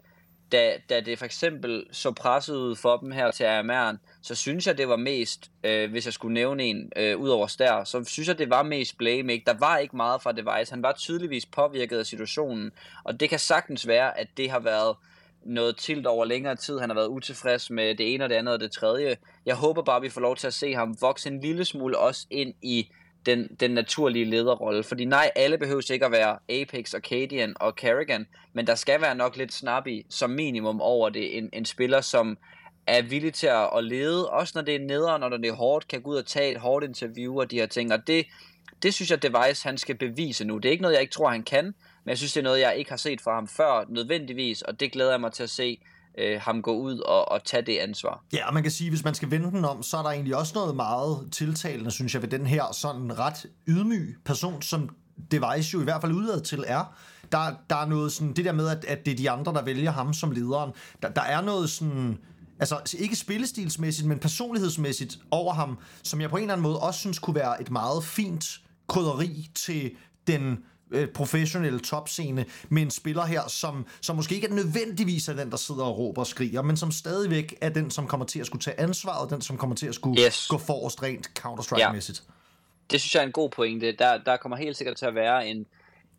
da, 0.53 0.73
da 0.91 1.01
det 1.01 1.19
for 1.19 1.25
eksempel 1.25 1.87
så 1.93 2.13
presset 2.13 2.57
ud 2.57 2.77
for 2.77 2.97
dem 2.97 3.11
her 3.11 3.31
til 3.31 3.45
AMR'en, 3.45 3.97
så 4.23 4.35
synes 4.35 4.67
jeg, 4.67 4.79
det 4.79 4.89
var 4.89 4.97
mest, 4.97 5.51
øh, 5.65 5.91
hvis 5.91 6.05
jeg 6.05 6.13
skulle 6.13 6.35
nævne 6.35 6.65
en 6.65 6.93
øh, 6.97 7.17
ud 7.17 7.29
over 7.29 7.47
Stær, 7.47 7.85
så 7.85 8.05
synes 8.05 8.29
jeg, 8.29 8.39
det 8.39 8.51
var 8.51 8.63
mest 8.63 8.99
Blame. 8.99 9.33
Ikke? 9.33 9.45
Der 9.45 9.59
var 9.59 9.79
ikke 9.79 9.97
meget 9.97 10.23
fra 10.23 10.33
Device. 10.33 10.73
Han 10.73 10.83
var 10.83 10.93
tydeligvis 10.93 11.47
påvirket 11.47 11.99
af 11.99 12.07
situationen, 12.07 12.73
og 13.05 13.21
det 13.21 13.31
kan 13.31 13.39
sagtens 13.39 13.87
være, 13.87 14.19
at 14.19 14.29
det 14.37 14.51
har 14.51 14.61
været 14.61 14.97
noget 15.45 15.77
tilt 15.77 16.07
over 16.07 16.25
længere 16.25 16.57
tid. 16.57 16.79
Han 16.79 16.91
har 16.91 16.95
været 16.95 17.09
utilfreds 17.09 17.71
med 17.71 17.95
det 17.95 18.15
ene 18.15 18.25
og 18.25 18.31
det 18.31 18.37
andet 18.37 18.55
og 18.55 18.61
det 18.61 18.73
tredje. 18.73 19.17
Jeg 19.47 19.55
håber 19.55 19.83
bare, 19.83 19.97
at 19.97 20.03
vi 20.03 20.09
får 20.09 20.21
lov 20.21 20.37
til 20.37 20.47
at 20.47 20.55
se 20.55 20.75
ham 20.75 20.97
vokse 21.01 21.29
en 21.29 21.41
lille 21.41 21.65
smule 21.65 21.99
også 21.99 22.27
ind 22.31 22.55
i 22.63 22.89
den, 23.27 23.57
den 23.61 23.71
naturlige 23.71 24.25
lederrolle. 24.25 24.83
Fordi 24.83 25.05
nej, 25.05 25.31
alle 25.37 25.59
behøver 25.59 25.93
ikke 25.93 26.07
at 26.07 26.13
være 26.13 26.39
Apex, 26.49 26.95
Arcadian 26.95 27.55
og 27.61 27.73
Carrigan, 27.73 28.27
men 28.53 28.67
der 28.67 28.75
skal 28.75 29.01
være 29.01 29.15
nok 29.15 29.37
lidt 29.37 29.53
snappy 29.53 30.07
som 30.11 30.31
minimum 30.31 30.81
over 30.81 31.09
det. 31.09 31.39
En, 31.39 31.51
en 31.53 31.65
spiller, 31.65 32.01
som 32.01 32.39
er 32.87 33.03
villig 33.03 33.35
til 33.35 33.47
at, 33.47 33.69
at 33.77 33.85
lede, 33.85 34.31
også 34.31 34.53
når 34.55 34.63
det 34.63 34.75
er 34.75 34.79
nederen, 34.79 35.23
og 35.23 35.31
når 35.31 35.37
det 35.37 35.49
er 35.49 35.55
hårdt, 35.55 35.89
kan 35.89 36.03
gå 36.03 36.11
ud 36.11 36.17
og 36.17 36.27
tage 36.27 36.51
et 36.53 36.61
hårdt 36.61 36.85
interview 36.85 37.41
og 37.41 37.51
de 37.51 37.57
her 37.57 37.67
ting. 37.67 37.93
Og 37.93 38.07
det, 38.07 38.27
det 38.83 38.95
synes 38.95 39.11
jeg, 39.11 39.23
Device 39.23 39.69
han 39.69 39.79
skal 39.79 39.95
bevise 39.95 40.45
nu. 40.45 40.59
Det 40.59 40.69
er 40.69 40.73
ikke 40.73 40.83
noget, 40.83 40.95
jeg 40.95 41.03
ikke 41.03 41.13
tror, 41.13 41.29
han 41.31 41.43
kan, 41.43 41.65
men 41.65 42.09
jeg 42.09 42.19
synes, 42.19 42.33
det 42.33 42.41
er 42.41 42.45
noget, 42.45 42.61
jeg 42.61 42.77
ikke 42.77 42.91
har 42.91 42.97
set 42.97 43.21
fra 43.21 43.35
ham 43.35 43.49
før 43.49 43.85
nødvendigvis, 43.89 44.63
og 44.63 44.81
det 44.81 44.93
glæder 44.93 45.11
jeg 45.11 45.21
mig 45.21 45.33
til 45.33 45.43
at 45.43 45.51
se 45.51 45.79
øh, 46.21 46.41
ham 46.41 46.63
gå 46.63 46.79
ud 46.79 46.99
og, 46.99 47.33
og 47.33 47.45
tage 47.45 47.63
det 47.63 47.79
ansvar. 47.79 48.25
Ja, 48.33 48.47
og 48.47 48.55
man 48.55 48.63
kan 48.63 48.73
sige, 48.73 48.91
hvis 48.91 49.05
man 49.05 49.15
skal 49.15 49.31
vende 49.31 49.51
den 49.51 49.65
om, 49.65 49.83
så 49.83 49.97
er 49.97 50.03
der 50.03 50.11
egentlig 50.11 50.37
også 50.37 50.53
noget 50.55 50.77
meget 50.77 51.29
tiltalende, 51.33 51.91
synes 51.91 52.15
jeg, 52.15 52.23
ved 52.23 52.29
den 52.29 52.47
her 52.47 52.65
sådan 52.73 53.19
ret 53.19 53.47
ydmyg 53.69 54.17
person, 54.25 54.63
som 54.63 54.89
Device 55.31 55.75
jo 55.75 55.81
i 55.81 55.85
hvert 55.85 56.01
fald 56.01 56.13
udad 56.13 56.41
til 56.41 56.65
er. 56.67 56.95
Der, 57.33 57.55
der 57.71 57.77
er 57.77 57.87
noget 57.87 58.13
sådan, 58.13 58.33
det 58.33 58.45
der 58.45 58.53
med, 58.53 58.69
at, 58.69 58.85
at 58.85 59.07
det 59.07 59.13
er 59.13 59.17
de 59.17 59.31
andre, 59.31 59.53
der 59.53 59.63
vælger 59.63 59.91
ham 59.91 60.15
som 60.15 60.31
lederen. 60.31 60.71
Der, 61.03 61.09
der 61.09 61.23
er 61.23 61.41
noget 61.41 61.71
sådan, 61.71 62.19
altså 62.61 62.97
ikke 62.99 63.17
spillestilsmæssigt, 63.17 64.09
men 64.09 64.19
personlighedsmæssigt 64.19 65.19
over 65.31 65.55
ham, 65.55 65.79
som 66.03 66.21
jeg 66.21 66.31
på 66.31 66.37
en 66.37 66.43
eller 66.43 66.53
anden 66.53 66.63
måde 66.63 66.81
også 66.81 67.01
synes 67.01 67.19
kunne 67.19 67.35
være 67.35 67.61
et 67.61 67.71
meget 67.71 68.05
fint 68.05 68.61
krydderi 68.89 69.51
til 69.55 69.91
den 70.27 70.59
øh, 70.91 71.09
professionelle 71.09 71.81
topscene 71.81 72.45
med 72.69 72.83
en 72.83 72.91
spiller 72.91 73.25
her, 73.25 73.49
som, 73.49 73.87
som 74.01 74.17
måske 74.17 74.35
ikke 74.35 74.47
er 74.47 74.55
nødvendigvis 74.55 75.29
er 75.29 75.33
den, 75.35 75.51
der 75.51 75.57
sidder 75.57 75.85
og 75.85 75.99
råber 75.99 76.21
og 76.21 76.27
skriger, 76.27 76.63
men 76.63 76.77
som 76.77 76.91
stadigvæk 76.91 77.55
er 77.61 77.69
den, 77.69 77.91
som 77.91 78.07
kommer 78.07 78.27
til 78.27 78.41
at 78.41 78.47
skulle 78.47 78.63
tage 78.63 78.81
ansvaret, 78.81 79.31
den, 79.31 79.41
som 79.41 79.57
kommer 79.57 79.77
til 79.77 79.87
at 79.87 79.95
skulle 79.95 80.23
Yes. 80.27 80.47
gå 80.49 80.59
forrest 80.59 81.03
rent 81.03 81.31
Counter-Strike-mæssigt. 81.39 82.23
Det 82.91 83.01
synes 83.01 83.15
jeg 83.15 83.21
er 83.23 83.27
en 83.27 83.33
god 83.33 83.51
pointe. 83.51 83.93
Der, 83.99 84.19
der 84.19 84.37
kommer 84.37 84.57
helt 84.57 84.77
sikkert 84.77 84.97
til 84.97 85.07
at 85.07 85.15
være 85.15 85.49
en, 85.49 85.67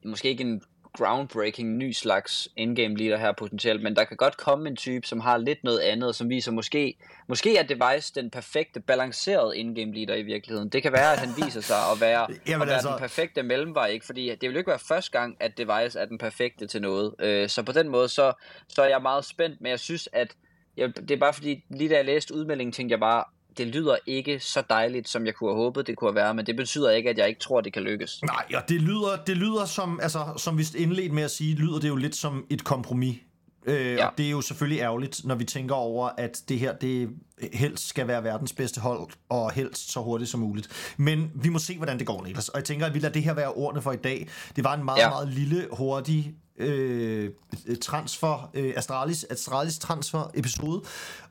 måske 0.05 0.29
ikke 0.29 0.43
en 0.43 0.61
groundbreaking 0.97 1.77
ny 1.77 1.91
slags 1.91 2.49
in-game 2.55 2.95
leader 2.95 3.17
her 3.17 3.31
potentielt, 3.31 3.83
men 3.83 3.95
der 3.95 4.03
kan 4.03 4.17
godt 4.17 4.37
komme 4.37 4.69
en 4.69 4.75
type, 4.75 5.07
som 5.07 5.19
har 5.19 5.37
lidt 5.37 5.63
noget 5.63 5.79
andet, 5.79 6.15
som 6.15 6.29
viser 6.29 6.51
måske, 6.51 6.97
måske 7.27 7.57
er 7.57 7.63
Device 7.63 8.13
den 8.15 8.29
perfekte, 8.29 8.79
balancerede 8.79 9.57
in-game 9.57 9.93
leader 9.93 10.15
i 10.15 10.21
virkeligheden. 10.21 10.69
Det 10.69 10.83
kan 10.83 10.91
være, 10.91 11.11
at 11.13 11.19
han 11.19 11.29
viser 11.45 11.61
sig 11.61 11.77
at 11.93 12.01
være, 12.01 12.27
Jamen 12.47 12.61
at 12.61 12.67
være 12.67 12.75
altså- 12.75 12.89
den 12.89 12.99
perfekte 12.99 13.43
mellemvej, 13.43 13.87
ikke? 13.87 14.05
fordi 14.05 14.29
det 14.29 14.41
vil 14.41 14.51
jo 14.51 14.57
ikke 14.57 14.69
være 14.69 14.79
første 14.79 15.11
gang, 15.19 15.37
at 15.39 15.57
Device 15.57 15.99
er 15.99 16.05
den 16.05 16.17
perfekte 16.17 16.67
til 16.67 16.81
noget. 16.81 17.15
Øh, 17.19 17.49
Så 17.49 17.63
på 17.63 17.71
den 17.71 17.89
måde, 17.89 18.09
så, 18.09 18.33
så 18.67 18.81
er 18.81 18.87
jeg 18.89 19.01
meget 19.01 19.25
spændt, 19.25 19.61
men 19.61 19.69
jeg 19.69 19.79
synes, 19.79 20.09
at 20.13 20.35
jeg, 20.77 20.95
det 20.95 21.11
er 21.11 21.17
bare 21.17 21.33
fordi, 21.33 21.63
lige 21.69 21.89
da 21.89 21.95
jeg 21.95 22.05
læste 22.05 22.33
udmeldingen, 22.35 22.71
tænkte 22.71 22.91
jeg 22.93 22.99
bare, 22.99 23.23
det 23.57 23.67
lyder 23.67 23.95
ikke 24.05 24.39
så 24.39 24.63
dejligt, 24.69 25.09
som 25.09 25.25
jeg 25.25 25.35
kunne 25.35 25.49
have 25.49 25.63
håbet, 25.63 25.87
det 25.87 25.97
kunne 25.97 26.09
have 26.09 26.15
været, 26.15 26.35
men 26.35 26.45
det 26.45 26.55
betyder 26.55 26.91
ikke, 26.91 27.09
at 27.09 27.17
jeg 27.17 27.27
ikke 27.27 27.39
tror, 27.39 27.61
det 27.61 27.73
kan 27.73 27.83
lykkes. 27.83 28.21
Nej, 28.23 28.45
og 28.55 28.69
det 28.69 28.81
lyder, 28.81 29.17
det 29.27 29.37
lyder 29.37 29.65
som, 29.65 29.99
altså, 30.03 30.33
som 30.37 30.57
vi 30.57 30.65
indledte 30.77 31.15
med 31.15 31.23
at 31.23 31.31
sige, 31.31 31.55
lyder 31.55 31.79
det 31.79 31.87
jo 31.87 31.95
lidt 31.95 32.15
som 32.15 32.45
et 32.49 32.63
kompromis. 32.63 33.17
Øh, 33.65 33.95
ja. 33.95 34.07
Og 34.07 34.13
det 34.17 34.25
er 34.25 34.29
jo 34.29 34.41
selvfølgelig 34.41 34.81
ærgerligt, 34.81 35.25
når 35.25 35.35
vi 35.35 35.45
tænker 35.45 35.75
over, 35.75 36.09
at 36.17 36.41
det 36.49 36.59
her, 36.59 36.73
det 36.73 37.09
helst 37.53 37.87
skal 37.87 38.07
være 38.07 38.23
verdens 38.23 38.53
bedste 38.53 38.81
hold, 38.81 39.09
og 39.29 39.51
helst 39.51 39.91
så 39.91 39.99
hurtigt 39.99 40.29
som 40.29 40.39
muligt. 40.39 40.93
Men 40.97 41.31
vi 41.35 41.49
må 41.49 41.59
se, 41.59 41.77
hvordan 41.77 41.99
det 41.99 42.07
går, 42.07 42.23
Niklas. 42.23 42.49
Og 42.49 42.57
jeg 42.57 42.65
tænker, 42.65 42.85
at 42.85 42.93
vi 42.93 42.99
lader 42.99 43.13
det 43.13 43.23
her 43.23 43.33
være 43.33 43.51
ordene 43.51 43.81
for 43.81 43.91
i 43.91 43.95
dag. 43.95 44.29
Det 44.55 44.63
var 44.63 44.73
en 44.73 44.85
meget. 44.85 44.99
Ja. 44.99 45.09
meget 45.09 45.27
lille, 45.27 45.67
hurtig 45.71 46.35
øh, 46.57 47.29
transfer, 47.81 48.49
øh, 48.53 48.73
Astralis, 48.77 49.23
Astralis 49.23 49.79
transfer 49.79 50.31
episode, 50.33 50.81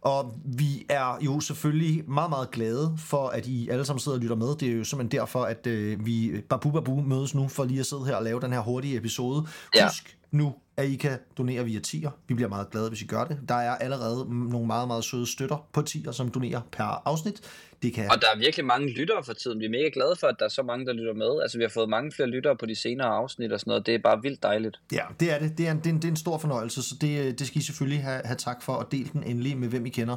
og 0.00 0.34
vi 0.44 0.86
er 0.88 1.18
jo 1.20 1.40
selvfølgelig 1.40 2.04
meget, 2.10 2.30
meget 2.30 2.50
glade 2.50 2.94
for, 2.98 3.28
at 3.28 3.46
I 3.46 3.68
alle 3.68 3.84
sammen 3.84 4.00
sidder 4.00 4.18
og 4.18 4.22
lytter 4.22 4.36
med. 4.36 4.56
Det 4.56 4.68
er 4.68 4.72
jo 4.72 4.84
simpelthen 4.84 5.20
derfor, 5.20 5.42
at 5.42 5.66
øh, 5.66 6.06
vi 6.06 6.40
Babu 6.48 6.70
Babu 6.70 7.00
mødes 7.00 7.34
nu 7.34 7.48
for 7.48 7.64
lige 7.64 7.80
at 7.80 7.86
sidde 7.86 8.04
her 8.04 8.16
og 8.16 8.24
lave 8.24 8.40
den 8.40 8.52
her 8.52 8.60
hurtige 8.60 8.96
episode. 8.96 9.46
Ja. 9.74 9.86
Husk 9.86 10.16
nu, 10.30 10.54
at 10.80 10.88
I 10.88 10.96
kan 10.96 11.18
donere 11.38 11.64
via 11.64 11.80
tier. 11.80 12.10
Vi 12.28 12.34
bliver 12.34 12.48
meget 12.48 12.70
glade, 12.70 12.88
hvis 12.88 13.02
I 13.02 13.06
gør 13.06 13.24
det. 13.24 13.38
Der 13.48 13.54
er 13.54 13.76
allerede 13.76 14.48
nogle 14.50 14.66
meget, 14.66 14.88
meget 14.88 15.04
søde 15.04 15.26
støtter 15.26 15.68
på 15.72 15.82
tier, 15.82 16.12
som 16.12 16.28
donerer 16.28 16.60
per 16.72 17.02
afsnit. 17.04 17.40
Det 17.82 17.94
kan 17.94 18.10
Og 18.10 18.20
der 18.20 18.26
er 18.34 18.38
virkelig 18.38 18.66
mange 18.66 18.88
lyttere 18.88 19.24
for 19.24 19.32
tiden. 19.32 19.60
Vi 19.60 19.64
er 19.64 19.70
mega 19.70 19.90
glade 19.92 20.16
for, 20.20 20.26
at 20.26 20.36
der 20.38 20.44
er 20.44 20.48
så 20.48 20.62
mange, 20.62 20.86
der 20.86 20.92
lytter 20.92 21.14
med. 21.14 21.42
Altså, 21.42 21.58
vi 21.58 21.64
har 21.64 21.68
fået 21.68 21.88
mange 21.88 22.12
flere 22.12 22.28
lyttere 22.28 22.56
på 22.56 22.66
de 22.66 22.74
senere 22.74 23.08
afsnit 23.08 23.52
og 23.52 23.60
sådan 23.60 23.70
noget. 23.70 23.86
Det 23.86 23.94
er 23.94 23.98
bare 23.98 24.22
vildt 24.22 24.42
dejligt. 24.42 24.80
Ja, 24.92 25.04
det 25.20 25.32
er 25.32 25.38
det. 25.38 25.58
Det 25.58 25.68
er 25.68 25.70
en, 25.70 25.78
det 25.78 25.86
er 25.86 25.90
en, 25.90 25.96
det 25.96 26.04
er 26.04 26.08
en 26.08 26.16
stor 26.16 26.38
fornøjelse, 26.38 26.82
så 26.82 26.94
det, 27.00 27.38
det 27.38 27.46
skal 27.46 27.58
I 27.60 27.64
selvfølgelig 27.64 28.02
have, 28.02 28.20
have 28.24 28.36
tak 28.36 28.62
for, 28.62 28.72
og 28.72 28.92
del 28.92 29.12
den 29.12 29.22
endelig 29.22 29.58
med, 29.58 29.68
hvem 29.68 29.86
I 29.86 29.88
kender. 29.88 30.16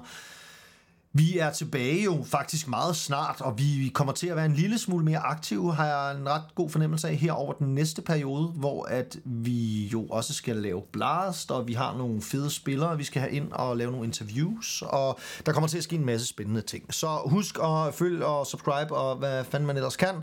Vi 1.16 1.38
er 1.38 1.52
tilbage 1.52 2.04
jo 2.04 2.24
faktisk 2.26 2.68
meget 2.68 2.96
snart, 2.96 3.42
og 3.42 3.58
vi 3.58 3.92
kommer 3.94 4.14
til 4.14 4.28
at 4.28 4.36
være 4.36 4.46
en 4.46 4.54
lille 4.54 4.80
smule 4.80 5.06
mere 5.06 5.20
aktive, 5.20 5.74
har 5.74 5.86
jeg 5.86 6.20
en 6.20 6.30
ret 6.30 6.56
god 6.56 6.70
fornemmelse 6.70 7.08
af 7.08 7.16
her 7.16 7.32
over 7.32 7.54
den 7.54 7.76
næste 7.76 8.02
periode, 8.02 8.48
hvor 8.48 8.86
at 8.86 9.18
vi 9.26 9.88
jo 9.88 10.06
også 10.06 10.34
skal 10.34 10.56
lave 10.56 10.82
blast, 10.92 11.52
og 11.52 11.68
vi 11.68 11.74
har 11.74 11.98
nogle 11.98 12.22
fede 12.22 12.50
spillere, 12.50 12.98
vi 12.98 13.04
skal 13.04 13.22
have 13.22 13.34
ind 13.34 13.52
og 13.52 13.78
lave 13.78 13.92
nogle 13.92 14.06
interviews, 14.06 14.84
og 14.86 15.20
der 15.46 15.52
kommer 15.52 15.68
til 15.68 15.78
at 15.78 15.84
ske 15.84 15.96
en 15.96 16.06
masse 16.06 16.28
spændende 16.28 16.62
ting. 16.62 16.94
Så 16.94 17.22
husk 17.26 17.58
at 17.64 17.94
følge 17.94 18.26
og 18.26 18.48
subscribe, 18.48 18.96
og 18.96 19.16
hvad 19.16 19.44
fanden 19.44 19.68
man 19.68 19.76
ellers 19.76 19.98
kan. 19.98 20.16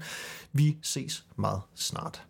Vi 0.52 0.76
ses 0.82 1.24
meget 1.36 1.60
snart. 1.74 2.29